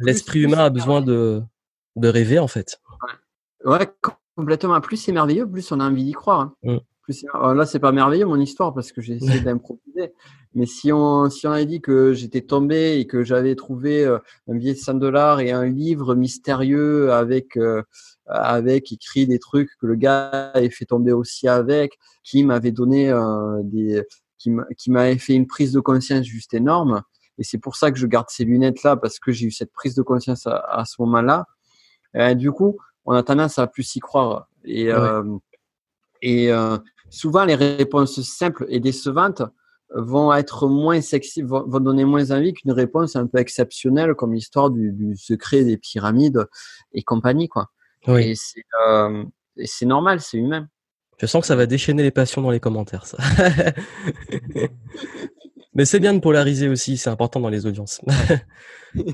L'esprit 0.00 0.40
humain 0.40 0.66
a 0.66 0.70
besoin 0.70 1.02
de, 1.02 1.42
de 1.96 2.08
rêver 2.08 2.38
en 2.38 2.48
fait. 2.48 2.80
Ouais, 3.64 3.90
complètement. 4.36 4.80
Plus 4.80 4.96
c'est 4.96 5.12
merveilleux, 5.12 5.48
plus 5.50 5.70
on 5.72 5.80
a 5.80 5.84
envie 5.84 6.04
d'y 6.04 6.12
croire. 6.12 6.40
Hein. 6.40 6.54
Mm. 6.62 6.78
Plus 7.08 7.24
là, 7.32 7.64
c'est 7.64 7.78
pas 7.78 7.90
merveilleux 7.90 8.26
mon 8.26 8.38
histoire 8.38 8.74
parce 8.74 8.92
que 8.92 9.00
j'ai 9.00 9.14
essayé 9.14 9.40
d'improviser. 9.40 10.12
Mais 10.54 10.66
si 10.66 10.92
on, 10.92 11.30
si 11.30 11.46
on 11.46 11.52
avait 11.52 11.64
dit 11.64 11.80
que 11.80 12.12
j'étais 12.12 12.42
tombé 12.42 12.98
et 12.98 13.06
que 13.06 13.24
j'avais 13.24 13.54
trouvé 13.54 14.04
euh, 14.04 14.18
un 14.46 14.56
billet 14.56 14.74
de 14.74 14.78
100 14.78 14.94
dollars 14.94 15.40
et 15.40 15.50
un 15.50 15.64
livre 15.64 16.14
mystérieux 16.14 17.10
avec, 17.10 17.56
euh, 17.56 17.82
avec 18.26 18.92
écrit 18.92 19.26
des 19.26 19.38
trucs 19.38 19.70
que 19.80 19.86
le 19.86 19.94
gars 19.94 20.50
avait 20.52 20.68
fait 20.68 20.84
tomber 20.84 21.12
aussi 21.12 21.48
avec, 21.48 21.98
qui 22.24 22.44
m'avait 22.44 22.72
donné 22.72 23.08
euh, 23.08 23.62
des, 23.62 24.04
qui 24.36 24.90
m'avait 24.90 25.16
fait 25.16 25.32
une 25.32 25.46
prise 25.46 25.72
de 25.72 25.80
conscience 25.80 26.26
juste 26.26 26.52
énorme. 26.52 27.00
Et 27.38 27.42
c'est 27.42 27.56
pour 27.56 27.76
ça 27.76 27.90
que 27.90 27.96
je 27.96 28.06
garde 28.06 28.28
ces 28.28 28.44
lunettes 28.44 28.82
là 28.82 28.96
parce 28.98 29.18
que 29.18 29.32
j'ai 29.32 29.46
eu 29.46 29.50
cette 29.50 29.72
prise 29.72 29.94
de 29.94 30.02
conscience 30.02 30.46
à, 30.46 30.58
à 30.58 30.84
ce 30.84 30.96
moment-là. 31.00 31.46
du 32.34 32.52
coup, 32.52 32.76
on 33.06 33.12
a 33.12 33.22
tendance 33.22 33.58
à 33.58 33.66
plus 33.66 33.96
y 33.96 34.00
croire. 34.00 34.50
Et, 34.64 34.92
euh, 34.92 35.24
et 36.22 36.50
euh, 36.50 36.76
souvent, 37.10 37.44
les 37.44 37.54
réponses 37.54 38.20
simples 38.22 38.66
et 38.68 38.80
décevantes 38.80 39.42
vont 39.94 40.32
être 40.34 40.68
moins 40.68 41.00
sexy, 41.00 41.42
vont, 41.42 41.64
donner 41.80 42.04
moins 42.04 42.30
envie 42.30 42.52
qu'une 42.52 42.72
réponse 42.72 43.16
un 43.16 43.26
peu 43.26 43.38
exceptionnelle 43.38 44.14
comme 44.14 44.34
l'histoire 44.34 44.70
du, 44.70 45.14
secret 45.16 45.64
des 45.64 45.76
pyramides 45.76 46.44
et 46.92 47.02
compagnie, 47.02 47.48
quoi. 47.48 47.70
Et 48.06 48.34
euh, 48.86 49.24
c'est 49.64 49.86
normal, 49.86 50.20
c'est 50.20 50.38
humain. 50.38 50.68
Je 51.18 51.26
sens 51.26 51.40
que 51.42 51.46
ça 51.48 51.56
va 51.56 51.66
déchaîner 51.66 52.02
les 52.02 52.12
passions 52.12 52.42
dans 52.42 52.50
les 52.50 52.60
commentaires, 52.60 53.06
ça. 53.06 53.18
Mais 55.74 55.84
c'est 55.84 56.00
bien 56.00 56.14
de 56.14 56.20
polariser 56.20 56.68
aussi, 56.68 56.96
c'est 56.96 57.10
important 57.10 57.40
dans 57.40 57.50
les 57.50 57.66
audiences. 57.66 58.00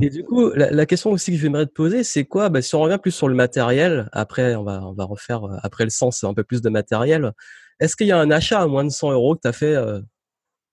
et 0.00 0.10
du 0.10 0.24
coup, 0.24 0.50
la, 0.54 0.86
question 0.86 1.10
aussi 1.10 1.32
que 1.32 1.38
j'aimerais 1.38 1.66
te 1.66 1.72
poser, 1.72 2.04
c'est 2.04 2.24
quoi 2.24 2.48
bah, 2.48 2.62
Si 2.62 2.74
on 2.74 2.80
revient 2.80 2.98
plus 3.00 3.10
sur 3.10 3.28
le 3.28 3.34
matériel, 3.34 4.08
après 4.12 4.54
on 4.54 4.64
va, 4.64 4.82
on 4.82 4.92
va 4.92 5.04
refaire, 5.04 5.44
euh, 5.44 5.56
après 5.62 5.84
le 5.84 5.90
sens, 5.90 6.24
un 6.24 6.34
peu 6.34 6.44
plus 6.44 6.62
de 6.62 6.70
matériel. 6.70 7.32
Est-ce 7.80 7.96
qu'il 7.96 8.06
y 8.06 8.12
a 8.12 8.18
un 8.18 8.30
achat 8.30 8.60
à 8.60 8.66
moins 8.66 8.84
de 8.84 8.90
100 8.90 9.12
euros 9.12 9.34
que 9.34 9.40
tu 9.42 9.48
as 9.48 9.52
fait, 9.52 9.74
euh, 9.74 10.00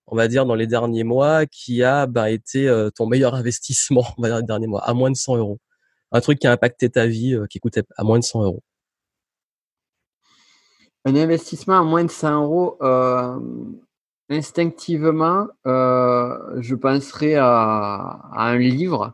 on 0.08 0.16
va 0.16 0.28
dire, 0.28 0.46
dans 0.46 0.56
les 0.56 0.68
derniers 0.68 1.04
mois, 1.04 1.46
qui 1.46 1.84
a 1.84 2.08
bah, 2.08 2.30
été 2.30 2.68
euh, 2.68 2.90
ton 2.90 3.08
meilleur 3.08 3.36
investissement, 3.42 4.04
on 4.18 4.22
va 4.22 4.40
les 4.40 4.44
derniers 4.46 4.68
mois, 4.68 4.84
à 4.84 4.94
moins 4.94 5.12
de 5.12 5.18
100 5.18 5.38
euros? 5.38 5.60
Un 6.12 6.22
truc 6.22 6.40
qui 6.40 6.48
a 6.48 6.52
impacté 6.52 6.90
ta 6.90 7.08
vie, 7.08 7.38
qui 7.50 7.60
coûtait 7.60 7.84
à 7.98 8.04
moins 8.04 8.20
de 8.20 8.24
100 8.24 8.44
euros? 8.44 8.64
Un 11.06 11.16
investissement 11.16 11.80
à 11.80 11.84
moins 11.84 12.04
de 12.04 12.12
100 12.12 12.44
euros 12.44 12.78
Instinctivement, 14.32 15.50
euh, 15.68 16.62
je 16.62 16.74
penserais 16.74 17.36
à, 17.36 18.30
un 18.32 18.58
livre. 18.58 19.14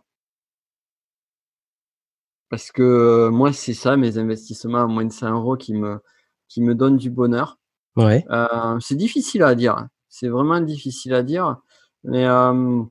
Parce 2.50 2.72
que 2.72 3.30
moi, 3.30 3.52
c'est 3.52 3.74
ça, 3.74 3.98
mes 3.98 4.20
investissements 4.20 4.84
à 4.84 4.86
moins 4.86 5.06
de 5.06 5.12
100 5.12 5.32
euros 5.32 5.58
qui 5.58 5.74
me 5.74 6.76
donnent 6.76 6.98
du 6.98 7.10
bonheur. 7.10 7.58
Ouais. 7.98 8.24
Euh, 8.30 8.80
c'est 8.80 8.96
difficile 8.96 9.44
à 9.44 9.56
dire. 9.56 9.88
C'est 10.08 10.30
vraiment 10.30 10.62
difficile 10.62 11.14
à 11.14 11.24
dire. 11.24 11.58
Mais 12.04 12.26
euh, 12.26 12.84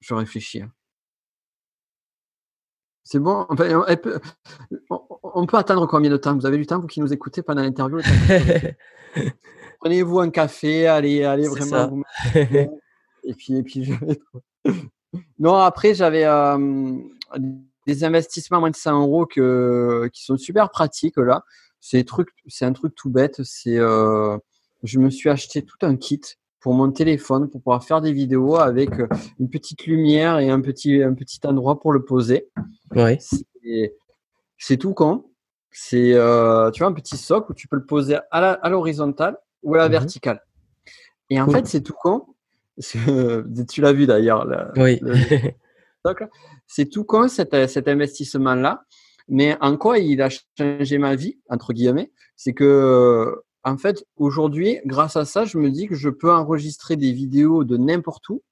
je 0.00 0.14
réfléchis. 0.14 0.62
Hein. 0.62 0.70
C'est 3.02 3.18
bon? 3.18 3.46
on 3.50 5.46
peut 5.46 5.56
attendre 5.56 5.86
combien 5.86 6.10
de 6.10 6.16
temps? 6.16 6.34
Vous 6.34 6.46
avez 6.46 6.56
du 6.56 6.66
temps, 6.66 6.78
vous 6.78 6.86
qui 6.86 7.00
nous 7.00 7.12
écoutez 7.12 7.42
pendant 7.42 7.62
l'interview? 7.62 7.98
Prenez-vous 9.80 10.20
un 10.20 10.30
café, 10.30 10.86
allez, 10.86 11.24
allez 11.24 11.46
vraiment. 11.48 11.88
Vous 11.88 12.04
et 13.24 13.34
puis, 13.34 13.56
et 13.56 13.62
puis 13.62 13.84
je 13.84 13.92
vais. 13.92 14.20
non, 15.38 15.56
après, 15.56 15.94
j'avais 15.94 16.24
euh, 16.24 16.96
des 17.86 18.04
investissements 18.04 18.58
à 18.58 18.60
moins 18.60 18.70
de 18.70 18.76
100 18.76 19.00
euros 19.02 19.26
que, 19.26 20.08
qui 20.12 20.24
sont 20.24 20.36
super 20.36 20.70
pratiques 20.70 21.16
là. 21.16 21.44
C'est 21.80 22.00
un 22.62 22.72
truc 22.72 22.94
tout 22.94 23.10
bête. 23.10 23.42
C'est, 23.42 23.78
euh, 23.78 24.38
je 24.82 24.98
me 24.98 25.10
suis 25.10 25.28
acheté 25.28 25.62
tout 25.62 25.76
un 25.82 25.96
kit 25.96 26.20
pour 26.60 26.72
mon 26.72 26.90
téléphone 26.90 27.50
pour 27.50 27.60
pouvoir 27.60 27.84
faire 27.84 28.00
des 28.00 28.12
vidéos 28.12 28.56
avec 28.56 28.98
euh, 28.98 29.06
une 29.38 29.50
petite 29.50 29.84
lumière 29.84 30.38
et 30.38 30.48
un 30.48 30.62
petit, 30.62 31.02
un 31.02 31.12
petit 31.12 31.40
endroit 31.44 31.78
pour 31.78 31.92
le 31.92 32.02
poser. 32.02 32.48
Ouais. 32.94 33.18
C'est 34.56 34.78
tout 34.78 34.94
con. 34.94 35.26
C'est 35.70 36.14
euh, 36.14 36.70
tu 36.70 36.82
vois 36.82 36.88
un 36.88 36.94
petit 36.94 37.18
socle 37.18 37.52
où 37.52 37.54
tu 37.54 37.68
peux 37.68 37.76
le 37.76 37.84
poser 37.84 38.16
à 38.30 38.68
l'horizontale 38.70 39.36
ou 39.62 39.74
à 39.74 39.78
la 39.78 39.86
mhm. 39.86 39.92
verticale. 39.92 40.42
Et 41.28 41.38
en 41.38 41.48
fait, 41.48 41.66
c'est 41.66 41.82
tout 41.82 41.94
con. 42.00 42.24
tu 42.78 43.80
l'as 43.82 43.92
vu 43.92 44.06
d'ailleurs. 44.06 44.46
Oui. 44.76 45.00
c'est 46.66 46.86
tout 46.86 47.04
con 47.04 47.28
cet, 47.28 47.68
cet 47.68 47.88
investissement-là. 47.88 48.84
Mais 49.28 49.56
en 49.60 49.76
quoi 49.76 49.98
il 49.98 50.20
a 50.20 50.28
changé 50.58 50.98
ma 50.98 51.14
vie, 51.14 51.38
entre 51.48 51.72
guillemets, 51.72 52.12
c'est 52.36 52.52
que 52.52 53.42
en 53.64 53.78
fait, 53.78 54.04
aujourd'hui, 54.16 54.78
grâce 54.84 55.16
à 55.16 55.24
ça, 55.24 55.46
je 55.46 55.56
me 55.56 55.70
dis 55.70 55.86
que 55.86 55.94
je 55.94 56.10
peux 56.10 56.30
enregistrer 56.30 56.96
des 56.96 57.12
vidéos 57.12 57.64
de 57.64 57.78
n'importe 57.78 58.28
où 58.28 58.42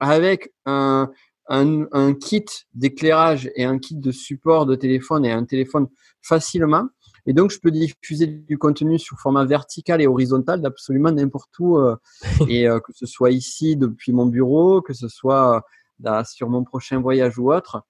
avec 0.00 0.52
un, 0.66 1.08
un, 1.48 2.14
kit 2.14 2.44
d'éclairage 2.74 3.48
et 3.54 3.64
un 3.64 3.78
kit 3.78 3.94
de 3.94 4.10
support 4.10 4.66
de 4.66 4.74
téléphone 4.74 5.24
et 5.24 5.30
un 5.30 5.44
téléphone 5.44 5.86
facilement. 6.20 6.88
Et 7.26 7.32
donc, 7.32 7.50
je 7.52 7.60
peux 7.60 7.70
diffuser 7.70 8.26
du 8.26 8.58
contenu 8.58 8.98
sur 8.98 9.18
format 9.18 9.44
vertical 9.44 10.02
et 10.02 10.06
horizontal 10.06 10.60
d'absolument 10.60 11.12
n'importe 11.12 11.56
où, 11.60 11.78
euh, 11.78 11.96
et 12.48 12.68
euh, 12.68 12.80
que 12.80 12.92
ce 12.92 13.06
soit 13.06 13.30
ici 13.30 13.76
depuis 13.76 14.12
mon 14.12 14.26
bureau, 14.26 14.82
que 14.82 14.92
ce 14.92 15.08
soit 15.08 15.64
euh, 16.04 16.24
sur 16.24 16.48
mon 16.50 16.64
prochain 16.64 17.00
voyage 17.00 17.38
ou 17.38 17.52
autre. 17.52 17.82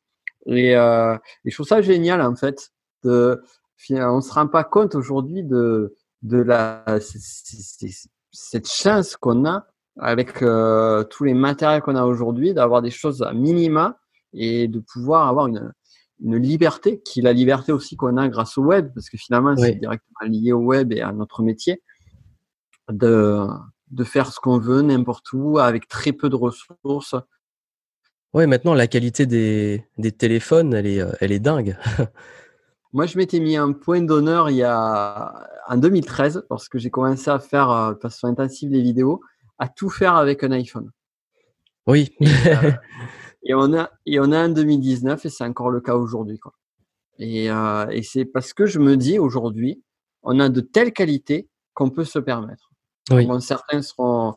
Et, 0.46 0.72
et, 0.72 0.74
je 1.44 1.54
trouve 1.54 1.66
ça 1.66 1.82
génial 1.82 2.22
en 2.22 2.36
fait. 2.36 2.70
De, 3.02 3.42
on 3.90 4.20
se 4.20 4.32
rend 4.32 4.46
pas 4.46 4.64
compte 4.64 4.94
aujourd'hui 4.94 5.42
de 5.42 5.94
de 6.22 6.38
la 6.38 6.84
cette 8.32 8.68
chance 8.68 9.16
qu'on 9.16 9.44
a 9.44 9.66
avec 9.98 10.42
euh, 10.42 11.04
tous 11.04 11.24
les 11.24 11.34
matériels 11.34 11.82
qu'on 11.82 11.96
a 11.96 12.04
aujourd'hui 12.04 12.52
d'avoir 12.52 12.82
des 12.82 12.90
choses 12.90 13.22
à 13.22 13.32
minima 13.32 13.98
et 14.34 14.68
de 14.68 14.78
pouvoir 14.78 15.28
avoir 15.28 15.46
une, 15.46 15.72
une 16.20 16.36
liberté 16.36 17.00
qui 17.00 17.20
est 17.20 17.22
la 17.22 17.32
liberté 17.32 17.72
aussi 17.72 17.96
qu'on 17.96 18.16
a 18.16 18.28
grâce 18.28 18.58
au 18.58 18.62
web 18.62 18.92
parce 18.94 19.08
que 19.08 19.16
finalement 19.16 19.56
c'est 19.56 19.74
directement 19.74 20.28
lié 20.28 20.52
au 20.52 20.60
web 20.60 20.92
et 20.92 21.00
à 21.00 21.12
notre 21.12 21.42
métier 21.42 21.82
de 22.90 23.46
de 23.90 24.04
faire 24.04 24.32
ce 24.32 24.40
qu'on 24.40 24.58
veut 24.58 24.82
n'importe 24.82 25.32
où 25.32 25.58
avec 25.58 25.86
très 25.86 26.12
peu 26.12 26.28
de 26.28 26.34
ressources. 26.36 27.14
Oui, 28.36 28.46
maintenant 28.46 28.74
la 28.74 28.86
qualité 28.86 29.24
des, 29.24 29.82
des 29.96 30.12
téléphones, 30.12 30.74
elle 30.74 30.86
est, 30.86 31.02
elle 31.22 31.32
est 31.32 31.40
dingue. 31.40 31.74
Moi, 32.92 33.06
je 33.06 33.16
m'étais 33.16 33.40
mis 33.40 33.56
un 33.56 33.72
point 33.72 34.02
d'honneur 34.02 34.50
il 34.50 34.56
y 34.56 34.62
a 34.62 35.48
en 35.66 35.78
2013, 35.78 36.44
lorsque 36.50 36.76
j'ai 36.76 36.90
commencé 36.90 37.30
à 37.30 37.38
faire 37.38 37.70
euh, 37.70 37.94
de 37.94 37.98
façon 37.98 38.26
intensive 38.26 38.70
les 38.70 38.82
vidéos, 38.82 39.22
à 39.58 39.68
tout 39.68 39.88
faire 39.88 40.16
avec 40.16 40.44
un 40.44 40.52
iPhone. 40.52 40.90
Oui. 41.86 42.14
Euh, 42.20 42.72
et, 43.42 43.54
on 43.54 43.72
a 43.72 43.90
et 44.04 44.20
on 44.20 44.30
a 44.32 44.44
en 44.44 44.50
2019 44.50 45.24
et 45.24 45.30
c'est 45.30 45.44
encore 45.44 45.70
le 45.70 45.80
cas 45.80 45.94
aujourd'hui. 45.94 46.38
Et, 47.18 47.50
euh, 47.50 47.86
et 47.88 48.02
c'est 48.02 48.26
parce 48.26 48.52
que 48.52 48.66
je 48.66 48.80
me 48.80 48.98
dis 48.98 49.18
aujourd'hui, 49.18 49.82
on 50.22 50.40
a 50.40 50.50
de 50.50 50.60
telles 50.60 50.92
qualités 50.92 51.48
qu'on 51.72 51.88
peut 51.88 52.04
se 52.04 52.18
permettre. 52.18 52.70
Oui. 53.10 53.26
certains 53.40 53.80
seront 53.80 54.34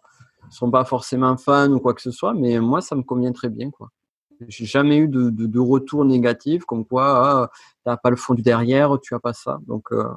seront 0.50 0.72
pas 0.72 0.86
forcément 0.86 1.38
fans 1.38 1.72
ou 1.72 1.80
quoi 1.80 1.94
que 1.94 2.02
ce 2.02 2.12
soit, 2.12 2.34
mais 2.34 2.60
moi, 2.60 2.82
ça 2.82 2.96
me 2.96 3.04
convient 3.04 3.32
très 3.32 3.50
bien, 3.50 3.70
quoi. 3.72 3.90
J'ai 4.48 4.66
jamais 4.66 4.98
eu 4.98 5.08
de, 5.10 5.30
de, 5.30 5.48
de, 5.48 5.60
retour 5.60 6.06
négatif 6.06 6.64
comme 6.64 6.86
quoi 6.86 7.04
ah, 7.06 7.52
t'as 7.84 7.98
pas 7.98 8.10
le 8.10 8.16
fond 8.16 8.34
du 8.34 8.42
derrière, 8.42 8.98
tu 9.02 9.14
as 9.14 9.20
pas 9.20 9.34
ça. 9.34 9.60
Donc 9.68 9.92
euh, 9.92 10.08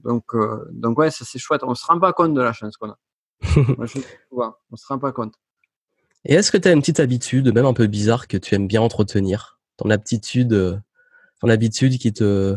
donc 0.00 0.34
euh, 0.34 0.68
donc 0.72 0.98
ouais, 0.98 1.12
ça 1.12 1.24
c'est 1.24 1.38
chouette. 1.38 1.62
On 1.62 1.76
se 1.76 1.86
rend 1.86 2.00
pas 2.00 2.12
compte 2.12 2.34
de 2.34 2.40
la 2.40 2.52
chance 2.52 2.76
qu'on 2.76 2.90
a. 2.90 2.98
Moi, 3.76 3.86
je, 3.86 3.98
on 4.32 4.76
se 4.76 4.86
rend 4.88 4.98
pas 4.98 5.12
compte. 5.12 5.34
Et 6.24 6.34
est-ce 6.34 6.50
que 6.50 6.58
tu 6.58 6.68
as 6.68 6.72
une 6.72 6.80
petite 6.80 7.00
habitude, 7.00 7.52
même 7.54 7.66
un 7.66 7.72
peu 7.72 7.86
bizarre, 7.86 8.26
que 8.26 8.36
tu 8.36 8.54
aimes 8.54 8.66
bien 8.66 8.82
entretenir? 8.82 9.60
Ton 9.76 9.90
aptitude, 9.90 10.52
euh, 10.52 10.76
ton 11.40 11.48
habitude 11.48 11.98
qui 11.98 12.12
te 12.12 12.56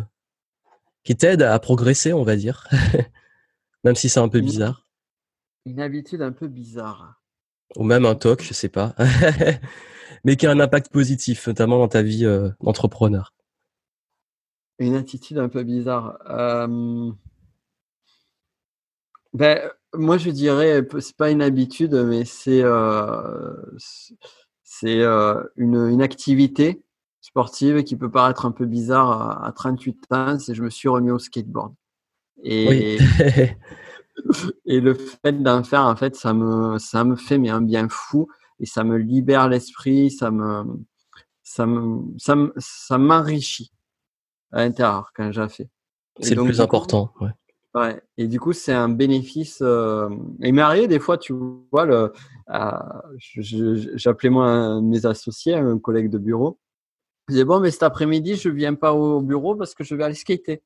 qui 1.04 1.16
t'aide 1.16 1.44
à 1.44 1.58
progresser, 1.60 2.14
on 2.14 2.24
va 2.24 2.36
dire, 2.36 2.68
même 3.84 3.96
si 3.96 4.10
c'est 4.10 4.20
un 4.20 4.28
peu 4.28 4.42
bizarre. 4.42 4.85
Une 5.66 5.80
habitude 5.80 6.22
un 6.22 6.32
peu 6.32 6.48
bizarre. 6.48 7.22
Ou 7.76 7.84
même 7.84 8.06
un 8.06 8.16
toc, 8.16 8.44
je 8.44 8.54
sais 8.54 8.70
pas. 8.70 8.96
mais 10.24 10.36
qui 10.36 10.46
a 10.46 10.52
un 10.52 10.60
impact 10.60 10.92
positif, 10.92 11.48
notamment 11.48 11.80
dans 11.80 11.88
ta 11.88 12.04
vie 12.04 12.26
euh, 12.26 12.50
d'entrepreneur 12.62 13.34
Une 14.80 14.96
attitude 14.96 15.40
un 15.40 15.50
peu 15.50 15.64
bizarre. 15.64 16.20
Ben, 19.34 19.70
moi, 19.94 20.18
je 20.18 20.30
dirais, 20.30 20.88
c'est 21.00 21.18
pas 21.18 21.32
une 21.32 21.42
habitude, 21.42 21.94
mais 21.94 22.26
c'est 22.26 22.64
c'est 24.64 25.04
une, 25.04 25.76
une, 25.76 26.02
activité 26.02 26.84
sportive 27.22 27.84
qui 27.84 27.96
peut 27.96 28.12
paraître 28.12 28.46
un 28.46 28.52
peu 28.52 28.66
bizarre 28.66 29.44
à, 29.44 29.52
38 29.52 30.06
ans. 30.12 30.40
C'est 30.40 30.54
je 30.54 30.64
me 30.64 30.70
suis 30.70 30.90
remis 30.90 31.12
au 31.12 31.20
skateboard. 31.20 31.74
Et, 32.44 32.98
et 34.66 34.80
le 34.80 34.94
fait 34.94 35.42
d'en 35.42 35.64
faire, 35.64 35.86
en 35.86 35.96
fait, 35.96 36.16
ça 36.16 36.34
me, 36.34 36.78
ça 36.80 37.04
me 37.04 37.16
fait 37.16 37.38
mais 37.38 37.50
un 37.50 37.62
bien 37.62 37.88
fou 37.90 38.28
et 38.60 38.66
ça 38.66 38.84
me 38.84 38.98
libère 38.98 39.50
l'esprit, 39.50 40.12
ça 40.12 40.32
me, 40.32 40.64
ça 41.44 41.66
me, 41.66 42.54
ça 42.58 42.98
m'enrichit 42.98 43.72
à 44.52 44.64
l'intérieur 44.64 45.12
quand 45.16 45.32
j'ai 45.32 45.50
fait. 45.50 45.70
C'est 46.22 46.36
le 46.36 46.44
plus 46.44 46.62
important. 46.62 47.14
ouais. 47.22 47.32
Ouais. 47.76 48.02
Et 48.18 48.28
du 48.30 48.40
coup, 48.40 48.54
c'est 48.54 48.72
un 48.72 48.88
bénéfice. 48.88 49.60
Euh... 49.62 50.10
Il 50.40 50.54
m'est 50.54 50.62
arrivé 50.62 50.88
des 50.88 51.00
fois, 51.00 51.18
tu 51.18 51.34
vois, 51.74 51.86
le, 51.86 52.14
euh, 52.52 52.72
j'appelais 53.96 54.30
moi 54.30 54.46
un 54.46 54.82
de 54.82 54.88
mes 54.88 55.06
associés, 55.06 55.56
un 55.56 55.78
collègue 55.78 56.10
de 56.10 56.18
bureau. 56.18 56.58
Je 57.28 57.34
disais 57.34 57.44
bon, 57.44 57.60
mais 57.60 57.72
cet 57.72 57.84
après-midi, 57.84 58.38
je 58.38 58.48
viens 58.48 58.76
pas 58.76 58.94
au 58.94 59.20
bureau 59.22 59.56
parce 59.56 59.76
que 59.76 59.84
je 59.84 59.94
vais 59.94 60.06
aller 60.06 60.16
skater. 60.16 60.64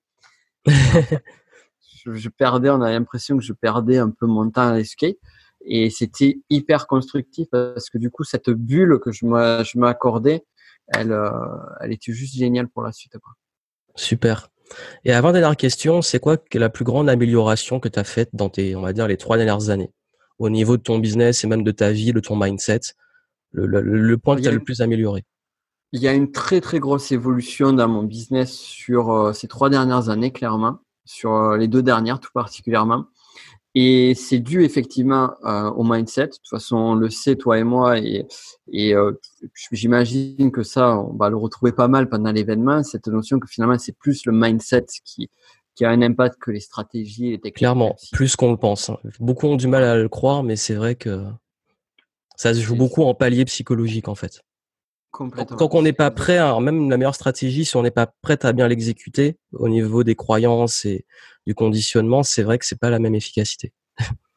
je, 2.06 2.30
perdais, 2.30 2.70
on 2.70 2.82
a 2.82 2.92
l'impression 2.92 3.38
que 3.38 3.44
je 3.44 3.54
perdais 3.54 3.98
un 3.98 4.10
peu 4.10 4.26
mon 4.26 4.50
temps 4.50 4.62
à 4.62 4.72
aller 4.74 4.84
skate. 4.84 5.18
Et 5.66 5.90
c'était 5.90 6.40
hyper 6.50 6.88
constructif 6.88 7.48
parce 7.52 7.90
que 7.90 7.98
du 7.98 8.10
coup, 8.10 8.24
cette 8.24 8.50
bulle 8.50 9.00
que 9.00 9.12
je 9.12 9.78
m'accordais, 9.78 10.46
elle, 10.88 11.12
euh, 11.12 11.30
elle 11.82 11.92
était 11.92 12.14
juste 12.14 12.36
géniale 12.36 12.68
pour 12.68 12.82
la 12.82 12.92
suite. 12.92 13.18
Quoi. 13.20 13.34
Super. 13.96 14.50
Et 15.04 15.14
avant 15.14 15.32
dernière 15.32 15.58
question, 15.58 16.02
c'est 16.02 16.20
quoi 16.20 16.38
la 16.54 16.70
plus 16.70 16.86
grande 16.86 17.10
amélioration 17.10 17.80
que 17.80 17.90
tu 17.90 18.00
as 18.00 18.04
faite 18.04 18.30
dans 18.34 18.50
tes, 18.50 18.76
on 18.76 18.82
va 18.82 18.94
dire, 18.94 19.08
les 19.08 19.18
trois 19.18 19.38
dernières 19.38 19.70
années? 19.70 19.92
Au 20.38 20.50
niveau 20.50 20.78
de 20.78 20.82
ton 20.82 21.00
business 21.00 21.44
et 21.44 21.48
même 21.48 21.64
de 21.64 21.72
ta 21.72 21.92
vie, 21.92 22.14
de 22.14 22.20
ton 22.20 22.38
mindset, 22.38 22.82
le, 23.52 23.82
le, 23.82 24.18
point 24.18 24.36
que 24.36 24.42
tu 24.42 24.48
as 24.48 24.52
le 24.52 24.64
plus 24.64 24.82
amélioré 24.82 25.26
Il 25.92 26.02
y 26.02 26.08
a 26.08 26.14
une 26.14 26.32
très 26.32 26.62
très 26.62 26.80
grosse 26.80 27.12
évolution 27.12 27.74
dans 27.74 27.88
mon 27.88 28.04
business 28.04 28.54
sur 28.54 29.12
euh, 29.12 29.34
ces 29.34 29.48
trois 29.48 29.70
dernières 29.70 30.10
années, 30.10 30.32
clairement, 30.32 30.80
sur 31.10 31.34
euh, 31.34 31.58
les 31.58 31.68
deux 31.68 31.82
dernières 31.82 32.20
tout 32.20 32.30
particulièrement. 32.34 33.06
Et 33.76 34.14
c'est 34.16 34.40
dû 34.40 34.64
effectivement 34.64 35.34
euh, 35.44 35.70
au 35.72 35.84
mindset. 35.84 36.28
De 36.28 36.32
toute 36.32 36.50
façon, 36.50 36.76
on 36.78 36.96
le 36.96 37.10
sait, 37.10 37.36
toi 37.36 37.58
et 37.58 37.64
moi, 37.64 38.00
et, 38.00 38.28
et 38.72 38.96
euh, 38.96 39.14
j'imagine 39.72 40.52
que 40.52 40.64
ça, 40.64 40.98
on 41.00 41.16
va 41.16 41.30
le 41.30 41.38
retrouver 41.38 41.72
pas 41.72 41.88
mal 41.88 42.10
pendant 42.10 42.32
l'événement, 42.32 42.84
cette 42.84 43.08
notion 43.08 43.40
que 43.40 43.48
finalement, 43.48 43.78
c'est 43.78 43.98
plus 43.98 44.26
le 44.26 44.34
mindset 44.34 44.86
qui, 45.04 45.30
qui 45.76 45.86
a 45.86 45.90
un 45.90 46.02
impact 46.02 46.40
que 46.40 46.52
les 46.52 46.60
stratégies 46.60 47.28
et 47.28 47.32
les 47.32 47.38
techniques. 47.38 47.58
Clairement, 47.58 47.96
plus 48.12 48.36
qu'on 48.36 48.52
le 48.52 48.58
pense. 48.58 48.90
Hein. 48.90 48.98
Beaucoup 49.20 49.48
ont 49.48 49.56
du 49.56 49.68
mal 49.68 49.84
à 49.84 49.96
le 49.96 50.10
croire, 50.10 50.44
mais 50.44 50.56
c'est 50.56 50.76
vrai 50.76 50.96
que 50.96 51.24
ça 52.36 52.54
se 52.54 52.60
joue 52.60 52.76
beaucoup 52.76 53.04
en 53.04 53.14
palier 53.14 53.46
psychologique, 53.46 54.08
en 54.08 54.16
fait. 54.16 54.42
Quand 55.12 55.74
on 55.74 55.82
n'est 55.82 55.94
pas 55.94 56.12
prêt, 56.12 56.38
alors 56.38 56.62
même 56.62 56.90
la 56.90 56.98
meilleure 56.98 57.16
stratégie, 57.16 57.66
si 57.66 57.76
on 57.76 57.82
n'est 57.82 57.92
pas 57.92 58.08
prêt 58.22 58.46
à 58.46 58.54
bien 58.54 58.68
l'exécuter 58.68 59.38
au 59.54 59.68
niveau 59.68 60.04
des 60.04 60.16
croyances 60.16 60.86
et 60.86 61.06
du 61.48 61.56
conditionnement, 61.56 62.24
c'est 62.24 62.44
vrai 62.44 62.60
que 62.60 62.66
c'est 62.66 62.80
pas 62.80 62.90
la 62.90 63.00
même 63.00 63.16
efficacité. 63.16 63.74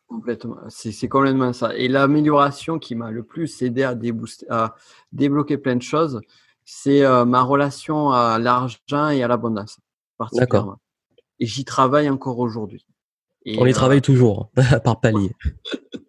Complètement, 0.09 0.57
c'est 0.69 1.09
complètement 1.09 1.53
ça. 1.53 1.75
Et 1.77 1.89
l'amélioration 1.89 2.79
qui 2.79 2.95
m'a 2.95 3.11
le 3.11 3.23
plus 3.23 3.63
aidé 3.63 3.83
à, 3.83 3.97
à 4.51 4.75
débloquer 5.13 5.59
plein 5.59 5.77
de 5.77 5.83
choses, 5.83 6.21
c'est 6.65 7.05
euh, 7.05 7.25
ma 7.25 7.43
relation 7.43 8.11
à 8.11 8.39
l'argent 8.39 9.09
et 9.11 9.23
à 9.23 9.29
l'abondance. 9.29 9.79
D'accord. 10.33 10.79
Et 11.41 11.47
j'y 11.47 11.65
travaille 11.65 12.09
encore 12.09 12.39
aujourd'hui. 12.39 12.87
On 13.59 13.67
y 13.67 13.73
travaille 13.73 14.03
toujours, 14.03 14.51
hein, 14.57 14.79
par 14.85 15.01
palier. 15.01 15.33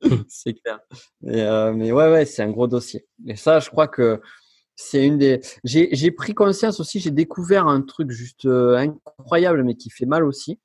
c'est 0.27 0.53
clair. 0.53 0.79
Euh, 1.25 1.73
mais 1.73 1.91
ouais, 1.91 2.11
ouais, 2.11 2.25
c'est 2.25 2.43
un 2.43 2.51
gros 2.51 2.67
dossier. 2.67 3.07
Et 3.25 3.35
ça, 3.35 3.59
je 3.59 3.69
crois 3.69 3.87
que 3.87 4.21
c'est 4.75 5.05
une 5.05 5.17
des. 5.17 5.41
J'ai 5.63 6.11
pris 6.11 6.33
conscience 6.33 6.79
aussi, 6.79 6.99
j'ai 6.99 7.11
découvert 7.11 7.67
un 7.67 7.81
truc 7.81 8.11
juste 8.11 8.45
euh, 8.45 8.75
incroyable, 8.75 9.63
mais 9.63 9.75
qui 9.75 9.89
fait 9.89 10.05
mal 10.05 10.23
aussi. 10.23 10.59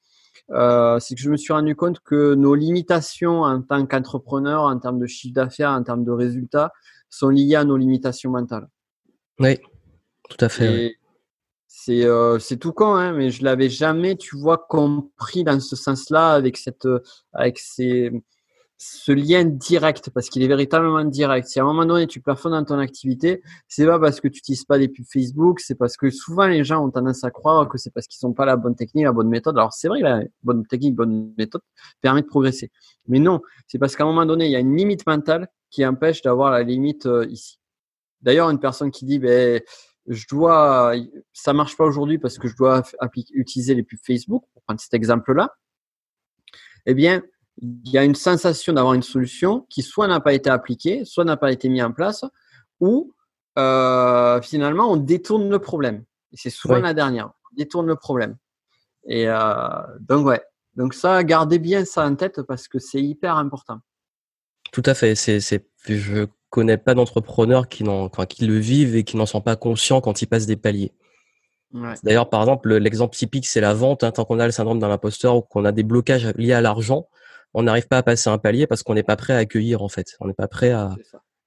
Euh, 0.51 0.99
c'est 0.99 1.15
que 1.15 1.21
je 1.21 1.31
me 1.31 1.37
suis 1.37 1.53
rendu 1.53 1.77
compte 1.77 2.01
que 2.01 2.35
nos 2.35 2.55
limitations 2.55 3.43
en 3.43 3.61
tant 3.61 3.85
qu'entrepreneur, 3.87 4.63
en 4.63 4.79
termes 4.79 4.99
de 4.99 5.07
chiffre 5.07 5.35
d'affaires, 5.35 5.71
en 5.71 5.83
termes 5.83 6.05
de 6.05 6.11
résultats, 6.11 6.73
sont 7.11 7.29
liées 7.29 7.57
à 7.57 7.65
nos 7.65 7.77
limitations 7.77 8.31
mentales. 8.31 8.69
Oui, 9.41 9.59
tout 10.29 10.43
à 10.43 10.49
fait. 10.49 10.97
C'est 11.67 12.05
euh, 12.05 12.39
c'est 12.39 12.57
tout 12.57 12.73
con, 12.73 12.95
hein, 12.95 13.13
mais 13.13 13.31
je 13.31 13.45
l'avais 13.45 13.69
jamais, 13.69 14.17
tu 14.17 14.37
vois, 14.37 14.57
compris 14.69 15.45
dans 15.45 15.61
ce 15.61 15.77
sens-là 15.77 16.33
avec 16.33 16.57
cette 16.57 16.89
avec 17.35 17.59
ces 17.59 18.11
ce 18.81 19.11
lien 19.11 19.45
direct, 19.45 20.11
parce 20.11 20.29
qu'il 20.29 20.43
est 20.43 20.49
véritablement 20.49 21.05
direct. 21.05 21.49
Si 21.49 21.59
à 21.59 21.65
un 21.65 21.67
moment 21.67 21.85
donné 21.85 22.07
tu 22.07 22.21
plafonnes 22.21 22.53
dans 22.53 22.65
ton 22.65 22.79
activité, 22.79 23.43
c'est 23.67 23.85
pas 23.85 23.99
parce 23.99 24.21
que 24.21 24.29
tu 24.29 24.39
n'utilises 24.39 24.65
pas 24.65 24.79
les 24.79 24.87
pubs 24.87 25.05
Facebook, 25.05 25.59
c'est 25.59 25.75
parce 25.75 25.97
que 25.97 26.11
souvent 26.11 26.47
les 26.47 26.63
gens 26.63 26.85
ont 26.87 26.91
tendance 26.91 27.25
à 27.25 27.33
croire 27.33 27.69
que 27.69 27.77
c'est 27.77 27.91
parce 27.91 28.07
qu'ils 28.07 28.25
n'ont 28.27 28.35
pas 28.35 28.47
la 28.47 28.57
bonne 28.57 28.77
technique, 28.77 29.05
la 29.05 29.13
bonne 29.13 29.29
méthode. 29.29 29.59
Alors 29.59 29.73
c'est 29.73 29.89
vrai, 29.89 30.01
la 30.01 30.23
bonne 30.45 30.65
technique, 30.65 30.95
bonne 30.95 31.35
méthode 31.37 31.63
permet 32.01 32.23
de 32.23 32.27
progresser. 32.27 32.71
Mais 33.09 33.19
non, 33.19 33.41
c'est 33.67 33.79
parce 33.79 33.97
qu'à 33.97 34.05
un 34.05 34.07
moment 34.07 34.27
donné, 34.27 34.47
il 34.47 34.53
y 34.53 34.57
a 34.57 34.61
une 34.61 34.77
limite 34.77 35.05
mentale 35.09 35.49
qui 35.71 35.85
empêche 35.85 36.23
d'avoir 36.23 36.53
la 36.53 36.63
limite 36.63 37.07
euh, 37.07 37.27
ici. 37.29 37.59
D'ailleurs, 38.23 38.49
une 38.49 38.61
personne 38.61 38.93
qui 38.93 39.05
dit, 39.05 39.19
ben, 39.19 39.61
je 40.07 40.27
dois, 40.29 40.95
ça 41.33 41.53
marche 41.53 41.77
pas 41.77 41.85
aujourd'hui 41.85 42.19
parce 42.19 42.39
que 42.39 42.49
je 42.49 42.57
dois 42.57 42.83
utiliser 43.33 43.75
les 43.75 43.83
pubs 43.83 43.99
Facebook, 44.05 44.45
pour 44.53 44.63
prendre 44.63 44.81
cet 44.81 44.95
exemple-là, 44.95 45.53
eh 46.87 46.95
bien, 46.95 47.23
il 47.61 47.91
y 47.91 47.99
a 47.99 48.05
une 48.05 48.15
sensation 48.15 48.73
d'avoir 48.73 48.95
une 48.95 49.03
solution 49.03 49.67
qui 49.69 49.83
soit 49.83 50.07
n'a 50.07 50.21
pas 50.21 50.33
été 50.33 50.51
appliquée, 50.51 51.05
soit 51.05 51.25
n'a 51.25 51.37
pas 51.37 51.53
été 51.53 51.69
mise 51.69 51.83
en 51.83 51.93
place, 51.93 52.25
ou 52.81 53.15
euh, 53.59 54.41
finalement 54.43 54.91
on 54.91 54.97
détourne 54.97 55.49
le 55.49 55.59
problème. 55.59 56.05
C'est 56.33 56.51
souvent 56.51 56.79
la 56.79 56.95
dernière, 56.95 57.31
on 57.53 57.57
détourne 57.57 57.87
le 57.87 57.97
problème. 57.97 58.37
Et 59.07 59.29
euh, 59.29 59.59
donc 60.01 60.27
ouais, 60.27 60.43
donc 60.77 60.95
ça, 60.95 61.25
gardez 61.25 61.59
bien 61.59 61.85
ça 61.85 62.07
en 62.07 62.15
tête 62.15 62.43
parce 62.43 62.69
que 62.69 62.79
c'est 62.79 63.03
hyper 63.03 63.37
important. 63.37 63.81
Tout 64.73 64.83
à 64.87 64.95
fait. 64.95 65.15
C'est, 65.15 65.41
c'est, 65.41 65.67
je 65.89 66.27
connais 66.51 66.77
pas 66.77 66.95
d'entrepreneurs 66.95 67.69
qui, 67.69 67.83
n'en, 67.83 68.09
qui 68.09 68.47
le 68.47 68.59
vivent 68.59 68.95
et 68.95 69.03
qui 69.03 69.17
n'en 69.17 69.27
sont 69.27 69.41
pas 69.41 69.57
conscients 69.57 70.01
quand 70.01 70.23
ils 70.23 70.27
passent 70.27 70.47
des 70.47 70.57
paliers. 70.57 70.93
D'ailleurs, 72.03 72.31
par 72.31 72.41
exemple, 72.41 72.75
l'exemple 72.77 73.15
typique, 73.15 73.47
c'est 73.47 73.61
la 73.61 73.75
vente. 73.75 74.03
Hein, 74.03 74.11
tant 74.11 74.25
qu'on 74.25 74.39
a 74.39 74.47
le 74.47 74.53
syndrome 74.53 74.79
d'un 74.79 74.91
imposteur 74.91 75.37
ou 75.37 75.43
qu'on 75.43 75.65
a 75.67 75.73
des 75.73 75.83
blocages 75.83 76.27
liés 76.37 76.55
à 76.55 76.63
l'argent, 76.63 77.09
on 77.55 77.63
n'arrive 77.63 77.89
pas 77.89 77.99
à 77.99 78.03
passer 78.03 78.31
un 78.31 78.39
palier 78.39 78.67
parce 78.67 78.83
qu'on 78.83 78.95
n'est 78.95 79.03
pas 79.03 79.17
prêt 79.17 79.33
à 79.33 79.39
accueillir 79.39 79.83
en 79.83 79.89
fait. 79.89 80.17
On 80.21 80.27
n'est 80.27 80.35
pas 80.35 80.49
prêt 80.49 80.71
à, 80.71 80.95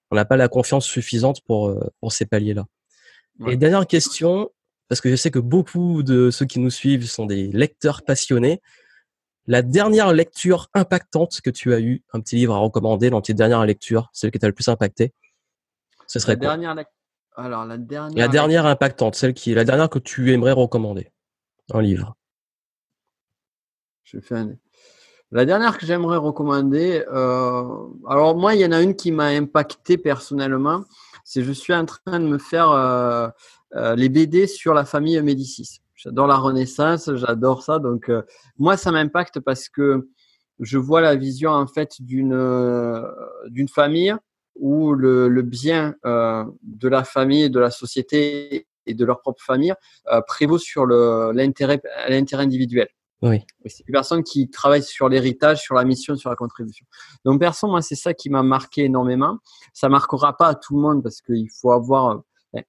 on 0.09 0.15
n'a 0.15 0.25
pas 0.25 0.37
la 0.37 0.47
confiance 0.47 0.85
suffisante 0.85 1.41
pour 1.41 1.69
euh, 1.69 1.79
pour 1.99 2.11
ces 2.11 2.25
paliers-là. 2.25 2.65
Et 3.47 3.57
dernière 3.57 3.87
question, 3.87 4.51
parce 4.87 5.01
que 5.01 5.09
je 5.09 5.15
sais 5.15 5.31
que 5.31 5.39
beaucoup 5.39 6.03
de 6.03 6.29
ceux 6.29 6.45
qui 6.45 6.59
nous 6.59 6.69
suivent 6.69 7.09
sont 7.09 7.25
des 7.25 7.47
lecteurs 7.47 8.03
passionnés. 8.03 8.61
La 9.47 9.63
dernière 9.63 10.13
lecture 10.13 10.69
impactante 10.75 11.41
que 11.41 11.49
tu 11.49 11.73
as 11.73 11.79
eue, 11.79 12.03
un 12.13 12.19
petit 12.19 12.35
livre 12.35 12.53
à 12.53 12.59
recommander 12.59 13.09
dans 13.09 13.21
tes 13.21 13.33
dernières 13.33 13.65
lectures, 13.65 14.09
celle 14.13 14.29
qui 14.29 14.37
t'a 14.37 14.47
le 14.47 14.53
plus 14.53 14.67
impacté, 14.67 15.13
ce 16.05 16.19
serait 16.19 16.33
la 16.33 16.39
quoi? 16.39 16.47
dernière 16.57 16.85
Alors 17.35 17.65
la 17.65 17.77
dernière. 17.77 18.17
La 18.17 18.27
dernière 18.27 18.65
impactante, 18.65 19.15
celle 19.15 19.33
qui, 19.33 19.53
la 19.53 19.63
dernière 19.63 19.89
que 19.89 19.97
tu 19.97 20.31
aimerais 20.33 20.51
recommander, 20.51 21.11
un 21.71 21.81
livre. 21.81 22.15
Je 24.03 24.19
fais 24.19 24.35
un... 24.35 24.55
La 25.33 25.45
dernière 25.45 25.77
que 25.77 25.85
j'aimerais 25.85 26.17
recommander, 26.17 27.05
euh, 27.09 27.63
alors 28.05 28.35
moi, 28.35 28.53
il 28.53 28.59
y 28.59 28.65
en 28.65 28.73
a 28.73 28.81
une 28.81 28.97
qui 28.97 29.13
m'a 29.13 29.27
impacté 29.27 29.97
personnellement, 29.97 30.83
c'est 31.23 31.41
je 31.41 31.53
suis 31.53 31.73
en 31.73 31.85
train 31.85 32.19
de 32.19 32.25
me 32.25 32.37
faire 32.37 32.69
euh, 32.71 33.29
euh, 33.75 33.95
les 33.95 34.09
BD 34.09 34.45
sur 34.45 34.73
la 34.73 34.83
famille 34.83 35.21
Médicis. 35.21 35.79
J'adore 35.95 36.27
la 36.27 36.35
Renaissance, 36.35 37.15
j'adore 37.15 37.63
ça. 37.63 37.79
Donc 37.79 38.11
moi, 38.57 38.75
ça 38.75 38.91
m'impacte 38.91 39.39
parce 39.39 39.69
que 39.69 40.09
je 40.59 40.77
vois 40.77 40.99
la 40.99 41.15
vision 41.15 41.51
en 41.51 41.67
fait 41.67 42.01
d'une 42.01 42.35
d'une 43.47 43.69
famille 43.69 44.13
où 44.55 44.93
le, 44.93 45.29
le 45.29 45.41
bien 45.43 45.95
de 46.03 46.87
la 46.89 47.03
famille, 47.03 47.49
de 47.49 47.59
la 47.59 47.71
société 47.71 48.67
et 48.85 48.93
de 48.95 49.05
leur 49.05 49.21
propre 49.21 49.43
famille 49.43 49.73
prévaut 50.27 50.57
sur 50.57 50.87
l'intérêt 50.87 51.81
l'intérêt 52.09 52.43
individuel. 52.43 52.89
Oui. 53.21 53.45
C'est 53.65 53.87
une 53.87 53.93
personne 53.93 54.23
qui 54.23 54.49
travaille 54.49 54.81
sur 54.81 55.07
l'héritage, 55.07 55.61
sur 55.61 55.75
la 55.75 55.83
mission, 55.83 56.15
sur 56.15 56.29
la 56.29 56.35
contribution. 56.35 56.85
Donc, 57.23 57.39
personne, 57.39 57.69
moi, 57.69 57.81
c'est 57.81 57.95
ça 57.95 58.13
qui 58.13 58.29
m'a 58.29 58.41
marqué 58.41 58.85
énormément. 58.85 59.37
Ça 59.73 59.89
marquera 59.89 60.35
pas 60.35 60.47
à 60.47 60.55
tout 60.55 60.75
le 60.75 60.81
monde 60.81 61.03
parce 61.03 61.21
qu'il 61.21 61.49
faut 61.49 61.71
avoir 61.71 62.23
euh, 62.55 62.61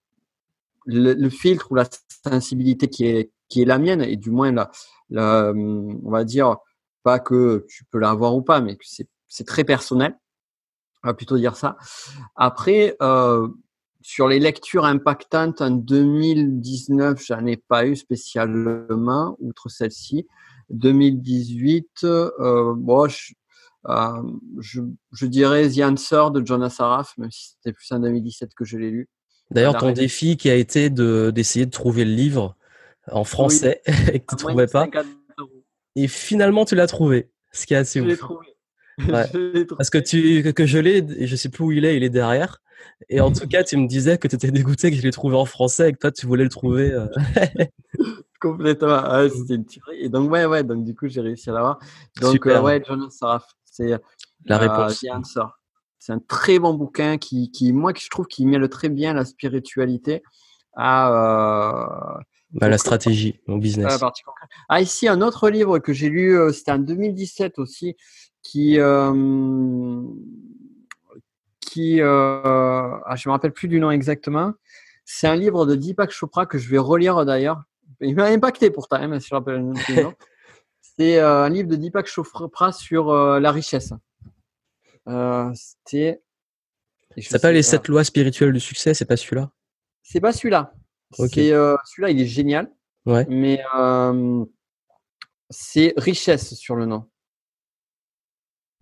le, 0.84 1.28
filtre 1.30 1.72
ou 1.72 1.74
la 1.74 1.86
sensibilité 2.26 2.88
qui 2.88 3.06
est, 3.06 3.32
qui 3.48 3.62
est 3.62 3.64
la 3.64 3.78
mienne 3.78 4.02
et 4.02 4.16
du 4.16 4.30
moins, 4.30 4.52
la, 4.52 4.70
la, 5.08 5.52
on 5.54 6.10
va 6.10 6.24
dire, 6.24 6.58
pas 7.02 7.18
que 7.18 7.66
tu 7.68 7.84
peux 7.84 7.98
l'avoir 7.98 8.34
ou 8.34 8.42
pas, 8.42 8.60
mais 8.60 8.76
que 8.76 8.84
c'est 8.84 9.46
très 9.46 9.64
personnel. 9.64 10.18
On 11.02 11.08
va 11.08 11.14
plutôt 11.14 11.36
dire 11.36 11.56
ça. 11.56 11.76
Après, 12.36 12.96
euh, 13.02 13.48
sur 14.02 14.28
les 14.28 14.38
lectures 14.38 14.84
impactantes 14.84 15.60
en 15.60 15.70
2019, 15.70 17.22
j'en 17.24 17.46
ai 17.46 17.56
pas 17.56 17.86
eu 17.86 17.96
spécialement, 17.96 19.36
outre 19.40 19.68
celle-ci. 19.68 20.26
2018, 20.70 22.04
euh, 22.04 22.74
bon, 22.76 23.08
je, 23.08 23.34
euh, 23.88 24.22
je, 24.58 24.80
je, 25.12 25.26
dirais 25.26 25.68
The 25.68 25.80
Answer 25.80 26.26
de 26.32 26.44
Jonas 26.44 26.76
Araf, 26.78 27.16
même 27.18 27.30
si 27.30 27.50
c'était 27.50 27.72
plus 27.72 27.90
en 27.92 28.00
2017 28.00 28.54
que 28.54 28.64
je 28.64 28.78
l'ai 28.78 28.90
lu. 28.90 29.08
D'ailleurs, 29.50 29.76
ton 29.76 29.92
défi 29.92 30.36
qui 30.36 30.48
a 30.50 30.54
été 30.54 30.88
de, 30.88 31.30
d'essayer 31.30 31.66
de 31.66 31.70
trouver 31.70 32.04
le 32.04 32.12
livre 32.12 32.56
en 33.10 33.24
français 33.24 33.82
et 34.12 34.20
que 34.20 34.34
tu 34.34 34.44
ne 34.44 34.48
trouvais 34.48 34.66
pas. 34.66 34.88
Et 35.94 36.08
finalement, 36.08 36.64
tu 36.64 36.74
l'as 36.74 36.86
trouvé, 36.86 37.30
ce 37.50 37.66
qui 37.66 37.74
est 37.74 37.78
assez 37.78 38.00
je 38.00 38.06
ouf. 38.06 38.18
Trouvé. 38.18 38.51
Ouais. 39.08 39.64
Parce 39.76 39.90
que 39.90 39.98
tu 39.98 40.52
que 40.52 40.66
je 40.66 40.78
l'ai 40.78 41.26
je 41.26 41.36
sais 41.36 41.48
plus 41.48 41.64
où 41.64 41.72
il 41.72 41.84
est, 41.84 41.96
il 41.96 42.02
est 42.02 42.10
derrière. 42.10 42.60
Et 43.08 43.20
en 43.20 43.32
tout 43.32 43.46
cas, 43.48 43.64
tu 43.64 43.76
me 43.76 43.86
disais 43.86 44.18
que 44.18 44.28
tu 44.28 44.36
étais 44.36 44.50
dégoûté 44.50 44.90
que 44.90 44.96
je 44.96 45.02
l'ai 45.02 45.10
trouvé 45.10 45.36
en 45.36 45.44
français 45.44 45.90
et 45.90 45.92
que 45.92 45.98
toi 45.98 46.10
tu 46.10 46.26
voulais 46.26 46.44
le 46.44 46.50
trouver. 46.50 46.92
Euh... 46.92 47.06
Complètement. 48.40 49.00
Ah, 49.04 49.28
c'était 49.28 49.54
une 49.54 49.66
tuerie. 49.66 50.00
Et 50.00 50.08
donc 50.08 50.30
ouais 50.30 50.46
ouais, 50.46 50.64
donc 50.64 50.84
du 50.84 50.94
coup, 50.94 51.08
j'ai 51.08 51.20
réussi 51.20 51.50
à 51.50 51.52
l'avoir. 51.52 51.78
Donc 52.20 52.46
euh, 52.46 52.60
ouais, 52.60 52.82
Jonas 52.84 53.10
Saraf, 53.10 53.44
c'est 53.64 53.92
la 54.46 54.58
réponse. 54.58 55.04
Euh, 55.04 55.42
c'est 55.98 56.12
un 56.12 56.18
très 56.18 56.58
bon 56.58 56.74
bouquin 56.74 57.16
qui, 57.16 57.52
qui 57.52 57.72
moi, 57.72 57.92
qui 57.92 58.04
je 58.04 58.10
trouve 58.10 58.26
qui 58.26 58.44
mêle 58.44 58.68
très 58.68 58.88
bien 58.88 59.14
la 59.14 59.24
spiritualité 59.24 60.24
à 60.74 62.16
euh, 62.18 62.20
bah, 62.50 62.68
la 62.68 62.78
stratégie, 62.78 63.40
mon 63.46 63.58
business. 63.58 64.02
Ah, 64.68 64.80
ici, 64.80 65.06
un 65.06 65.20
autre 65.20 65.48
livre 65.48 65.78
que 65.78 65.92
j'ai 65.92 66.08
lu, 66.08 66.36
euh, 66.36 66.52
c'était 66.52 66.72
en 66.72 66.78
2017 66.78 67.58
aussi, 67.58 67.96
qui, 68.42 68.78
euh, 68.78 70.02
qui, 71.60 72.00
euh, 72.00 72.42
ah, 72.44 73.14
je 73.16 73.28
me 73.28 73.32
rappelle 73.32 73.52
plus 73.52 73.68
du 73.68 73.80
nom 73.80 73.90
exactement. 73.90 74.52
C'est 75.04 75.26
un 75.26 75.36
livre 75.36 75.66
de 75.66 75.74
Deepak 75.74 76.10
Chopra 76.10 76.46
que 76.46 76.58
je 76.58 76.68
vais 76.68 76.78
relire 76.78 77.24
d'ailleurs. 77.24 77.62
Il 78.00 78.14
m'a 78.14 78.26
impacté 78.26 78.70
pourtant, 78.70 78.96
hein, 78.96 79.20
si 79.20 79.28
je 79.28 79.34
rappelle 79.34 79.54
le 79.56 79.62
nom. 79.62 79.74
C'est 80.80 81.18
euh, 81.18 81.44
un 81.44 81.48
livre 81.48 81.68
de 81.68 81.76
Deepak 81.76 82.06
Chopra 82.06 82.72
sur 82.72 83.12
la 83.14 83.50
richesse. 83.52 83.94
C'était. 85.54 86.22
Ça 87.18 87.30
s'appelle 87.30 87.54
Les 87.54 87.62
sept 87.62 87.88
lois 87.88 88.04
spirituelles 88.04 88.52
du 88.52 88.60
succès, 88.60 88.94
c'est 88.94 89.04
pas 89.04 89.16
celui-là? 89.16 89.50
C'est 90.02 90.20
pas 90.20 90.32
celui-là. 90.32 90.74
C'est 91.14 91.52
euh, 91.52 91.76
celui-là, 91.84 92.10
il 92.10 92.20
est 92.20 92.26
génial. 92.26 92.70
Ouais. 93.06 93.26
Mais 93.28 93.62
euh, 93.74 94.44
c'est 95.50 95.94
richesse 95.96 96.54
sur 96.54 96.76
le 96.76 96.86
nom. 96.86 97.08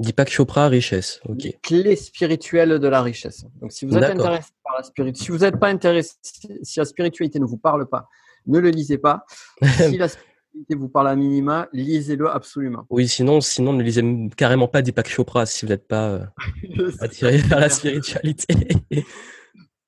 Deepak 0.00 0.30
Chopra, 0.30 0.68
richesse. 0.68 1.20
Ok. 1.28 1.58
Clé 1.62 1.94
spirituelle 1.94 2.78
de 2.78 2.88
la 2.88 3.02
richesse. 3.02 3.44
Donc, 3.60 3.70
si 3.70 3.84
vous 3.84 3.96
êtes 3.96 4.04
intéressé 4.04 4.48
par 4.64 4.76
la 4.76 4.82
spiritualité, 4.82 5.24
si 5.24 5.30
vous 5.30 5.38
n'êtes 5.38 5.60
pas 5.60 5.68
intéressé, 5.68 6.14
si 6.62 6.78
la 6.78 6.86
spiritualité 6.86 7.38
ne 7.38 7.44
vous 7.44 7.58
parle 7.58 7.86
pas, 7.86 8.08
ne 8.46 8.58
le 8.58 8.70
lisez 8.70 8.96
pas. 8.96 9.26
si 9.62 9.98
la 9.98 10.08
spiritualité 10.08 10.74
vous 10.74 10.88
parle 10.88 11.08
à 11.08 11.16
minima, 11.16 11.68
lisez-le 11.74 12.30
absolument. 12.30 12.86
Oui, 12.88 13.08
sinon, 13.08 13.42
sinon, 13.42 13.74
ne 13.74 13.82
lisez 13.82 14.02
carrément 14.38 14.68
pas 14.68 14.80
Deepak 14.80 15.06
Chopra 15.06 15.44
si 15.44 15.66
vous 15.66 15.70
n'êtes 15.70 15.86
pas 15.86 16.08
euh, 16.08 16.24
attiré 17.00 17.38
par 17.48 17.60
la 17.60 17.68
spiritualité. 17.68 18.56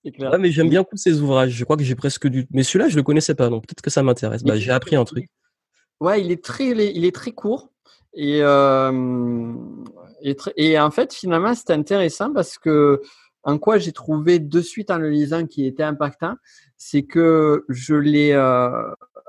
Ouais, 0.04 0.38
mais 0.38 0.50
j'aime 0.50 0.68
bien 0.68 0.84
tous 0.84 0.98
ces 0.98 1.20
ouvrages. 1.20 1.52
Je 1.52 1.64
crois 1.64 1.78
que 1.78 1.84
j'ai 1.84 1.94
presque 1.94 2.26
du. 2.26 2.46
Mais 2.50 2.64
celui-là, 2.64 2.88
je 2.88 2.96
le 2.96 3.02
connaissais 3.02 3.34
pas, 3.34 3.48
donc 3.48 3.66
peut-être 3.66 3.82
que 3.82 3.90
ça 3.90 4.02
m'intéresse. 4.02 4.42
Bah, 4.42 4.56
j'ai 4.56 4.72
appris 4.72 4.94
un 4.94 5.04
truc. 5.04 5.30
Ouais, 6.00 6.20
il 6.20 6.32
est 6.32 6.44
très, 6.44 6.66
il 6.66 7.04
est, 7.04 7.14
très 7.14 7.30
court 7.30 7.70
et, 8.12 8.40
euh, 8.42 9.54
et, 10.56 10.78
en 10.78 10.90
fait, 10.90 11.12
finalement, 11.12 11.54
c'est 11.54 11.70
intéressant 11.70 12.32
parce 12.32 12.58
que 12.58 13.00
en 13.44 13.58
quoi 13.58 13.78
j'ai 13.78 13.92
trouvé 13.92 14.38
de 14.38 14.60
suite 14.60 14.90
en 14.90 14.98
le 14.98 15.10
lisant 15.10 15.46
qui 15.46 15.66
était 15.66 15.82
impactant, 15.82 16.34
c'est 16.76 17.02
que 17.02 17.64
je 17.68 17.94
les, 17.94 18.32
euh, 18.32 18.70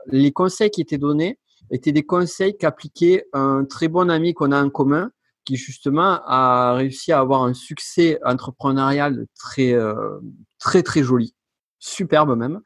les 0.07 0.31
conseils 0.31 0.69
qui 0.69 0.81
étaient 0.81 0.99
donnés 0.99 1.39
étaient 1.71 1.91
des 1.91 2.03
conseils 2.03 2.55
qu'appliquait 2.55 3.25
un 3.33 3.65
très 3.65 3.87
bon 3.87 4.09
ami 4.09 4.33
qu'on 4.33 4.51
a 4.51 4.63
en 4.63 4.69
commun 4.69 5.11
qui 5.45 5.55
justement 5.55 6.21
a 6.25 6.73
réussi 6.75 7.11
à 7.11 7.19
avoir 7.19 7.43
un 7.43 7.53
succès 7.53 8.19
entrepreneurial 8.23 9.25
très 9.37 9.73
euh, 9.73 10.19
très 10.59 10.83
très 10.83 11.03
joli, 11.03 11.33
superbe 11.79 12.37
même. 12.37 12.61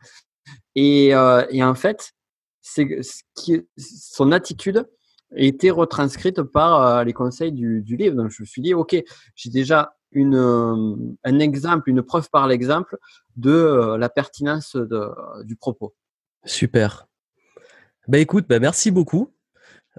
Et, 0.76 1.16
euh, 1.16 1.46
et 1.50 1.64
en 1.64 1.76
fait, 1.76 2.14
c'est 2.62 3.00
ce 3.02 3.62
son 3.78 4.32
attitude 4.32 4.86
été 5.36 5.72
retranscrite 5.72 6.42
par 6.42 6.82
euh, 6.82 7.04
les 7.04 7.14
conseils 7.14 7.52
du, 7.52 7.82
du, 7.82 7.98
livre. 7.98 8.16
Donc 8.16 8.30
je 8.30 8.42
me 8.42 8.46
suis 8.46 8.62
dit, 8.62 8.74
ok, 8.74 8.96
j'ai 9.36 9.50
déjà 9.50 9.96
une, 10.12 10.36
euh, 10.36 10.96
un 11.24 11.40
exemple, 11.40 11.90
une 11.90 12.02
preuve 12.02 12.30
par 12.30 12.48
l'exemple 12.48 12.98
de 13.36 13.52
euh, 13.52 13.98
la 13.98 14.10
pertinence 14.10 14.76
de, 14.76 15.10
du 15.44 15.56
propos. 15.56 15.94
Super. 16.46 17.08
Bah 18.08 18.20
écoute, 18.20 18.46
bah 18.48 18.60
merci 18.60 18.90
beaucoup. 18.90 19.34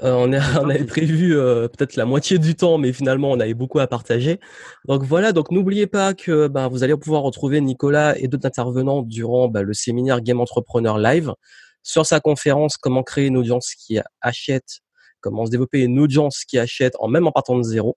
Euh, 0.03 0.13
on, 0.15 0.33
on, 0.33 0.71
avait 0.71 0.85
prévu 0.85 1.37
euh, 1.37 1.69
peut-être 1.69 1.97
la 1.97 2.05
moitié 2.05 2.39
du 2.39 2.55
temps, 2.55 2.79
mais 2.79 2.93
finalement 2.93 3.31
on 3.31 3.41
avait 3.41 3.55
beaucoup 3.55 3.81
à 3.81 3.87
partager. 3.87 4.41
Donc 4.87 5.03
voilà, 5.03 5.33
donc 5.33 5.51
n'oubliez 5.51 5.87
pas 5.87 6.15
que 6.15 6.49
ben, 6.49 6.69
vous 6.69 6.83
allez 6.83 6.97
pouvoir 6.97 7.23
retrouver 7.23 7.61
Nicolas 7.61 8.17
et 8.19 8.29
d'autres 8.29 8.47
intervenants 8.47 9.03
durant 9.03 9.49
ben, 9.49 9.63
le 9.63 9.75
séminaire 9.75 10.21
Game 10.21 10.41
Entrepreneur 10.41 10.99
Live 10.99 11.33
sur 11.83 12.07
sa 12.07 12.21
conférence 12.21 12.77
Comment 12.77 13.03
créer 13.03 13.27
une 13.27 13.37
audience 13.37 13.75
qui 13.75 13.99
achète, 14.21 14.81
comment 15.21 15.47
se 15.47 15.51
développer 15.51 15.83
une 15.83 15.99
audience 15.99 16.45
qui 16.45 16.59
achète 16.59 16.95
en 17.01 17.09
même 17.09 17.27
en 17.27 17.33
partant 17.33 17.57
de 17.57 17.63
zéro. 17.63 17.97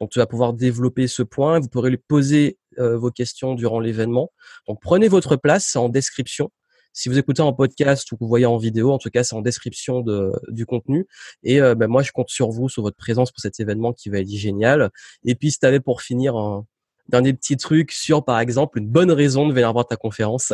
Donc 0.00 0.10
tu 0.10 0.18
vas 0.18 0.26
pouvoir 0.26 0.54
développer 0.54 1.06
ce 1.06 1.22
point, 1.22 1.60
vous 1.60 1.68
pourrez 1.68 1.90
lui 1.90 1.98
poser 1.98 2.58
euh, 2.78 2.96
vos 2.96 3.10
questions 3.10 3.54
durant 3.54 3.80
l'événement. 3.80 4.32
Donc 4.66 4.80
prenez 4.80 5.08
votre 5.08 5.36
place, 5.36 5.66
c'est 5.66 5.78
en 5.78 5.88
description. 5.88 6.50
Si 6.92 7.08
vous 7.08 7.18
écoutez 7.18 7.42
en 7.42 7.52
podcast 7.52 8.10
ou 8.10 8.16
que 8.16 8.24
vous 8.24 8.28
voyez 8.28 8.46
en 8.46 8.56
vidéo, 8.56 8.90
en 8.90 8.98
tout 8.98 9.10
cas, 9.10 9.22
c'est 9.22 9.36
en 9.36 9.42
description 9.42 10.00
de, 10.00 10.32
du 10.48 10.66
contenu. 10.66 11.06
Et 11.44 11.60
euh, 11.60 11.76
ben, 11.76 11.86
moi, 11.86 12.02
je 12.02 12.10
compte 12.10 12.30
sur 12.30 12.50
vous, 12.50 12.68
sur 12.68 12.82
votre 12.82 12.96
présence 12.96 13.30
pour 13.30 13.40
cet 13.40 13.60
événement 13.60 13.92
qui 13.92 14.08
va 14.08 14.18
être 14.18 14.28
génial. 14.28 14.90
Et 15.24 15.36
puis, 15.36 15.52
si 15.52 15.60
tu 15.60 15.66
avais 15.66 15.78
pour 15.78 16.02
finir 16.02 16.34
un 16.34 16.66
dernier 17.08 17.32
petit 17.32 17.56
truc 17.56 17.92
sur, 17.92 18.24
par 18.24 18.40
exemple, 18.40 18.78
une 18.78 18.88
bonne 18.88 19.12
raison 19.12 19.46
de 19.46 19.52
venir 19.52 19.72
voir 19.72 19.86
ta 19.86 19.96
conférence 19.96 20.52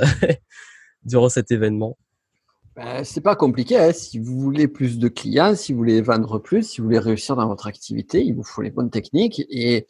durant 1.04 1.30
cet 1.30 1.50
événement. 1.50 1.96
Ben, 2.76 3.04
c'est 3.04 3.22
pas 3.22 3.36
compliqué. 3.36 3.78
Hein. 3.78 3.92
Si 3.94 4.18
vous 4.18 4.38
voulez 4.38 4.68
plus 4.68 4.98
de 4.98 5.08
clients, 5.08 5.54
si 5.56 5.72
vous 5.72 5.78
voulez 5.78 6.02
vendre 6.02 6.38
plus, 6.38 6.62
si 6.62 6.80
vous 6.80 6.84
voulez 6.86 6.98
réussir 6.98 7.34
dans 7.34 7.48
votre 7.48 7.66
activité, 7.66 8.22
il 8.22 8.34
vous 8.34 8.44
faut 8.44 8.60
les 8.60 8.70
bonnes 8.70 8.90
techniques. 8.90 9.42
Et 9.48 9.86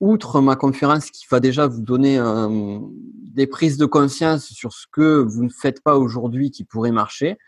outre 0.00 0.40
ma 0.40 0.56
conférence 0.56 1.12
qui 1.12 1.26
va 1.30 1.38
déjà 1.38 1.68
vous 1.68 1.82
donner 1.82 2.18
euh, 2.18 2.80
des 3.34 3.46
prises 3.46 3.76
de 3.76 3.86
conscience 3.86 4.46
sur 4.46 4.72
ce 4.72 4.86
que 4.90 5.22
vous 5.22 5.44
ne 5.44 5.48
faites 5.48 5.80
pas 5.80 5.96
aujourd'hui 5.96 6.50
qui 6.50 6.64
pourrait 6.64 6.90
marcher, 6.90 7.38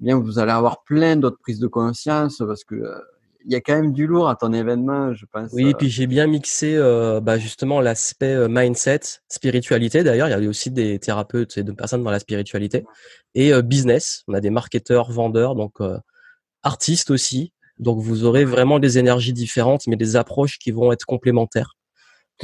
eh 0.00 0.04
bien 0.04 0.18
vous 0.18 0.38
allez 0.38 0.52
avoir 0.52 0.84
plein 0.84 1.16
d'autres 1.16 1.38
prises 1.38 1.58
de 1.58 1.66
conscience 1.66 2.42
parce 2.46 2.64
que 2.64 2.74
euh, 2.74 3.00
il 3.46 3.52
y 3.52 3.54
a 3.54 3.60
quand 3.60 3.74
même 3.74 3.92
du 3.92 4.06
lourd 4.06 4.28
à 4.28 4.36
ton 4.36 4.52
événement, 4.52 5.14
je 5.14 5.24
pense. 5.26 5.50
Oui, 5.52 5.70
et 5.70 5.74
puis 5.74 5.88
j'ai 5.88 6.06
bien 6.06 6.26
mixé 6.26 6.74
euh, 6.76 7.20
bah, 7.20 7.38
justement 7.38 7.80
l'aspect 7.80 8.48
mindset, 8.48 9.00
spiritualité. 9.28 10.02
D'ailleurs, 10.02 10.28
il 10.28 10.32
y 10.32 10.46
a 10.46 10.48
aussi 10.48 10.70
des 10.70 10.98
thérapeutes 10.98 11.56
et 11.56 11.62
de 11.62 11.72
personnes 11.72 12.02
dans 12.02 12.10
la 12.10 12.18
spiritualité 12.18 12.84
et 13.34 13.52
business. 13.62 14.24
On 14.28 14.34
a 14.34 14.40
des 14.40 14.50
marketeurs, 14.50 15.10
vendeurs, 15.10 15.54
donc 15.54 15.74
artistes 16.62 17.10
aussi. 17.10 17.52
Donc 17.78 18.00
vous 18.00 18.24
aurez 18.24 18.44
vraiment 18.44 18.78
des 18.78 18.98
énergies 18.98 19.32
différentes, 19.32 19.86
mais 19.86 19.96
des 19.96 20.16
approches 20.16 20.58
qui 20.58 20.70
vont 20.70 20.92
être 20.92 21.04
complémentaires. 21.04 21.76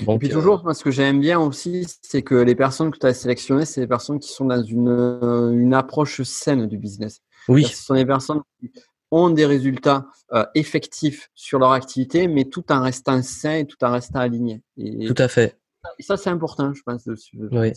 Donc, 0.07 0.17
et 0.17 0.19
puis 0.27 0.29
toujours, 0.31 0.63
moi, 0.65 0.73
ce 0.73 0.83
que 0.83 0.91
j'aime 0.91 1.21
bien 1.21 1.39
aussi, 1.39 1.87
c'est 2.01 2.23
que 2.23 2.35
les 2.35 2.55
personnes 2.55 2.91
que 2.91 2.99
tu 2.99 3.07
as 3.07 3.13
sélectionnées, 3.13 3.67
c'est 3.67 3.83
des 3.83 3.87
personnes 3.87 4.19
qui 4.19 4.33
sont 4.33 4.47
dans 4.47 4.63
une, 4.63 4.89
euh, 4.89 5.51
une 5.53 5.75
approche 5.75 6.23
saine 6.23 6.67
du 6.67 6.79
business. 6.79 7.21
Oui. 7.49 7.65
Ce 7.65 7.85
sont 7.85 7.95
des 7.95 8.07
personnes 8.07 8.41
qui 8.59 8.71
ont 9.13 9.31
des 9.31 9.47
résultats 9.47 10.07
euh, 10.33 10.45
effectifs 10.55 11.31
sur 11.35 11.59
leur 11.59 11.73
activité, 11.73 12.27
mais 12.27 12.47
tout 12.47 12.73
en 12.73 12.83
restant 12.83 13.23
sain 13.23 13.59
et 13.59 13.67
tout 13.67 13.77
en 13.85 13.93
restant 13.93 14.19
aligné. 14.19 14.63
Et, 14.79 15.07
tout 15.07 15.15
à 15.19 15.29
fait. 15.29 15.57
Et 15.99 16.03
ça, 16.03 16.17
c'est 16.17 16.31
important, 16.31 16.73
je 16.73 16.83
pense. 16.83 17.05
De, 17.05 17.15
de 17.35 17.49
oui. 17.53 17.73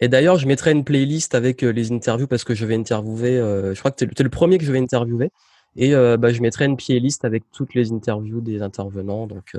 Et 0.00 0.08
d'ailleurs, 0.08 0.36
je 0.36 0.46
mettrai 0.48 0.72
une 0.72 0.84
playlist 0.84 1.36
avec 1.36 1.62
euh, 1.62 1.70
les 1.70 1.92
interviews 1.92 2.26
parce 2.26 2.42
que 2.42 2.54
je 2.54 2.66
vais 2.66 2.74
interviewer. 2.74 3.38
Euh, 3.38 3.74
je 3.74 3.78
crois 3.78 3.92
que 3.92 3.96
tu 3.96 4.04
es, 4.04 4.08
es, 4.08 4.22
le 4.24 4.28
premier 4.28 4.58
que 4.58 4.64
je 4.64 4.72
vais 4.72 4.80
interviewer. 4.80 5.30
Et 5.76 5.94
euh, 5.94 6.16
bah, 6.16 6.32
je 6.32 6.42
mettrai 6.42 6.64
une 6.64 6.76
playlist 6.76 7.24
avec 7.24 7.44
toutes 7.52 7.74
les 7.74 7.92
interviews 7.92 8.40
des 8.40 8.60
intervenants. 8.60 9.28
Donc, 9.28 9.56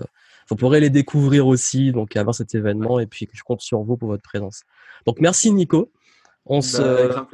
vous 0.49 0.55
pourrez 0.55 0.81
les 0.81 0.89
découvrir 0.89 1.47
aussi 1.47 1.91
donc 1.91 2.15
avant 2.15 2.33
cet 2.33 2.53
événement 2.53 2.99
et 2.99 3.07
puis 3.07 3.27
je 3.31 3.43
compte 3.43 3.61
sur 3.61 3.81
vous 3.81 3.97
pour 3.97 4.09
votre 4.09 4.21
présence. 4.21 4.63
Donc 5.05 5.19
merci 5.19 5.51
Nico. 5.51 5.91
On 6.45 6.61
se, 6.61 6.77
bah, 6.81 7.27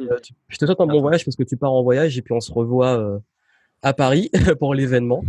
je 0.47 0.57
te 0.57 0.65
souhaite 0.65 0.79
un 0.79 0.85
bon 0.85 1.01
voyage 1.01 1.25
parce 1.25 1.35
que 1.35 1.43
tu 1.43 1.57
pars 1.57 1.73
en 1.73 1.83
voyage 1.83 2.17
et 2.17 2.21
puis 2.21 2.33
on 2.33 2.39
se 2.39 2.51
revoit 2.51 3.21
à 3.81 3.93
Paris 3.93 4.29
pour 4.59 4.73
l'événement. 4.73 5.23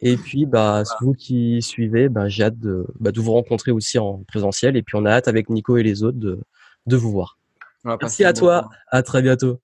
Et 0.00 0.16
puis 0.16 0.46
bah 0.46 0.84
vous 1.00 1.12
qui 1.12 1.60
suivez, 1.60 2.08
bah, 2.08 2.28
j'ai 2.28 2.44
hâte 2.44 2.58
de, 2.58 2.86
bah, 3.00 3.10
de 3.10 3.20
vous 3.20 3.32
rencontrer 3.32 3.72
aussi 3.72 3.98
en 3.98 4.18
présentiel 4.28 4.76
et 4.76 4.82
puis 4.82 4.96
on 4.96 5.04
a 5.04 5.10
hâte 5.10 5.26
avec 5.28 5.50
Nico 5.50 5.76
et 5.76 5.82
les 5.82 6.04
autres 6.04 6.18
de, 6.18 6.40
de 6.86 6.96
vous 6.96 7.10
voir. 7.10 7.36
Merci 7.84 8.24
à 8.24 8.32
toi, 8.32 8.68
à 8.88 9.02
très 9.02 9.22
bientôt. 9.22 9.60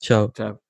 Ciao. 0.00 0.28
Ciao. 0.28 0.69